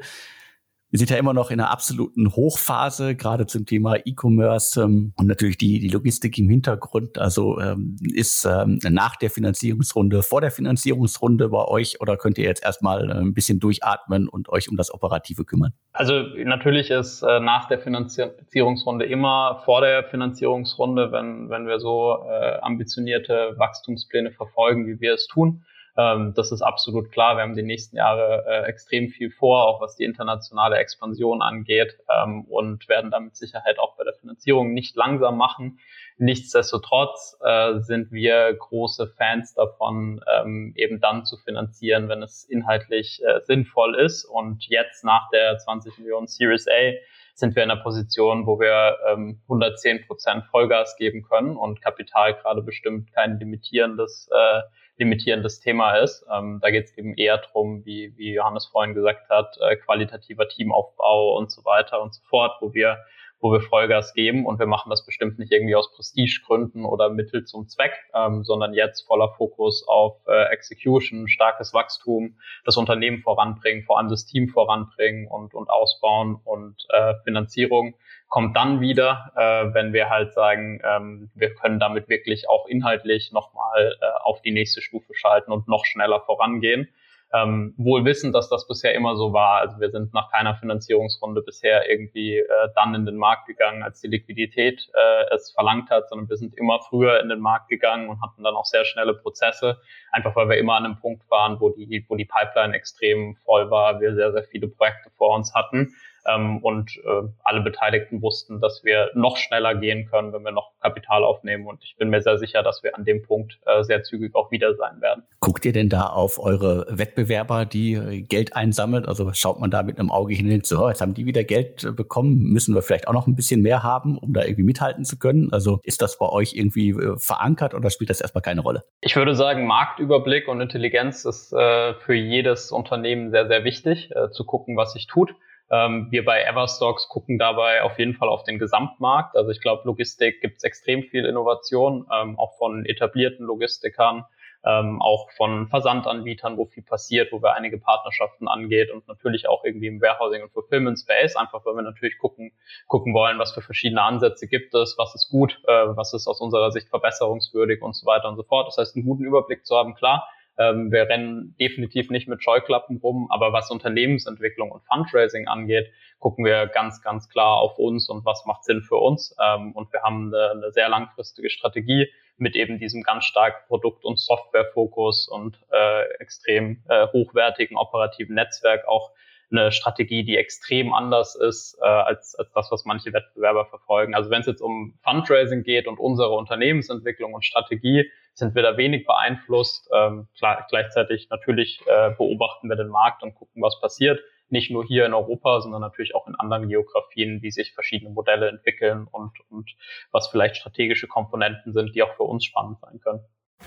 wir 0.91 0.99
sind 0.99 1.11
ja 1.11 1.17
immer 1.19 1.35
noch 1.35 1.51
in 1.51 1.61
einer 1.61 1.71
absoluten 1.71 2.35
Hochphase, 2.35 3.15
gerade 3.15 3.47
zum 3.47 3.67
Thema 3.67 3.97
E-Commerce 3.97 4.81
ähm, 4.81 5.13
und 5.17 5.27
natürlich 5.27 5.59
die, 5.59 5.81
die 5.81 5.89
Logistik 5.89 6.39
im 6.39 6.49
Hintergrund. 6.49 7.19
Also 7.19 7.61
ähm, 7.61 7.97
ist 8.15 8.47
ähm, 8.47 8.79
nach 8.89 9.17
der 9.17 9.31
Finanzierungsrunde, 9.31 10.23
vor 10.23 10.41
der 10.41 10.51
Finanzierungsrunde 10.51 11.51
bei 11.51 11.65
euch 11.67 12.01
oder 12.01 12.17
könnt 12.17 12.39
ihr 12.39 12.45
jetzt 12.45 12.65
erstmal 12.65 13.11
äh, 13.11 13.15
ein 13.15 13.35
bisschen 13.35 13.61
durchatmen 13.61 14.29
und 14.29 14.49
euch 14.49 14.71
um 14.71 14.77
das 14.77 14.93
Operative 14.93 15.45
kümmern? 15.45 15.73
Also 15.93 16.23
natürlich 16.45 16.91
ist 16.91 17.23
äh, 17.23 17.41
nach 17.41 17.69
der 17.69 17.81
Finanzierungsrunde 17.81 19.05
immer 19.05 19.61
vor 19.67 19.83
der 19.83 20.05
Finanzierungsrunde, 20.05 21.13
wenn, 21.13 21.51
wenn 21.51 21.67
wir 21.67 21.81
so 21.81 22.17
äh, 22.31 22.61
ambitionierte 22.63 23.55
Wachstumspläne 23.59 24.31
verfolgen, 24.31 24.87
wie 24.87 25.01
wir 25.01 25.15
es 25.15 25.27
tun 25.27 25.65
ähm, 25.99 26.33
das 26.37 26.53
ist 26.53 26.63
absolut 26.63 27.11
klar. 27.11 27.37
Wir 27.37 27.43
haben 27.43 27.57
die 27.57 27.65
nächsten 27.65 27.97
Jahre 27.97 28.45
äh, 28.47 28.69
extrem 28.69 29.09
viel 29.09 29.33
vor, 29.33 29.67
auch 29.67 29.81
was 29.81 29.97
die 29.97 30.05
internationale 30.05 30.77
Expansion 30.77 31.43
angeht 31.43 31.99
ähm, 32.09 32.45
und 32.45 32.89
werden 32.89 33.11
damit 33.11 33.37
Sicherheit 33.37 33.81
auch 33.81 33.97
bei 33.97 34.05
der 34.05 34.15
Finanzierung 34.15 34.73
nicht 34.73 34.95
langsam 34.95 35.37
machen. 35.37 35.81
Nichtsdestotrotz 36.17 37.37
äh, 37.45 37.81
sind 37.81 38.13
wir 38.13 38.55
große 38.55 39.09
Fans 39.19 39.55
davon, 39.55 40.21
ähm, 40.33 40.73
eben 40.77 41.01
dann 41.01 41.25
zu 41.25 41.37
finanzieren, 41.37 42.09
wenn 42.09 42.23
es 42.23 42.45
inhaltlich 42.45 43.21
äh, 43.25 43.41
sinnvoll 43.41 43.97
ist. 43.97 44.25
Und 44.25 44.69
jetzt 44.69 45.03
nach 45.03 45.29
der 45.31 45.59
20 45.59 45.99
Millionen 45.99 46.29
Series 46.29 46.69
A 46.69 46.93
sind 47.35 47.57
wir 47.57 47.65
in 47.65 47.73
einer 47.73 47.83
Position, 47.83 48.47
wo 48.47 48.61
wir 48.61 48.99
ähm, 49.09 49.41
110 49.45 50.07
Prozent 50.07 50.45
Vollgas 50.47 50.97
geben 50.97 51.23
können 51.23 51.57
und 51.57 51.81
Kapital 51.81 52.35
gerade 52.35 52.63
bestimmt 52.63 53.13
kein 53.13 53.39
limitierendes 53.41 54.29
äh, 54.33 54.63
limitierendes 54.99 55.61
Thema 55.61 55.97
ist. 55.97 56.27
Ähm, 56.33 56.59
da 56.61 56.71
geht 56.71 56.87
es 56.87 56.99
eben 56.99 57.15
eher 57.15 57.39
drum, 57.39 57.85
wie, 57.85 58.13
wie 58.17 58.35
Johannes 58.35 58.67
vorhin 58.67 58.95
gesagt 58.95 59.29
hat, 59.29 59.57
äh, 59.61 59.77
qualitativer 59.77 60.49
Teamaufbau 60.49 61.37
und 61.37 61.51
so 61.51 61.65
weiter 61.65 62.03
und 62.03 62.15
so 62.15 62.23
fort, 62.29 62.57
wo 62.61 62.75
wir 62.75 62.99
wo 63.41 63.53
wir 63.53 63.61
Vollgas 63.61 64.15
geben 64.15 64.47
und 64.47 64.59
wir 64.59 64.67
machen 64.67 64.91
das 64.91 65.05
bestimmt 65.05 65.39
nicht 65.39 65.53
irgendwie 65.53 65.77
aus 65.77 65.93
Prestigegründen 65.95 66.85
oder 66.85 67.09
Mittel 67.11 67.45
zum 67.45 67.69
Zweck, 67.69 67.93
ähm, 68.15 68.45
sondern 68.45 68.75
jetzt 68.75 69.07
voller 69.07 69.29
Fokus 69.37 69.87
auf 69.87 70.17
äh, 70.27 70.53
Execution, 70.53 71.29
starkes 71.29 71.73
Wachstum, 71.75 72.37
das 72.65 72.77
Unternehmen 72.77 73.19
voranbringen, 73.19 73.85
vor 73.85 73.99
allem 73.99 74.09
das 74.09 74.27
Team 74.27 74.49
voranbringen 74.49 75.29
und, 75.29 75.55
und 75.55 75.71
ausbauen 75.71 76.41
und 76.45 76.87
äh, 76.91 77.15
Finanzierung 77.25 77.95
kommt 78.29 78.57
dann 78.57 78.81
wieder, 78.81 79.33
äh, 79.37 79.75
wenn 79.75 79.93
wir 79.93 80.11
halt 80.11 80.33
sagen, 80.35 80.81
ähm, 80.85 81.31
wir 81.35 81.55
können 81.55 81.81
damit 81.81 82.09
wirklich 82.09 82.49
auch 82.49 82.67
inhaltlich 82.67 83.33
nochmal 83.33 83.97
äh, 84.01 84.07
auf 84.23 84.43
die 84.43 84.53
nächste 84.53 84.83
Stufe 84.83 85.15
schalten 85.15 85.51
und 85.51 85.67
noch 85.67 85.85
schneller 85.85 86.21
vorangehen. 86.21 86.89
Ähm, 87.33 87.75
wohl 87.77 88.07
wissen, 88.07 88.33
dass 88.33 88.49
das 88.49 88.67
bisher 88.67 88.95
immer 88.95 89.15
so 89.17 89.35
war. 89.35 89.61
Also 89.61 89.79
wir 89.81 89.91
sind 89.91 90.15
nach 90.15 90.31
keiner 90.31 90.55
Finanzierungsrunde 90.55 91.43
bisher 91.43 91.91
irgendwie 91.91 92.39
äh, 92.39 92.47
dann 92.75 92.95
in 92.95 93.05
den 93.05 93.17
Markt 93.17 93.47
gegangen, 93.47 93.83
als 93.83 94.01
die 94.01 94.09
Liquidität 94.09 94.89
äh, 94.95 95.35
es 95.35 95.51
verlangt 95.53 95.91
hat, 95.91 96.09
sondern 96.09 96.31
wir 96.31 96.37
sind 96.39 96.57
immer 96.57 96.81
früher 96.81 97.21
in 97.21 97.29
den 97.29 97.41
Markt 97.41 97.69
gegangen 97.69 98.09
und 98.09 98.23
hatten 98.23 98.43
dann 98.45 98.55
auch 98.55 98.65
sehr 98.65 98.87
schnelle 98.87 99.13
Prozesse, 99.13 99.79
einfach 100.11 100.35
weil 100.37 100.49
wir 100.49 100.57
immer 100.57 100.77
an 100.77 100.87
einem 100.87 100.99
Punkt 100.99 101.31
waren, 101.31 101.61
wo 101.61 101.69
die, 101.69 102.05
wo 102.09 102.17
die 102.17 102.25
Pipeline 102.25 102.75
extrem 102.75 103.37
voll 103.45 103.71
war, 103.71 104.01
wir 104.01 104.15
sehr, 104.15 104.33
sehr 104.33 104.45
viele 104.45 104.69
Projekte 104.69 105.11
vor 105.19 105.37
uns 105.37 105.55
hatten 105.55 105.95
ähm, 106.27 106.59
und 106.59 106.97
äh, 107.05 107.29
alle 107.45 107.61
Beteiligten 107.61 108.23
wussten, 108.23 108.61
dass 108.61 108.83
wir 108.85 109.11
noch 109.15 109.37
schneller 109.37 109.75
gehen 109.75 110.09
können, 110.11 110.33
wenn 110.33 110.43
wir 110.43 110.53
noch 110.53 110.73
Kapital 110.81 111.25
aufnehmen. 111.25 111.67
Und 111.67 111.83
ich 111.83 111.97
bin 111.97 112.11
mir 112.11 112.23
sehr 112.23 112.39
sicher, 112.39 112.63
dass 112.63 112.83
wir 112.83 112.97
an 112.97 113.05
dem 113.05 113.23
Punkt 113.23 113.59
äh, 113.67 113.83
sehr 113.83 114.03
zügig 114.03 114.35
auch 114.35 114.51
wieder 114.51 114.75
sein 114.75 115.01
werden. 115.01 115.25
Guckt 115.41 115.65
ihr 115.65 115.73
denn 115.73 115.89
da 115.89 116.07
auf 116.07 116.39
eure 116.39 116.87
Wettbewerber, 116.91 117.65
die 117.65 117.95
äh, 117.95 118.23
Geld 118.23 118.55
einsammelt? 118.55 119.09
Also 119.09 119.33
schaut 119.33 119.61
man 119.61 119.71
da 119.71 119.83
mit 119.83 119.99
einem 119.99 120.11
Auge 120.11 120.35
hin 120.35 120.53
und 120.53 120.67
so, 120.67 120.85
oh, 120.85 120.89
jetzt 120.89 121.01
haben 121.01 121.15
die 121.15 121.27
wieder 121.27 121.45
Geld 121.45 121.85
äh, 121.85 121.93
bekommen, 121.93 122.43
müssen 122.45 122.75
wir 122.75 122.83
vielleicht 122.83 123.09
auch 123.09 123.13
noch 123.13 123.27
ein 123.27 123.37
bisschen 123.37 123.63
mehr 123.63 123.83
haben, 123.83 124.19
um 124.19 124.33
da 124.33 124.43
irgendwie 124.43 124.65
mithalten 124.65 125.05
zu 125.05 125.19
können? 125.19 125.53
Also 125.53 125.81
ist 125.83 126.03
das 126.03 126.19
bei 126.19 126.29
euch 126.29 126.55
irgendwie 126.55 126.91
äh, 126.91 127.17
verankert 127.19 127.75
oder 127.75 127.91
spielt 127.91 128.11
das 128.11 128.21
erstmal 128.21 128.43
keine 128.43 128.61
Rolle? 128.61 128.85
Ich 129.01 129.17
würde 129.17 129.35
sagen, 129.35 129.67
Marktüberblick 129.67 130.49
und 130.49 130.61
Intelligenz 130.61 131.25
ist 131.25 131.53
äh, 131.53 131.95
für 131.95 132.15
jedes 132.15 132.73
Unternehmen 132.73 133.31
sehr, 133.31 133.47
sehr 133.49 133.65
wichtig, 133.65 134.11
zu 134.33 134.45
gucken, 134.45 134.77
was 134.77 134.93
sich 134.93 135.07
tut. 135.07 135.35
Ähm, 135.71 136.09
wir 136.11 136.25
bei 136.25 136.43
Everstocks 136.43 137.09
gucken 137.09 137.39
dabei 137.39 137.83
auf 137.83 137.99
jeden 137.99 138.15
Fall 138.15 138.29
auf 138.29 138.43
den 138.45 138.59
Gesamtmarkt. 138.59 139.37
Also 139.37 139.51
ich 139.51 139.61
glaube, 139.61 139.83
Logistik 139.85 140.41
gibt 140.41 140.59
es 140.59 140.65
extrem 140.65 141.03
viel 141.03 141.27
Innovation, 141.27 142.07
ähm, 142.13 142.39
auch 142.39 142.57
von 142.57 142.87
etablierten 142.87 143.45
Logistikern, 143.45 144.25
ähm, 144.65 145.01
auch 145.01 145.31
von 145.33 145.69
Versandanbietern, 145.69 146.57
wo 146.57 146.65
viel 146.65 146.83
passiert, 146.83 147.33
wo 147.33 147.43
wir 147.43 147.55
einige 147.55 147.79
Partnerschaften 147.79 148.49
angeht 148.49 148.91
und 148.91 149.07
natürlich 149.09 149.49
auch 149.49 149.65
irgendwie 149.65 149.87
im 149.87 150.01
Warehousing 150.01 150.43
und 150.43 150.53
Fulfillment 150.53 150.99
Space, 150.99 151.37
einfach 151.37 151.65
weil 151.65 151.75
wir 151.75 151.83
natürlich 151.83 152.19
gucken, 152.19 152.53
gucken 152.87 153.15
wollen, 153.15 153.39
was 153.39 153.53
für 153.53 153.63
verschiedene 153.63 154.03
Ansätze 154.03 154.49
gibt 154.49 154.75
es, 154.75 154.97
was 154.99 155.15
ist 155.15 155.29
gut, 155.29 155.61
äh, 155.67 155.97
was 155.97 156.15
ist 156.15 156.27
aus 156.27 156.41
unserer 156.41 156.73
Sicht 156.73 156.89
verbesserungswürdig 156.89 157.83
und 157.83 157.95
so 157.95 158.07
weiter 158.07 158.29
und 158.29 158.37
so 158.37 158.43
fort. 158.43 158.69
Das 158.69 158.79
heißt, 158.79 158.97
einen 158.97 159.05
guten 159.05 159.25
Überblick 159.25 159.67
zu 159.67 159.77
haben, 159.77 159.95
klar, 159.95 160.29
ähm, 160.59 160.91
wir 160.91 161.09
rennen 161.09 161.55
definitiv 161.61 162.11
nicht 162.11 162.29
mit 162.29 162.43
Scheuklappen 162.43 162.99
rum, 162.99 163.29
aber 163.31 163.53
was 163.53 163.71
Unternehmensentwicklung 163.71 164.71
und 164.71 164.83
Fundraising 164.85 165.47
angeht, 165.47 165.91
gucken 166.19 166.45
wir 166.45 166.67
ganz, 166.67 167.01
ganz 167.03 167.29
klar 167.29 167.59
auf 167.59 167.79
uns 167.79 168.09
und 168.09 168.25
was 168.25 168.45
macht 168.45 168.65
Sinn 168.65 168.83
für 168.83 168.97
uns. 168.97 169.37
Ähm, 169.43 169.73
und 169.73 169.93
wir 169.93 170.03
haben 170.03 170.35
eine, 170.35 170.51
eine, 170.51 170.73
sehr 170.73 170.89
langfristige 170.89 171.49
Strategie 171.49 172.09
mit 172.37 172.57
eben 172.57 172.79
diesem 172.79 173.03
ganz 173.03 173.25
starken 173.25 173.67
Produkt- 173.69 174.05
und 174.05 174.19
Softwarefokus 174.19 175.29
und 175.29 175.59
äh, 175.73 176.03
extrem 176.19 176.83
äh, 176.89 177.07
hochwertigen 177.13 177.77
operativen 177.77 178.35
Netzwerk 178.35 178.87
auch 178.87 179.13
eine 179.51 179.73
Strategie, 179.73 180.25
die 180.25 180.37
extrem 180.37 180.93
anders 180.93 181.35
ist 181.35 181.79
äh, 181.81 181.87
als, 181.87 182.35
als 182.35 182.53
das, 182.53 182.71
was 182.71 182.85
manche 182.85 183.13
Wettbewerber 183.13 183.67
verfolgen. 183.67 184.15
Also 184.15 184.31
wenn 184.31 184.41
es 184.41 184.47
jetzt 184.47 184.61
um 184.61 184.99
Fundraising 185.03 185.63
geht 185.63 185.87
und 185.87 185.99
unsere 185.99 186.31
Unternehmensentwicklung 186.31 187.35
und 187.35 187.45
Strategie, 187.45 188.11
sind 188.35 188.55
wir 188.55 188.63
da 188.63 188.77
wenig 188.77 189.07
beeinflusst. 189.07 189.91
Ähm, 189.93 190.29
klar, 190.37 190.67
gleichzeitig 190.69 191.29
natürlich 191.31 191.81
äh, 191.87 192.11
beobachten 192.11 192.69
wir 192.69 192.77
den 192.77 192.89
Markt 192.89 193.23
und 193.23 193.35
gucken, 193.35 193.63
was 193.63 193.81
passiert. 193.81 194.21
Nicht 194.51 194.71
nur 194.71 194.85
hier 194.85 195.05
in 195.05 195.13
Europa, 195.13 195.61
sondern 195.61 195.81
natürlich 195.81 196.15
auch 196.15 196.27
in 196.27 196.35
anderen 196.37 196.69
Geografien, 196.69 197.43
wie 197.43 197.51
sich 197.51 197.75
verschiedene 197.75 198.11
Modelle 198.11 198.49
entwickeln 198.49 199.07
und, 199.11 199.33
und 199.51 199.71
was 200.13 200.29
vielleicht 200.29 200.57
strategische 200.57 201.07
Komponenten 201.07 201.73
sind, 201.73 201.95
die 201.95 202.03
auch 202.03 202.15
für 202.15 202.23
uns 202.23 202.45
spannend 202.45 202.79
sein 202.81 203.01
können. 203.01 203.21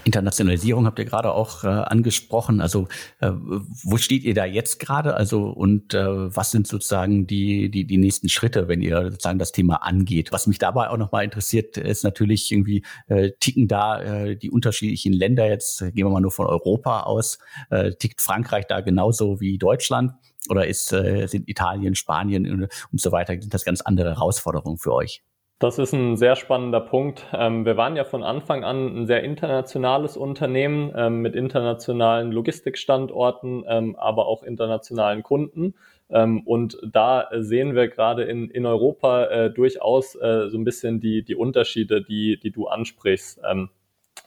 Internationalisierung 0.03 0.85
habt 0.85 0.99
ihr 0.99 1.05
gerade 1.05 1.31
auch 1.31 1.63
äh, 1.63 1.67
angesprochen. 1.67 2.61
Also 2.61 2.87
äh, 3.19 3.31
wo 3.31 3.97
steht 3.97 4.23
ihr 4.23 4.33
da 4.33 4.45
jetzt 4.45 4.79
gerade? 4.79 5.13
Also 5.13 5.49
und 5.49 5.93
äh, 5.93 6.35
was 6.35 6.51
sind 6.51 6.67
sozusagen 6.67 7.27
die, 7.27 7.69
die, 7.69 7.85
die 7.85 7.97
nächsten 7.97 8.29
Schritte, 8.29 8.67
wenn 8.67 8.81
ihr 8.81 9.11
sozusagen 9.11 9.37
das 9.37 9.51
Thema 9.51 9.83
angeht? 9.83 10.31
Was 10.31 10.47
mich 10.47 10.57
dabei 10.57 10.89
auch 10.89 10.97
nochmal 10.97 11.23
interessiert, 11.23 11.77
ist 11.77 12.03
natürlich 12.03 12.51
irgendwie, 12.51 12.83
äh, 13.07 13.31
ticken 13.39 13.67
da 13.67 14.01
äh, 14.01 14.35
die 14.35 14.49
unterschiedlichen 14.49 15.13
Länder 15.13 15.47
jetzt, 15.47 15.81
äh, 15.81 15.91
gehen 15.91 16.05
wir 16.05 16.11
mal 16.11 16.21
nur 16.21 16.31
von 16.31 16.47
Europa 16.47 17.01
aus, 17.01 17.37
äh, 17.69 17.91
tickt 17.91 18.21
Frankreich 18.21 18.65
da 18.67 18.81
genauso 18.81 19.39
wie 19.39 19.57
Deutschland? 19.57 20.13
Oder 20.49 20.65
ist, 20.67 20.91
äh, 20.91 21.27
sind 21.27 21.47
Italien, 21.47 21.93
Spanien 21.93 22.49
und, 22.49 22.69
und 22.91 23.01
so 23.01 23.11
weiter, 23.11 23.39
sind 23.39 23.53
das 23.53 23.63
ganz 23.63 23.81
andere 23.81 24.15
Herausforderungen 24.15 24.77
für 24.77 24.93
euch? 24.93 25.21
Das 25.61 25.77
ist 25.77 25.93
ein 25.93 26.17
sehr 26.17 26.35
spannender 26.35 26.81
Punkt. 26.81 27.27
Ähm, 27.33 27.65
wir 27.67 27.77
waren 27.77 27.95
ja 27.95 28.03
von 28.03 28.23
Anfang 28.23 28.63
an 28.63 29.01
ein 29.01 29.05
sehr 29.05 29.23
internationales 29.23 30.17
Unternehmen 30.17 30.91
ähm, 30.95 31.21
mit 31.21 31.35
internationalen 31.35 32.31
Logistikstandorten, 32.31 33.63
ähm, 33.67 33.95
aber 33.95 34.25
auch 34.25 34.41
internationalen 34.41 35.21
Kunden. 35.21 35.75
und 36.09 36.77
da 36.83 37.29
sehen 37.37 37.73
wir 37.73 37.87
gerade 37.87 38.23
in, 38.23 38.49
in 38.49 38.65
Europa 38.65 39.27
äh, 39.27 39.49
durchaus 39.49 40.15
äh, 40.15 40.49
so 40.49 40.57
ein 40.57 40.65
bisschen 40.65 40.99
die, 40.99 41.23
die 41.23 41.35
Unterschiede, 41.35 42.01
die, 42.01 42.37
die 42.37 42.51
du 42.51 42.67
ansprichst. 42.67 43.39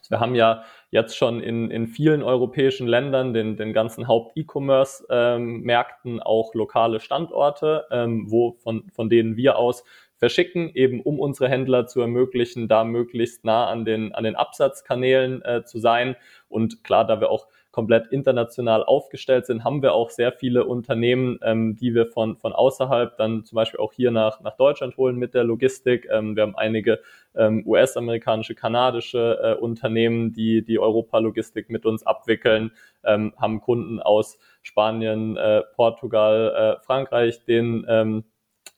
Wir 0.08 0.20
haben 0.20 0.34
ja 0.34 0.64
jetzt 0.90 1.14
schon 1.14 1.42
in, 1.42 1.70
in 1.70 1.86
vielen 1.86 2.22
europäischen 2.22 2.86
Ländern, 2.86 3.34
den, 3.34 3.58
den 3.58 3.74
ganzen 3.74 4.08
Haupt-E-Commerce-Märkten 4.08 6.22
auch 6.22 6.54
lokale 6.54 7.00
Standorte, 7.00 7.84
wo 8.24 8.52
von, 8.62 8.84
von 8.94 9.10
denen 9.10 9.36
wir 9.36 9.58
aus 9.58 9.84
verschicken, 10.16 10.70
eben 10.74 11.00
um 11.00 11.18
unsere 11.20 11.48
Händler 11.48 11.86
zu 11.86 12.00
ermöglichen, 12.00 12.68
da 12.68 12.84
möglichst 12.84 13.44
nah 13.44 13.66
an 13.66 13.84
den, 13.84 14.14
an 14.14 14.24
den 14.24 14.36
Absatzkanälen 14.36 15.42
äh, 15.42 15.64
zu 15.64 15.78
sein. 15.78 16.16
Und 16.48 16.84
klar, 16.84 17.06
da 17.06 17.20
wir 17.20 17.30
auch 17.30 17.48
komplett 17.74 18.06
international 18.06 18.84
aufgestellt 18.84 19.46
sind, 19.46 19.64
haben 19.64 19.82
wir 19.82 19.94
auch 19.94 20.10
sehr 20.10 20.30
viele 20.30 20.64
Unternehmen, 20.64 21.40
ähm, 21.42 21.74
die 21.74 21.92
wir 21.92 22.06
von, 22.06 22.36
von 22.36 22.52
außerhalb 22.52 23.16
dann 23.16 23.44
zum 23.44 23.56
Beispiel 23.56 23.80
auch 23.80 23.92
hier 23.92 24.12
nach, 24.12 24.40
nach 24.42 24.56
Deutschland 24.56 24.96
holen 24.96 25.16
mit 25.16 25.34
der 25.34 25.42
Logistik. 25.42 26.06
Ähm, 26.08 26.36
wir 26.36 26.44
haben 26.44 26.54
einige 26.54 27.00
ähm, 27.34 27.64
US-amerikanische, 27.66 28.54
kanadische 28.54 29.40
äh, 29.42 29.60
Unternehmen, 29.60 30.32
die 30.32 30.64
die 30.64 30.78
Europa-Logistik 30.78 31.68
mit 31.68 31.84
uns 31.84 32.06
abwickeln, 32.06 32.70
ähm, 33.02 33.34
haben 33.36 33.60
Kunden 33.60 33.98
aus 33.98 34.38
Spanien, 34.62 35.36
äh, 35.36 35.62
Portugal, 35.74 36.78
äh, 36.78 36.84
Frankreich, 36.84 37.44
den 37.44 37.84
ähm, 37.88 38.22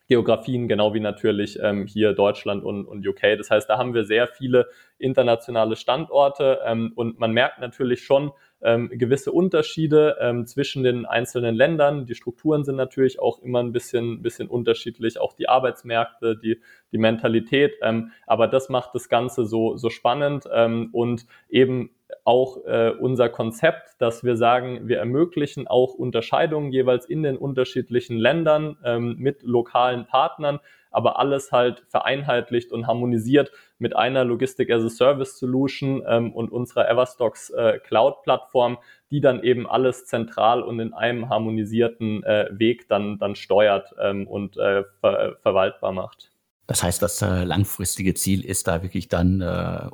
Geografien, 0.09 0.69
genau 0.69 0.95
wie 0.95 1.01
natürlich 1.01 1.59
ähm, 1.61 1.87
hier 1.87 2.13
Deutschland 2.13 2.65
und, 2.65 2.87
und 2.87 3.07
UK. 3.07 3.37
Das 3.39 3.51
heißt, 3.51 3.69
da 3.69 3.79
haben 3.79 3.95
wir 3.95 4.05
sehr 4.05 4.29
viele 4.29 4.69
internationale 4.99 5.77
Standorte 5.77 6.61
ähm, 6.65 6.93
und 6.95 7.19
man 7.19 7.33
merkt 7.33 7.59
natürlich 7.61 8.05
schon, 8.05 8.33
ähm, 8.63 8.89
gewisse 8.91 9.33
Unterschiede 9.33 10.17
ähm, 10.21 10.47
zwischen 10.47 10.83
den 10.83 11.05
einzelnen 11.07 11.55
Ländern. 11.55 12.07
Die 12.07 12.15
Strukturen 12.15 12.65
sind 12.65 12.77
natürlich 12.77 13.21
auch 13.21 13.41
immer 13.43 13.63
ein 13.63 13.73
bisschen, 13.73 14.23
bisschen 14.23 14.49
unterschiedlich, 14.49 15.21
auch 15.21 15.35
die 15.35 15.49
Arbeitsmärkte, 15.49 16.37
die, 16.37 16.61
die 16.93 16.99
Mentalität. 16.99 17.75
Ähm, 17.83 18.13
aber 18.27 18.49
das 18.49 18.69
macht 18.69 18.95
das 18.95 19.09
Ganze 19.09 19.45
so, 19.45 19.77
so 19.77 19.91
spannend 19.91 20.49
ähm, 20.53 20.89
und 20.93 21.27
eben 21.49 21.91
auch 22.25 22.65
äh, 22.65 22.91
unser 22.91 23.29
Konzept, 23.29 24.01
dass 24.01 24.25
wir 24.25 24.37
sagen, 24.37 24.89
wir 24.89 24.99
ermöglichen 24.99 25.67
auch 25.67 25.95
Unterscheidungen 25.95 26.73
jeweils 26.73 27.07
in 27.07 27.23
den 27.23 27.37
unterschiedlichen 27.37 28.17
Ländern 28.17 28.77
ähm, 28.85 29.17
mit 29.19 29.43
lokalen 29.43 30.07
Partnern, 30.07 30.61
aber 30.91 31.19
alles 31.19 31.53
halt 31.53 31.85
vereinheitlicht 31.89 32.73
und 32.73 32.87
harmonisiert 32.87 33.53
mit 33.79 33.95
einer 33.95 34.25
Logistik 34.25 34.71
as 34.71 34.85
a 34.85 34.89
Service 34.89 35.39
Solution 35.39 36.03
ähm, 36.07 36.33
und 36.33 36.51
unserer 36.51 36.89
Everstocks 36.89 37.51
äh, 37.51 37.79
Cloud 37.81 38.23
Plattform, 38.23 38.79
die 39.11 39.21
dann 39.21 39.43
eben 39.43 39.69
alles 39.69 40.07
zentral 40.07 40.63
und 40.63 40.81
in 40.81 40.95
einem 40.95 41.29
harmonisierten 41.29 42.23
äh, 42.25 42.49
Weg 42.51 42.89
dann, 42.89 43.19
dann 43.19 43.35
steuert 43.35 43.95
ähm, 44.01 44.27
und 44.27 44.57
äh, 44.57 44.85
ver 45.01 45.37
verwaltbar 45.43 45.93
macht. 45.93 46.31
Das 46.67 46.83
heißt, 46.83 47.01
das 47.01 47.23
äh, 47.23 47.45
langfristige 47.45 48.15
Ziel 48.15 48.45
ist 48.45 48.67
da 48.67 48.83
wirklich 48.83 49.09
dann, 49.09 49.41
äh, 49.41 49.89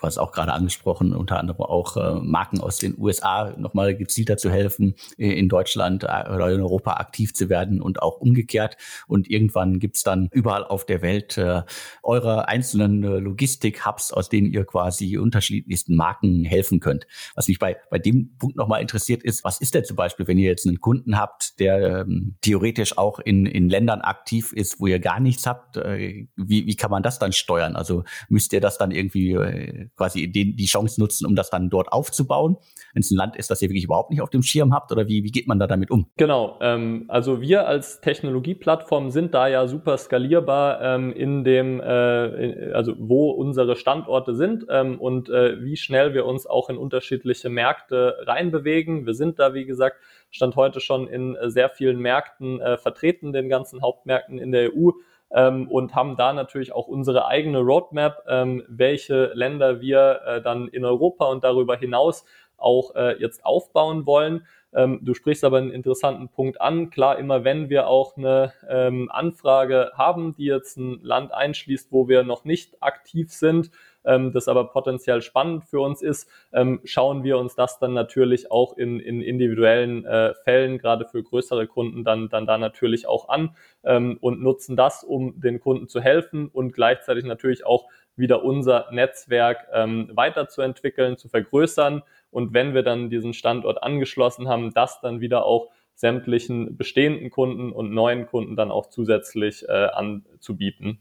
was 0.00 0.16
auch 0.16 0.32
gerade 0.32 0.52
angesprochen, 0.52 1.14
unter 1.14 1.38
anderem 1.38 1.60
auch 1.60 1.96
äh, 1.96 2.14
Marken 2.20 2.60
aus 2.60 2.78
den 2.78 2.96
USA 2.98 3.54
nochmal 3.58 3.94
gezielter 3.94 4.38
zu 4.38 4.50
helfen, 4.50 4.94
in 5.18 5.48
Deutschland 5.48 6.04
äh, 6.04 6.30
oder 6.30 6.50
in 6.50 6.60
Europa 6.60 6.94
aktiv 6.94 7.34
zu 7.34 7.50
werden 7.50 7.82
und 7.82 8.00
auch 8.00 8.20
umgekehrt. 8.20 8.76
Und 9.06 9.28
irgendwann 9.28 9.78
gibt's 9.80 10.02
dann 10.02 10.28
überall 10.32 10.64
auf 10.64 10.86
der 10.86 11.02
Welt 11.02 11.36
äh, 11.36 11.62
eure 12.02 12.48
einzelnen 12.48 13.04
äh, 13.04 13.18
Logistik-Hubs, 13.18 14.12
aus 14.12 14.30
denen 14.30 14.50
ihr 14.50 14.64
quasi 14.64 15.18
unterschiedlichsten 15.18 15.94
Marken 15.94 16.44
helfen 16.44 16.80
könnt. 16.80 17.06
Was 17.34 17.48
mich 17.48 17.58
bei, 17.58 17.76
bei 17.90 17.98
dem 17.98 18.36
Punkt 18.38 18.56
nochmal 18.56 18.80
interessiert 18.80 19.22
ist, 19.22 19.44
was 19.44 19.60
ist 19.60 19.74
denn 19.74 19.84
zum 19.84 19.96
Beispiel, 19.96 20.26
wenn 20.26 20.38
ihr 20.38 20.48
jetzt 20.48 20.66
einen 20.66 20.80
Kunden 20.80 21.18
habt, 21.18 21.60
der 21.60 22.00
ähm, 22.00 22.36
theoretisch 22.40 22.96
auch 22.96 23.18
in, 23.18 23.44
in 23.44 23.68
Ländern 23.68 24.00
aktiv 24.00 24.52
ist, 24.52 24.80
wo 24.80 24.86
ihr 24.86 25.00
gar 25.00 25.20
nichts 25.20 25.46
habt, 25.46 25.76
äh, 25.76 26.13
wie, 26.36 26.66
wie 26.66 26.76
kann 26.76 26.90
man 26.90 27.02
das 27.02 27.18
dann 27.18 27.32
steuern? 27.32 27.76
Also 27.76 28.04
müsst 28.28 28.52
ihr 28.52 28.60
das 28.60 28.78
dann 28.78 28.90
irgendwie 28.90 29.32
äh, 29.32 29.88
quasi 29.96 30.30
die, 30.30 30.54
die 30.54 30.66
Chance 30.66 31.00
nutzen, 31.00 31.26
um 31.26 31.36
das 31.36 31.50
dann 31.50 31.70
dort 31.70 31.92
aufzubauen? 31.92 32.56
Wenn 32.92 33.00
es 33.00 33.10
ein 33.10 33.16
Land 33.16 33.36
ist, 33.36 33.50
das 33.50 33.62
ihr 33.62 33.68
wirklich 33.68 33.84
überhaupt 33.84 34.10
nicht 34.10 34.20
auf 34.20 34.30
dem 34.30 34.42
Schirm 34.42 34.72
habt 34.72 34.92
oder 34.92 35.08
wie, 35.08 35.24
wie 35.24 35.30
geht 35.30 35.46
man 35.46 35.58
da 35.58 35.66
damit 35.66 35.90
um? 35.90 36.06
Genau, 36.16 36.58
ähm, 36.60 37.04
also 37.08 37.40
wir 37.40 37.66
als 37.66 38.00
Technologieplattform 38.00 39.10
sind 39.10 39.34
da 39.34 39.48
ja 39.48 39.66
super 39.66 39.96
skalierbar 39.98 40.80
ähm, 40.80 41.12
in 41.12 41.44
dem, 41.44 41.80
äh, 41.80 42.26
in, 42.26 42.72
also 42.72 42.94
wo 42.98 43.30
unsere 43.30 43.76
Standorte 43.76 44.34
sind 44.34 44.66
ähm, 44.70 45.00
und 45.00 45.28
äh, 45.28 45.62
wie 45.62 45.76
schnell 45.76 46.14
wir 46.14 46.26
uns 46.26 46.46
auch 46.46 46.68
in 46.68 46.76
unterschiedliche 46.76 47.48
Märkte 47.48 48.16
reinbewegen. 48.26 49.06
Wir 49.06 49.14
sind 49.14 49.38
da, 49.38 49.54
wie 49.54 49.64
gesagt, 49.64 49.96
Stand 50.34 50.56
heute 50.56 50.80
schon 50.80 51.06
in 51.06 51.36
äh, 51.36 51.48
sehr 51.48 51.70
vielen 51.70 52.00
Märkten 52.00 52.60
äh, 52.60 52.76
vertreten, 52.76 53.32
den 53.32 53.48
ganzen 53.48 53.82
Hauptmärkten 53.82 54.38
in 54.38 54.50
der 54.50 54.74
EU 54.74 54.90
ähm, 55.32 55.68
und 55.68 55.94
haben 55.94 56.16
da 56.16 56.32
natürlich 56.32 56.72
auch 56.72 56.86
unsere 56.86 57.26
eigene 57.26 57.58
Roadmap, 57.58 58.24
ähm, 58.28 58.62
welche 58.68 59.32
Länder 59.34 59.80
wir 59.80 60.20
äh, 60.26 60.42
dann 60.42 60.68
in 60.68 60.84
Europa 60.84 61.26
und 61.26 61.44
darüber 61.44 61.76
hinaus 61.76 62.24
auch 62.56 62.94
äh, 62.94 63.20
jetzt 63.20 63.44
aufbauen 63.44 64.06
wollen. 64.06 64.46
Ähm, 64.74 65.00
du 65.02 65.14
sprichst 65.14 65.44
aber 65.44 65.58
einen 65.58 65.70
interessanten 65.70 66.28
Punkt 66.28 66.60
an. 66.60 66.90
Klar, 66.90 67.18
immer 67.18 67.44
wenn 67.44 67.68
wir 67.68 67.86
auch 67.86 68.16
eine 68.16 68.52
ähm, 68.68 69.08
Anfrage 69.12 69.92
haben, 69.94 70.34
die 70.34 70.46
jetzt 70.46 70.76
ein 70.76 71.00
Land 71.02 71.32
einschließt, 71.32 71.92
wo 71.92 72.08
wir 72.08 72.24
noch 72.24 72.44
nicht 72.44 72.82
aktiv 72.82 73.32
sind, 73.32 73.70
ähm, 74.04 74.32
das 74.32 74.48
aber 74.48 74.68
potenziell 74.68 75.22
spannend 75.22 75.64
für 75.64 75.80
uns 75.80 76.02
ist, 76.02 76.28
ähm, 76.52 76.80
schauen 76.84 77.24
wir 77.24 77.38
uns 77.38 77.54
das 77.54 77.78
dann 77.78 77.94
natürlich 77.94 78.50
auch 78.50 78.76
in, 78.76 79.00
in 79.00 79.20
individuellen 79.20 80.04
äh, 80.04 80.34
Fällen, 80.44 80.78
gerade 80.78 81.06
für 81.06 81.22
größere 81.22 81.66
Kunden, 81.66 82.04
dann, 82.04 82.28
dann 82.28 82.46
da 82.46 82.58
natürlich 82.58 83.06
auch 83.06 83.28
an 83.28 83.56
ähm, 83.84 84.18
und 84.20 84.42
nutzen 84.42 84.76
das, 84.76 85.04
um 85.04 85.40
den 85.40 85.60
Kunden 85.60 85.88
zu 85.88 86.00
helfen 86.00 86.48
und 86.48 86.72
gleichzeitig 86.72 87.24
natürlich 87.24 87.66
auch 87.66 87.88
wieder 88.16 88.44
unser 88.44 88.88
Netzwerk 88.92 89.66
ähm, 89.72 90.10
weiterzuentwickeln, 90.12 91.16
zu 91.16 91.28
vergrößern. 91.28 92.02
Und 92.30 92.54
wenn 92.54 92.74
wir 92.74 92.82
dann 92.82 93.10
diesen 93.10 93.32
Standort 93.32 93.82
angeschlossen 93.82 94.48
haben, 94.48 94.72
das 94.72 95.00
dann 95.00 95.20
wieder 95.20 95.44
auch 95.46 95.70
sämtlichen 95.94 96.76
bestehenden 96.76 97.30
Kunden 97.30 97.72
und 97.72 97.92
neuen 97.92 98.26
Kunden 98.26 98.56
dann 98.56 98.70
auch 98.70 98.86
zusätzlich 98.86 99.68
äh, 99.68 99.72
anzubieten. 99.72 100.98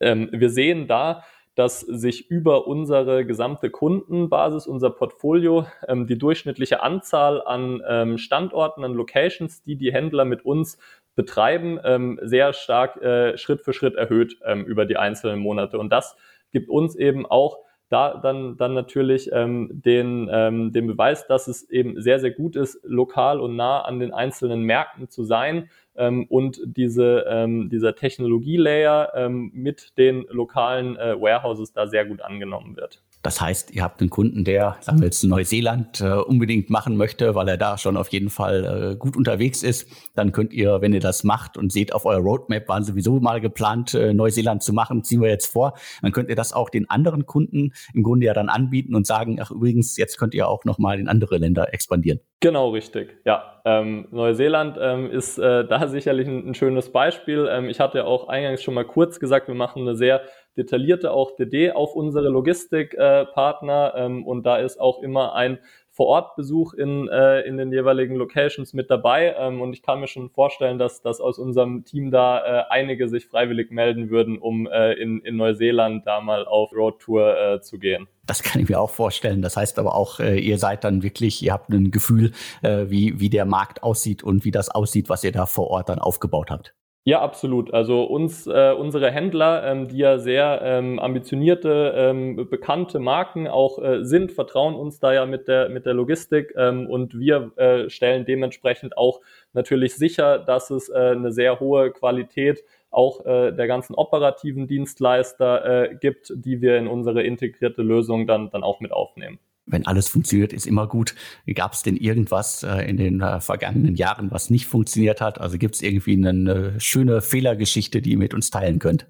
Ähm, 0.00 0.28
wir 0.32 0.50
sehen 0.50 0.88
da, 0.88 1.24
dass 1.56 1.80
sich 1.80 2.30
über 2.30 2.66
unsere 2.66 3.24
gesamte 3.24 3.70
Kundenbasis, 3.70 4.66
unser 4.66 4.90
Portfolio, 4.90 5.66
ähm, 5.88 6.06
die 6.06 6.18
durchschnittliche 6.18 6.82
Anzahl 6.82 7.42
an 7.42 7.82
ähm, 7.88 8.18
Standorten, 8.18 8.84
an 8.84 8.92
Locations, 8.92 9.62
die 9.62 9.76
die 9.76 9.92
Händler 9.92 10.26
mit 10.26 10.44
uns 10.44 10.78
betreiben, 11.16 11.80
ähm, 11.82 12.20
sehr 12.22 12.52
stark 12.52 13.02
äh, 13.02 13.38
Schritt 13.38 13.62
für 13.62 13.72
Schritt 13.72 13.94
erhöht 13.94 14.38
ähm, 14.44 14.64
über 14.64 14.84
die 14.84 14.98
einzelnen 14.98 15.40
Monate. 15.40 15.78
Und 15.78 15.90
das 15.90 16.14
gibt 16.52 16.68
uns 16.68 16.94
eben 16.94 17.24
auch 17.24 17.58
da 17.88 18.18
dann, 18.18 18.56
dann 18.56 18.74
natürlich 18.74 19.30
ähm, 19.32 19.68
den, 19.72 20.28
ähm, 20.30 20.72
den 20.72 20.86
Beweis, 20.86 21.26
dass 21.26 21.46
es 21.48 21.68
eben 21.70 22.00
sehr, 22.00 22.18
sehr 22.18 22.32
gut 22.32 22.56
ist, 22.56 22.80
lokal 22.84 23.40
und 23.40 23.56
nah 23.56 23.82
an 23.82 24.00
den 24.00 24.12
einzelnen 24.12 24.62
Märkten 24.62 25.08
zu 25.08 25.24
sein 25.24 25.70
ähm, 25.94 26.26
und 26.28 26.60
diese, 26.64 27.24
ähm, 27.28 27.68
dieser 27.70 27.94
Technologielayer 27.94 29.12
ähm, 29.14 29.50
mit 29.54 29.96
den 29.98 30.26
lokalen 30.30 30.96
äh, 30.96 31.20
Warehouses 31.20 31.72
da 31.72 31.86
sehr 31.86 32.04
gut 32.04 32.22
angenommen 32.22 32.76
wird. 32.76 33.02
Das 33.26 33.40
heißt, 33.40 33.74
ihr 33.74 33.82
habt 33.82 34.00
einen 34.00 34.08
Kunden, 34.08 34.44
der, 34.44 34.76
sagen 34.82 35.00
wir 35.00 35.06
jetzt 35.06 35.24
Neuseeland, 35.24 36.00
äh, 36.00 36.12
unbedingt 36.12 36.70
machen 36.70 36.96
möchte, 36.96 37.34
weil 37.34 37.48
er 37.48 37.56
da 37.56 37.76
schon 37.76 37.96
auf 37.96 38.06
jeden 38.10 38.30
Fall 38.30 38.92
äh, 38.92 38.96
gut 38.96 39.16
unterwegs 39.16 39.64
ist. 39.64 39.88
Dann 40.14 40.30
könnt 40.30 40.52
ihr, 40.52 40.80
wenn 40.80 40.92
ihr 40.92 41.00
das 41.00 41.24
macht 41.24 41.56
und 41.56 41.72
seht, 41.72 41.92
auf 41.92 42.04
eurer 42.04 42.20
Roadmap 42.20 42.68
waren 42.68 42.84
sowieso 42.84 43.18
mal 43.18 43.40
geplant, 43.40 43.94
äh, 43.94 44.14
Neuseeland 44.14 44.62
zu 44.62 44.72
machen, 44.72 45.02
ziehen 45.02 45.22
wir 45.22 45.28
jetzt 45.28 45.52
vor, 45.52 45.74
dann 46.02 46.12
könnt 46.12 46.28
ihr 46.28 46.36
das 46.36 46.52
auch 46.52 46.70
den 46.70 46.88
anderen 46.88 47.26
Kunden 47.26 47.72
im 47.94 48.04
Grunde 48.04 48.26
ja 48.26 48.32
dann 48.32 48.48
anbieten 48.48 48.94
und 48.94 49.08
sagen, 49.08 49.40
ach 49.42 49.50
übrigens, 49.50 49.96
jetzt 49.96 50.18
könnt 50.18 50.32
ihr 50.32 50.46
auch 50.46 50.64
nochmal 50.64 51.00
in 51.00 51.08
andere 51.08 51.38
Länder 51.38 51.74
expandieren. 51.74 52.20
Genau, 52.38 52.70
richtig. 52.70 53.16
Ja, 53.24 53.60
ähm, 53.64 54.06
Neuseeland 54.12 54.76
ähm, 54.80 55.10
ist 55.10 55.36
äh, 55.38 55.66
da 55.66 55.88
sicherlich 55.88 56.28
ein, 56.28 56.50
ein 56.50 56.54
schönes 56.54 56.92
Beispiel. 56.92 57.48
Ähm, 57.50 57.68
ich 57.68 57.80
hatte 57.80 57.98
ja 57.98 58.04
auch 58.04 58.28
eingangs 58.28 58.62
schon 58.62 58.74
mal 58.74 58.84
kurz 58.84 59.18
gesagt, 59.18 59.48
wir 59.48 59.56
machen 59.56 59.82
eine 59.82 59.96
sehr 59.96 60.20
detaillierte 60.56 61.12
auch 61.12 61.36
DD 61.36 61.72
auf 61.72 61.94
unsere 61.94 62.28
Logistikpartner 62.28 63.92
äh, 63.94 64.04
ähm, 64.06 64.26
und 64.26 64.44
da 64.44 64.56
ist 64.56 64.80
auch 64.80 65.02
immer 65.02 65.34
ein 65.34 65.58
Vorortbesuch 65.96 66.74
in, 66.74 67.08
äh, 67.08 67.40
in 67.40 67.56
den 67.56 67.72
jeweiligen 67.72 68.16
Locations 68.16 68.74
mit 68.74 68.90
dabei. 68.90 69.34
Ähm, 69.38 69.62
und 69.62 69.72
ich 69.72 69.80
kann 69.80 69.98
mir 69.98 70.08
schon 70.08 70.28
vorstellen, 70.28 70.78
dass, 70.78 71.00
dass 71.00 71.22
aus 71.22 71.38
unserem 71.38 71.84
Team 71.84 72.10
da 72.10 72.38
äh, 72.38 72.64
einige 72.68 73.08
sich 73.08 73.26
freiwillig 73.26 73.70
melden 73.70 74.10
würden, 74.10 74.38
um 74.38 74.66
äh, 74.66 74.92
in, 74.92 75.20
in 75.20 75.36
Neuseeland 75.36 76.06
da 76.06 76.20
mal 76.20 76.44
auf 76.44 76.70
Roadtour 76.72 77.38
äh, 77.38 77.60
zu 77.62 77.78
gehen. 77.78 78.08
Das 78.26 78.42
kann 78.42 78.60
ich 78.60 78.68
mir 78.68 78.78
auch 78.78 78.90
vorstellen. 78.90 79.40
Das 79.40 79.56
heißt 79.56 79.78
aber 79.78 79.94
auch, 79.94 80.20
äh, 80.20 80.38
ihr 80.38 80.58
seid 80.58 80.84
dann 80.84 81.02
wirklich, 81.02 81.42
ihr 81.42 81.54
habt 81.54 81.70
ein 81.70 81.90
Gefühl, 81.90 82.32
äh, 82.62 82.84
wie, 82.88 83.18
wie 83.18 83.30
der 83.30 83.46
Markt 83.46 83.82
aussieht 83.82 84.22
und 84.22 84.44
wie 84.44 84.50
das 84.50 84.68
aussieht, 84.68 85.08
was 85.08 85.24
ihr 85.24 85.32
da 85.32 85.46
vor 85.46 85.68
Ort 85.68 85.88
dann 85.88 85.98
aufgebaut 85.98 86.50
habt. 86.50 86.74
Ja, 87.08 87.20
absolut. 87.20 87.72
Also 87.72 88.02
uns, 88.02 88.48
äh, 88.48 88.72
unsere 88.76 89.12
Händler, 89.12 89.62
ähm, 89.64 89.86
die 89.86 89.98
ja 89.98 90.18
sehr 90.18 90.60
ähm, 90.64 90.98
ambitionierte, 90.98 91.92
ähm, 91.94 92.48
bekannte 92.50 92.98
Marken 92.98 93.46
auch 93.46 93.78
äh, 93.80 94.04
sind, 94.04 94.32
vertrauen 94.32 94.74
uns 94.74 94.98
da 94.98 95.12
ja 95.14 95.24
mit 95.24 95.46
der 95.46 95.68
mit 95.68 95.86
der 95.86 95.94
Logistik 95.94 96.52
ähm, 96.56 96.88
und 96.90 97.16
wir 97.16 97.52
äh, 97.58 97.88
stellen 97.90 98.24
dementsprechend 98.24 98.98
auch 98.98 99.20
natürlich 99.52 99.94
sicher, 99.94 100.40
dass 100.40 100.70
es 100.70 100.88
äh, 100.88 100.94
eine 101.12 101.30
sehr 101.30 101.60
hohe 101.60 101.92
Qualität 101.92 102.64
auch 102.90 103.24
äh, 103.24 103.52
der 103.52 103.68
ganzen 103.68 103.94
operativen 103.94 104.66
Dienstleister 104.66 105.92
äh, 105.92 105.94
gibt, 105.94 106.32
die 106.34 106.60
wir 106.60 106.76
in 106.76 106.88
unsere 106.88 107.22
integrierte 107.22 107.82
Lösung 107.82 108.26
dann, 108.26 108.50
dann 108.50 108.64
auch 108.64 108.80
mit 108.80 108.90
aufnehmen 108.90 109.38
wenn 109.66 109.86
alles 109.86 110.08
funktioniert, 110.08 110.52
ist 110.52 110.66
immer 110.66 110.86
gut. 110.86 111.14
Gab 111.54 111.72
es 111.72 111.82
denn 111.82 111.96
irgendwas 111.96 112.62
äh, 112.62 112.88
in 112.88 112.96
den 112.96 113.20
äh, 113.20 113.40
vergangenen 113.40 113.96
Jahren, 113.96 114.30
was 114.30 114.50
nicht 114.50 114.66
funktioniert 114.66 115.20
hat? 115.20 115.40
Also 115.40 115.58
gibt 115.58 115.74
es 115.74 115.82
irgendwie 115.82 116.14
eine 116.14 116.80
schöne 116.80 117.20
Fehlergeschichte, 117.20 118.00
die 118.00 118.12
ihr 118.12 118.18
mit 118.18 118.32
uns 118.34 118.50
teilen 118.50 118.78
könnt? 118.78 119.06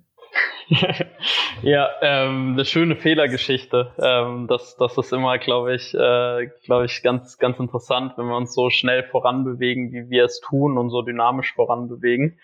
Ja, 1.63 1.89
ähm, 2.03 2.53
eine 2.53 2.65
schöne 2.65 2.97
Fehlergeschichte. 2.97 3.93
Ähm, 3.99 4.47
das, 4.49 4.77
das 4.77 4.99
ist 4.99 5.13
immer, 5.13 5.39
glaube 5.39 5.75
ich, 5.75 5.95
äh, 5.95 6.49
glaube 6.65 6.87
ich, 6.87 7.03
ganz, 7.03 7.39
ganz 7.39 7.59
interessant, 7.59 8.15
wenn 8.17 8.27
wir 8.27 8.37
uns 8.37 8.55
so 8.55 8.71
schnell 8.71 9.05
voranbewegen, 9.05 9.93
wie 9.93 10.11
wir 10.11 10.25
es 10.25 10.41
tun 10.41 10.77
und 10.77 10.91
so 10.91 11.03
dynamisch 11.03 11.55
voranbewegen. 11.55 12.39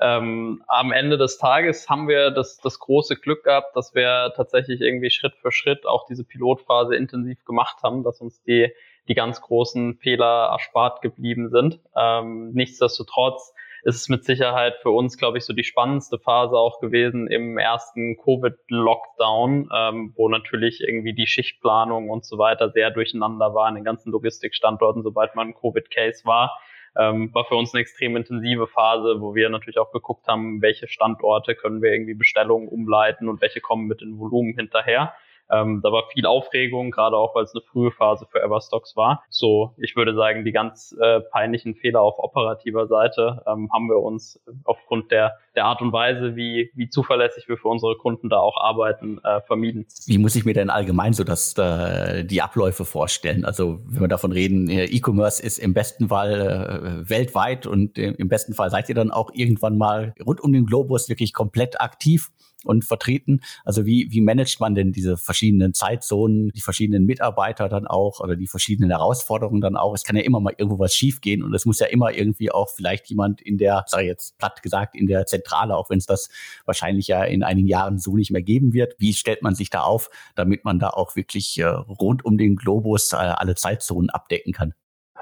Ähm, 0.00 0.62
am 0.66 0.92
Ende 0.92 1.18
des 1.18 1.38
Tages 1.38 1.88
haben 1.88 2.08
wir 2.08 2.30
das, 2.30 2.58
das 2.58 2.78
große 2.80 3.16
Glück 3.16 3.44
gehabt, 3.44 3.76
dass 3.76 3.94
wir 3.94 4.32
tatsächlich 4.34 4.80
irgendwie 4.80 5.10
Schritt 5.10 5.34
für 5.40 5.52
Schritt 5.52 5.86
auch 5.86 6.06
diese 6.06 6.24
Pilotphase 6.24 6.96
intensiv 6.96 7.44
gemacht 7.44 7.78
haben, 7.82 8.02
dass 8.02 8.20
uns 8.20 8.42
die, 8.42 8.72
die 9.06 9.14
ganz 9.14 9.40
großen 9.40 9.98
Fehler 9.98 10.48
erspart 10.52 11.00
geblieben 11.00 11.50
sind. 11.50 11.80
Ähm, 11.96 12.50
nichtsdestotrotz 12.52 13.54
ist 13.82 14.08
mit 14.08 14.24
Sicherheit 14.24 14.76
für 14.82 14.90
uns, 14.90 15.16
glaube 15.16 15.38
ich, 15.38 15.44
so 15.44 15.52
die 15.52 15.64
spannendste 15.64 16.18
Phase 16.18 16.56
auch 16.56 16.80
gewesen 16.80 17.28
im 17.28 17.58
ersten 17.58 18.16
Covid-Lockdown, 18.16 19.70
ähm, 19.74 20.12
wo 20.16 20.28
natürlich 20.28 20.80
irgendwie 20.80 21.14
die 21.14 21.26
Schichtplanung 21.26 22.10
und 22.10 22.24
so 22.24 22.38
weiter 22.38 22.70
sehr 22.70 22.90
durcheinander 22.90 23.54
war 23.54 23.68
in 23.68 23.76
den 23.76 23.84
ganzen 23.84 24.12
Logistikstandorten, 24.12 25.02
sobald 25.02 25.34
man 25.34 25.54
Covid-Case 25.54 26.24
war. 26.24 26.58
Ähm, 26.96 27.32
war 27.32 27.44
für 27.44 27.54
uns 27.54 27.74
eine 27.74 27.82
extrem 27.82 28.16
intensive 28.16 28.66
Phase, 28.66 29.20
wo 29.20 29.34
wir 29.34 29.48
natürlich 29.50 29.78
auch 29.78 29.92
geguckt 29.92 30.26
haben, 30.26 30.62
welche 30.62 30.88
Standorte 30.88 31.54
können 31.54 31.80
wir 31.80 31.92
irgendwie 31.92 32.14
Bestellungen 32.14 32.68
umleiten 32.68 33.28
und 33.28 33.40
welche 33.40 33.60
kommen 33.60 33.86
mit 33.86 34.00
den 34.00 34.18
Volumen 34.18 34.54
hinterher. 34.54 35.14
Ähm, 35.50 35.80
da 35.82 35.92
war 35.92 36.04
viel 36.12 36.26
Aufregung, 36.26 36.90
gerade 36.90 37.16
auch 37.16 37.34
weil 37.34 37.44
es 37.44 37.54
eine 37.54 37.62
frühe 37.62 37.90
Phase 37.90 38.26
für 38.30 38.42
Everstocks 38.42 38.96
war. 38.96 39.24
So, 39.30 39.74
ich 39.78 39.96
würde 39.96 40.14
sagen, 40.14 40.44
die 40.44 40.52
ganz 40.52 40.94
äh, 41.00 41.20
peinlichen 41.20 41.74
Fehler 41.74 42.00
auf 42.02 42.18
operativer 42.18 42.86
Seite 42.86 43.42
ähm, 43.46 43.70
haben 43.72 43.88
wir 43.88 43.98
uns 43.98 44.40
aufgrund 44.64 45.10
der, 45.10 45.38
der 45.54 45.64
Art 45.64 45.80
und 45.80 45.92
Weise, 45.92 46.36
wie, 46.36 46.70
wie 46.74 46.88
zuverlässig 46.88 47.48
wir 47.48 47.56
für 47.56 47.68
unsere 47.68 47.96
Kunden 47.96 48.28
da 48.28 48.38
auch 48.38 48.56
arbeiten, 48.60 49.18
äh, 49.24 49.40
vermieden. 49.42 49.86
Wie 50.06 50.18
muss 50.18 50.36
ich 50.36 50.44
mir 50.44 50.54
denn 50.54 50.70
allgemein 50.70 51.12
so 51.12 51.24
dass 51.24 51.56
äh, 51.56 52.24
die 52.24 52.42
Abläufe 52.42 52.84
vorstellen? 52.84 53.44
Also 53.44 53.80
wenn 53.86 54.02
wir 54.02 54.08
davon 54.08 54.32
reden, 54.32 54.68
äh, 54.68 54.84
E-Commerce 54.84 55.42
ist 55.42 55.58
im 55.58 55.74
besten 55.74 56.08
Fall 56.08 57.04
äh, 57.04 57.08
weltweit 57.10 57.66
und 57.66 57.98
äh, 57.98 58.12
im 58.18 58.28
besten 58.28 58.54
Fall 58.54 58.70
seid 58.70 58.88
ihr 58.88 58.94
dann 58.94 59.10
auch 59.10 59.30
irgendwann 59.32 59.78
mal 59.78 60.14
rund 60.24 60.40
um 60.40 60.52
den 60.52 60.66
Globus 60.66 61.08
wirklich 61.08 61.32
komplett 61.32 61.80
aktiv 61.80 62.30
und 62.64 62.84
vertreten. 62.84 63.40
Also 63.64 63.86
wie, 63.86 64.08
wie 64.10 64.20
managt 64.20 64.60
man 64.60 64.74
denn 64.74 64.92
diese 64.92 65.16
verschiedenen 65.16 65.74
Zeitzonen, 65.74 66.50
die 66.50 66.60
verschiedenen 66.60 67.06
Mitarbeiter 67.06 67.68
dann 67.68 67.86
auch 67.86 68.20
oder 68.20 68.36
die 68.36 68.46
verschiedenen 68.46 68.90
Herausforderungen 68.90 69.60
dann 69.60 69.76
auch? 69.76 69.94
Es 69.94 70.04
kann 70.04 70.16
ja 70.16 70.22
immer 70.22 70.40
mal 70.40 70.54
irgendwo 70.56 70.78
was 70.78 70.94
schiefgehen 70.94 71.42
und 71.42 71.54
es 71.54 71.66
muss 71.66 71.78
ja 71.78 71.86
immer 71.86 72.12
irgendwie 72.12 72.50
auch 72.50 72.70
vielleicht 72.70 73.08
jemand 73.08 73.40
in 73.40 73.58
der, 73.58 73.84
sag 73.86 74.02
ich 74.02 74.08
jetzt 74.08 74.38
platt 74.38 74.62
gesagt, 74.62 74.96
in 74.96 75.06
der 75.06 75.26
Zentrale, 75.26 75.76
auch 75.76 75.90
wenn 75.90 75.98
es 75.98 76.06
das 76.06 76.30
wahrscheinlich 76.64 77.08
ja 77.08 77.24
in 77.24 77.42
einigen 77.42 77.68
Jahren 77.68 77.98
so 77.98 78.16
nicht 78.16 78.30
mehr 78.30 78.42
geben 78.42 78.72
wird. 78.72 78.96
Wie 78.98 79.14
stellt 79.14 79.42
man 79.42 79.54
sich 79.54 79.70
da 79.70 79.82
auf, 79.82 80.10
damit 80.34 80.64
man 80.64 80.78
da 80.78 80.90
auch 80.90 81.16
wirklich 81.16 81.58
äh, 81.58 81.64
rund 81.64 82.24
um 82.24 82.38
den 82.38 82.56
Globus 82.56 83.12
äh, 83.12 83.16
alle 83.16 83.54
Zeitzonen 83.54 84.10
abdecken 84.10 84.52
kann? 84.52 84.74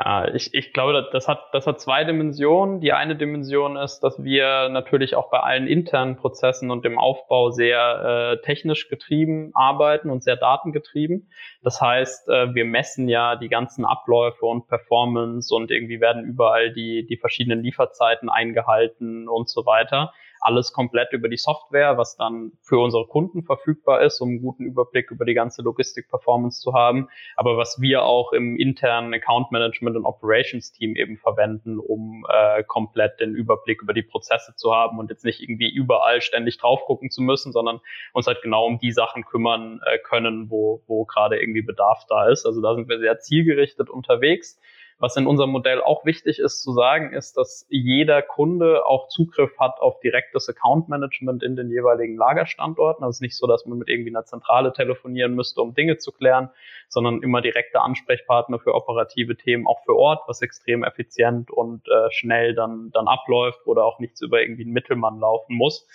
Ja, 0.06 0.32
ich, 0.32 0.54
ich 0.54 0.72
glaube, 0.72 1.08
das 1.10 1.26
hat, 1.26 1.48
das 1.50 1.66
hat 1.66 1.80
zwei 1.80 2.04
Dimensionen. 2.04 2.80
Die 2.80 2.92
eine 2.92 3.16
Dimension 3.16 3.76
ist, 3.76 4.04
dass 4.04 4.22
wir 4.22 4.68
natürlich 4.68 5.16
auch 5.16 5.30
bei 5.30 5.40
allen 5.40 5.66
internen 5.66 6.14
Prozessen 6.14 6.70
und 6.70 6.84
dem 6.84 6.96
Aufbau 6.96 7.50
sehr 7.50 8.36
äh, 8.38 8.42
technisch 8.44 8.88
getrieben 8.88 9.50
arbeiten 9.54 10.08
und 10.10 10.22
sehr 10.22 10.36
datengetrieben. 10.36 11.28
Das 11.60 11.80
heißt, 11.80 12.28
äh, 12.28 12.54
wir 12.54 12.64
messen 12.64 13.08
ja 13.08 13.34
die 13.34 13.48
ganzen 13.48 13.84
Abläufe 13.84 14.46
und 14.46 14.68
Performance 14.68 15.52
und 15.52 15.72
irgendwie 15.72 16.00
werden 16.00 16.24
überall 16.24 16.72
die, 16.72 17.04
die 17.04 17.16
verschiedenen 17.16 17.64
Lieferzeiten 17.64 18.28
eingehalten 18.28 19.28
und 19.28 19.48
so 19.48 19.66
weiter 19.66 20.12
alles 20.40 20.72
komplett 20.72 21.12
über 21.12 21.28
die 21.28 21.36
Software, 21.36 21.98
was 21.98 22.16
dann 22.16 22.52
für 22.60 22.78
unsere 22.78 23.06
Kunden 23.06 23.42
verfügbar 23.42 24.02
ist, 24.02 24.20
um 24.20 24.28
einen 24.30 24.42
guten 24.42 24.64
Überblick 24.64 25.10
über 25.10 25.24
die 25.24 25.34
ganze 25.34 25.62
Logistik-Performance 25.62 26.60
zu 26.60 26.74
haben, 26.74 27.08
aber 27.36 27.56
was 27.56 27.80
wir 27.80 28.02
auch 28.02 28.32
im 28.32 28.56
internen 28.56 29.14
Account 29.14 29.50
Management 29.52 29.96
und 29.96 30.04
Operations 30.04 30.72
Team 30.72 30.96
eben 30.96 31.16
verwenden, 31.16 31.78
um 31.78 32.26
äh, 32.28 32.62
komplett 32.64 33.20
den 33.20 33.34
Überblick 33.34 33.82
über 33.82 33.92
die 33.92 34.02
Prozesse 34.02 34.54
zu 34.56 34.74
haben 34.74 34.98
und 34.98 35.10
jetzt 35.10 35.24
nicht 35.24 35.40
irgendwie 35.40 35.70
überall 35.70 36.20
ständig 36.20 36.58
drauf 36.58 36.84
gucken 36.84 37.10
zu 37.10 37.22
müssen, 37.22 37.52
sondern 37.52 37.80
uns 38.12 38.26
halt 38.26 38.42
genau 38.42 38.66
um 38.66 38.78
die 38.78 38.92
Sachen 38.92 39.24
kümmern 39.24 39.80
äh, 39.86 39.98
können, 39.98 40.50
wo, 40.50 40.82
wo 40.86 41.04
gerade 41.04 41.40
irgendwie 41.40 41.62
Bedarf 41.62 42.04
da 42.08 42.28
ist. 42.28 42.46
Also 42.46 42.60
da 42.60 42.74
sind 42.74 42.88
wir 42.88 42.98
sehr 42.98 43.18
zielgerichtet 43.18 43.90
unterwegs. 43.90 44.58
Was 44.98 45.14
in 45.16 45.26
unserem 45.26 45.50
Modell 45.50 45.82
auch 45.82 46.06
wichtig 46.06 46.38
ist 46.38 46.62
zu 46.62 46.72
sagen, 46.72 47.12
ist, 47.12 47.36
dass 47.36 47.66
jeder 47.68 48.22
Kunde 48.22 48.86
auch 48.86 49.08
Zugriff 49.08 49.58
hat 49.58 49.78
auf 49.78 50.00
direktes 50.00 50.48
Account 50.48 50.88
Management 50.88 51.42
in 51.42 51.54
den 51.54 51.70
jeweiligen 51.70 52.16
Lagerstandorten. 52.16 53.04
Also 53.04 53.22
nicht 53.22 53.36
so, 53.36 53.46
dass 53.46 53.66
man 53.66 53.76
mit 53.76 53.90
irgendwie 53.90 54.08
einer 54.08 54.24
Zentrale 54.24 54.72
telefonieren 54.72 55.34
müsste, 55.34 55.60
um 55.60 55.74
Dinge 55.74 55.98
zu 55.98 56.12
klären, 56.12 56.48
sondern 56.88 57.22
immer 57.22 57.42
direkte 57.42 57.82
Ansprechpartner 57.82 58.58
für 58.58 58.74
operative 58.74 59.36
Themen 59.36 59.66
auch 59.66 59.84
für 59.84 59.94
Ort, 59.94 60.22
was 60.28 60.40
extrem 60.40 60.82
effizient 60.82 61.50
und 61.50 61.86
äh, 61.88 62.10
schnell 62.10 62.54
dann, 62.54 62.90
dann 62.92 63.06
abläuft 63.06 63.66
oder 63.66 63.84
auch 63.84 63.98
nichts 63.98 64.22
über 64.22 64.40
irgendwie 64.40 64.62
einen 64.62 64.72
Mittelmann 64.72 65.20
laufen 65.20 65.56
muss. 65.56 65.86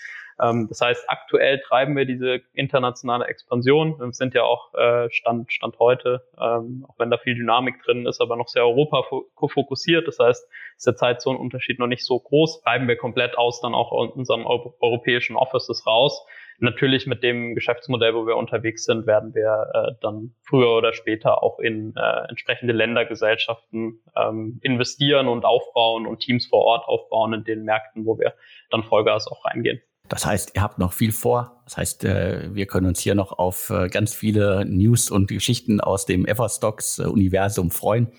Ähm, 0.41 0.67
das 0.69 0.81
heißt, 0.81 1.05
aktuell 1.07 1.59
treiben 1.59 1.95
wir 1.95 2.05
diese 2.05 2.41
internationale 2.53 3.25
Expansion. 3.25 3.99
Wir 3.99 4.11
sind 4.11 4.33
ja 4.33 4.43
auch 4.43 4.73
äh, 4.73 5.09
Stand, 5.11 5.51
Stand 5.51 5.77
heute, 5.79 6.23
ähm, 6.39 6.85
auch 6.87 6.97
wenn 6.97 7.11
da 7.11 7.17
viel 7.17 7.35
Dynamik 7.35 7.81
drin 7.83 8.05
ist, 8.05 8.21
aber 8.21 8.35
noch 8.35 8.47
sehr 8.47 8.65
Europa 8.65 9.03
fokussiert. 9.35 10.07
Das 10.07 10.19
heißt, 10.19 10.47
ist 10.77 10.87
der 10.87 10.95
Zeitzonenunterschied 10.95 11.79
noch 11.79 11.87
nicht 11.87 12.05
so 12.05 12.19
groß. 12.19 12.61
Treiben 12.61 12.87
wir 12.87 12.97
komplett 12.97 13.37
aus 13.37 13.61
dann 13.61 13.75
auch 13.75 13.91
unseren 13.91 14.45
europäischen 14.45 15.35
Offices 15.35 15.85
raus. 15.85 16.25
Natürlich 16.63 17.07
mit 17.07 17.23
dem 17.23 17.55
Geschäftsmodell, 17.55 18.13
wo 18.13 18.27
wir 18.27 18.37
unterwegs 18.37 18.85
sind, 18.85 19.07
werden 19.07 19.33
wir 19.33 19.71
äh, 19.73 19.91
dann 20.01 20.35
früher 20.43 20.77
oder 20.77 20.93
später 20.93 21.41
auch 21.41 21.57
in 21.57 21.95
äh, 21.95 22.29
entsprechende 22.29 22.71
Ländergesellschaften 22.71 23.99
ähm, 24.15 24.59
investieren 24.61 25.27
und 25.27 25.43
aufbauen 25.43 26.05
und 26.05 26.19
Teams 26.19 26.45
vor 26.45 26.63
Ort 26.63 26.87
aufbauen 26.87 27.33
in 27.33 27.43
den 27.43 27.63
Märkten, 27.63 28.05
wo 28.05 28.19
wir 28.19 28.35
dann 28.69 28.83
Vollgas 28.83 29.27
auch 29.27 29.43
reingehen. 29.43 29.81
Das 30.11 30.25
heißt, 30.25 30.51
ihr 30.55 30.61
habt 30.61 30.77
noch 30.77 30.91
viel 30.91 31.13
vor. 31.13 31.61
Das 31.63 31.77
heißt, 31.77 32.03
äh, 32.03 32.53
wir 32.53 32.65
können 32.65 32.85
uns 32.85 32.99
hier 32.99 33.15
noch 33.15 33.31
auf 33.31 33.69
äh, 33.69 33.87
ganz 33.87 34.13
viele 34.13 34.65
News 34.65 35.09
und 35.09 35.29
Geschichten 35.29 35.79
aus 35.79 36.05
dem 36.05 36.25
Everstocks-Universum 36.25 37.71
freuen. 37.71 38.11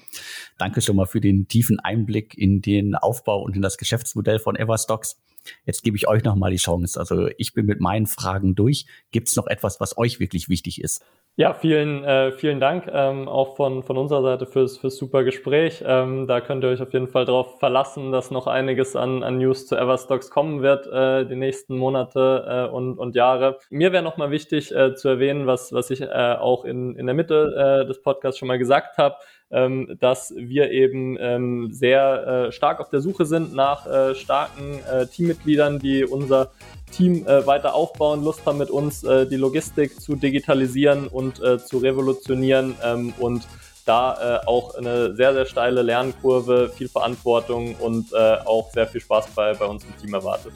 Danke 0.57 0.81
schon 0.81 0.97
mal 0.97 1.05
für 1.05 1.21
den 1.21 1.49
tiefen 1.49 1.81
Einblick 1.81 2.33
in 2.39 2.63
den 2.63 2.95
Aufbau 2.95 3.43
und 3.43 3.57
in 3.57 3.61
das 3.61 3.77
Geschäftsmodell 3.77 4.39
von 4.39 4.57
Everstocks. 4.57 5.21
Jetzt 5.67 5.83
gebe 5.83 5.99
ich 5.99 6.09
euch 6.09 6.25
noch 6.25 6.35
mal 6.35 6.51
die 6.51 6.57
Chance. 6.57 6.99
Also 6.99 7.29
ich 7.37 7.53
bin 7.53 7.67
mit 7.67 7.79
meinen 7.79 8.07
Fragen 8.07 8.55
durch. 8.55 8.87
Gibt 9.11 9.29
es 9.29 9.37
noch 9.37 9.47
etwas, 9.47 9.79
was 9.79 9.99
euch 9.99 10.19
wirklich 10.19 10.49
wichtig 10.49 10.81
ist? 10.81 11.05
Ja, 11.35 11.55
vielen, 11.55 12.05
äh, 12.05 12.31
vielen 12.33 12.61
Dank 12.61 12.91
ähm, 12.93 13.27
auch 13.27 13.57
von, 13.57 13.83
von 13.83 13.97
unserer 13.97 14.21
Seite 14.21 14.45
fürs, 14.45 14.77
fürs 14.77 14.99
super 14.99 15.25
Gespräch. 15.25 15.83
Ähm, 15.83 16.27
da 16.27 16.43
könnt 16.43 16.63
ihr 16.63 16.69
euch 16.69 16.83
auf 16.83 16.93
jeden 16.93 17.09
Fall 17.09 17.25
darauf 17.25 17.59
verlassen, 17.59 18.13
dass 18.13 18.31
noch 18.31 18.47
einiges 18.47 18.97
an, 18.97 19.23
an 19.23 19.39
News 19.39 19.67
zu 19.67 19.75
Everstocks 19.75 20.29
kommen 20.29 20.61
wird, 20.61 20.87
äh, 20.89 21.25
die 21.25 21.37
nächsten 21.37 21.79
Monate 21.79 22.69
äh, 22.71 22.75
und, 22.75 22.99
und 22.99 23.15
Jahre. 23.15 23.59
Mir 23.71 23.93
wäre 23.93 24.03
nochmal 24.03 24.31
wichtig 24.31 24.75
äh, 24.75 24.95
zu 24.95 25.09
erwähnen, 25.09 25.47
was, 25.47 25.73
was 25.73 25.89
ich 25.89 26.03
äh, 26.03 26.37
auch 26.39 26.67
in, 26.67 26.97
in 26.97 27.07
der 27.07 27.15
Mitte 27.15 27.81
äh, 27.83 27.87
des 27.87 28.03
Podcasts 28.03 28.39
schon 28.39 28.49
mal 28.49 28.59
gesagt 28.59 28.99
habe 28.99 29.17
ähm, 29.53 29.97
dass 30.01 30.35
wir 30.37 30.71
eben 30.71 31.17
ähm, 31.21 31.69
sehr 31.73 32.27
äh, 32.49 32.53
stark 32.53 32.81
auf 32.81 32.89
der 32.89 33.01
Suche 33.01 33.27
sind 33.27 33.55
nach 33.55 33.87
äh, 33.87 34.15
starken 34.15 34.81
äh, 34.91 35.07
Teammitgliedern, 35.07 35.79
die 35.79 36.05
unser 36.05 36.51
Team 36.93 37.27
äh, 37.27 37.47
weiter 37.47 37.75
aufbauen, 37.75 38.23
Lust 38.23 38.47
haben 38.47 38.59
mit 38.59 38.71
uns 38.71 39.03
äh, 39.03 39.27
die 39.27 39.37
Logistik 39.37 40.01
zu 40.01 40.15
digitalisieren 40.15 41.09
und 41.09 41.43
äh, 41.43 41.59
zu 41.59 41.79
revolutionieren 41.79 42.77
ähm, 42.85 43.13
und 43.19 43.43
da 43.85 44.41
äh, 44.43 44.47
auch 44.47 44.75
eine 44.77 45.15
sehr, 45.17 45.33
sehr 45.35 45.47
steile 45.47 45.83
Lernkurve, 45.83 46.71
viel 46.75 46.89
Verantwortung 46.89 47.75
und 47.77 48.13
äh, 48.13 48.37
auch 48.45 48.71
sehr 48.73 48.87
viel 48.87 49.01
Spaß 49.01 49.27
bei, 49.35 49.55
bei 49.55 49.65
uns 49.65 49.85
im 49.85 49.97
Team 50.01 50.15
erwartet. 50.15 50.53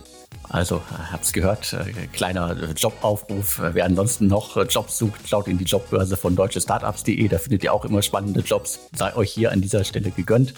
Also, 0.48 0.80
habt's 1.10 1.32
gehört, 1.32 1.72
äh, 1.72 2.06
kleiner 2.12 2.56
Jobaufruf. 2.76 3.60
Wer 3.72 3.84
ansonsten 3.84 4.28
noch 4.28 4.56
Jobs 4.68 4.98
sucht, 4.98 5.28
schaut 5.28 5.48
in 5.48 5.58
die 5.58 5.64
Jobbörse 5.64 6.16
von 6.16 6.36
deutschestartups.de. 6.36 7.26
Da 7.26 7.38
findet 7.38 7.64
ihr 7.64 7.72
auch 7.72 7.84
immer 7.84 8.02
spannende 8.02 8.40
Jobs. 8.40 8.78
Sei 8.94 9.14
euch 9.16 9.32
hier 9.32 9.50
an 9.50 9.60
dieser 9.60 9.82
Stelle 9.82 10.12
gegönnt. 10.12 10.54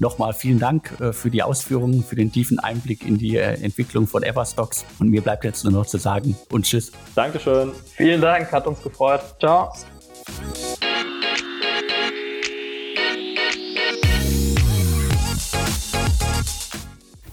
Nochmal 0.00 0.32
vielen 0.32 0.58
Dank 0.58 0.98
äh, 0.98 1.12
für 1.12 1.28
die 1.28 1.42
Ausführungen, 1.42 2.02
für 2.02 2.16
den 2.16 2.32
tiefen 2.32 2.58
Einblick 2.58 3.06
in 3.06 3.18
die 3.18 3.36
äh, 3.36 3.62
Entwicklung 3.62 4.06
von 4.06 4.22
Everstocks. 4.22 4.86
Und 4.98 5.10
mir 5.10 5.20
bleibt 5.20 5.44
jetzt 5.44 5.62
nur 5.62 5.74
noch 5.74 5.84
zu 5.84 5.98
sagen 5.98 6.34
und 6.50 6.64
tschüss. 6.64 6.90
Dankeschön. 7.14 7.72
Vielen 7.96 8.22
Dank, 8.22 8.50
hat 8.50 8.66
uns 8.66 8.82
gefreut. 8.82 9.20
Ciao. 9.38 9.70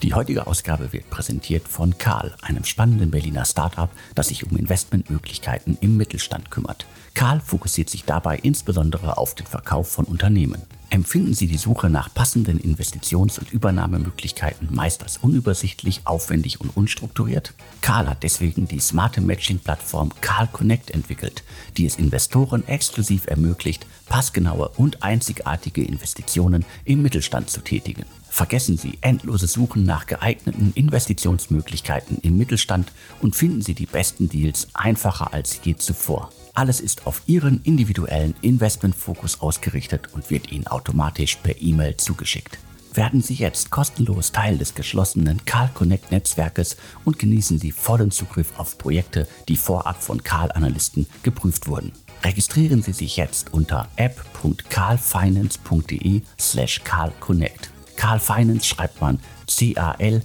Die 0.04 0.14
heutige 0.14 0.46
Ausgabe 0.46 0.92
wird 0.92 1.10
präsentiert 1.10 1.70
von 1.70 1.98
Karl, 1.98 2.36
einem 2.42 2.66
spannenden 2.66 3.12
Berliner 3.12 3.46
Startup, 3.46 3.90
das 4.14 4.28
sich 4.28 4.46
um 4.46 4.58
Investmentmöglichkeiten 4.58 5.78
im 5.80 5.96
Mittelstand 5.96 6.52
kümmert. 6.52 6.86
Karl 7.14 7.40
fokussiert 7.40 7.90
sich 7.90 8.04
dabei 8.04 8.38
insbesondere 8.38 9.18
auf 9.18 9.36
den 9.36 9.48
Verkauf 9.48 9.90
von 9.90 10.04
Unternehmen. 10.04 10.62
Empfinden 10.90 11.34
Sie 11.34 11.48
die 11.48 11.58
Suche 11.58 11.90
nach 11.90 12.14
passenden 12.14 12.60
Investitions- 12.60 13.40
und 13.40 13.52
Übernahmemöglichkeiten 13.52 14.70
meist 14.74 15.04
als 15.04 15.18
unübersichtlich, 15.18 16.02
aufwendig 16.06 16.62
und 16.62 16.76
unstrukturiert? 16.78 17.54
Karl 17.82 18.08
hat 18.08 18.24
deswegen 18.24 18.68
die 18.70 18.80
smarte 18.80 19.20
Matching-Plattform 19.20 20.12
Karl 20.22 20.48
Connect 20.48 20.92
entwickelt, 20.92 21.44
die 21.76 21.86
es 21.86 21.98
Investoren 21.98 22.66
exklusiv 22.68 23.28
ermöglicht, 23.28 23.86
passgenaue 24.08 24.70
und 24.78 25.04
einzigartige 25.04 25.84
Investitionen 25.84 26.64
im 26.86 27.02
Mittelstand 27.02 27.50
zu 27.50 27.60
tätigen. 27.62 28.06
Vergessen 28.30 28.78
Sie 28.78 28.98
endlose 29.02 29.48
Suchen 29.48 29.84
nach 29.84 30.06
geeigneten 30.06 30.72
Investitionsmöglichkeiten 30.74 32.20
im 32.22 32.38
Mittelstand 32.38 32.94
und 33.22 33.36
finden 33.36 33.62
Sie 33.62 33.74
die 33.74 33.88
besten 33.88 34.30
Deals 34.30 34.70
einfacher 34.74 35.34
als 35.34 35.60
je 35.64 35.76
zuvor. 35.76 36.30
Alles 36.58 36.82
ist 36.82 37.06
auf 37.06 37.22
Ihren 37.28 37.62
individuellen 37.62 38.34
Investmentfokus 38.42 39.42
ausgerichtet 39.42 40.16
und 40.16 40.32
wird 40.32 40.52
Ihnen 40.52 40.66
automatisch 40.66 41.36
per 41.36 41.62
E-Mail 41.62 41.98
zugeschickt. 41.98 42.58
Werden 42.96 43.22
Sie 43.22 43.36
jetzt 43.36 43.70
kostenlos 43.70 44.32
Teil 44.32 44.58
des 44.58 44.74
geschlossenen 44.74 45.46
Karl 45.46 45.70
Connect 45.76 46.12
Netzwerkes 46.12 46.78
und 47.06 47.20
genießen 47.20 47.60
Sie 47.60 47.72
vollen 47.72 48.10
Zugriff 48.10 48.58
auf 48.58 48.80
Projekte, 48.80 49.28
die 49.48 49.56
vorab 49.56 50.02
von 50.02 50.24
Karl 50.24 50.52
Analysten 50.52 51.06
geprüft 51.22 51.68
wurden. 51.68 51.92
Registrieren 52.24 52.82
Sie 52.82 52.94
sich 52.94 53.18
jetzt 53.18 53.54
unter 53.54 53.88
app.carlfinance.de 53.96 56.24
slash 56.40 56.82
carlconnect. 56.84 57.70
Carl 57.98 58.20
Finance 58.20 58.66
schreibt 58.66 59.00
man 59.00 59.20
C-A-L-F-I-N-A-N-C-E. 59.46 60.18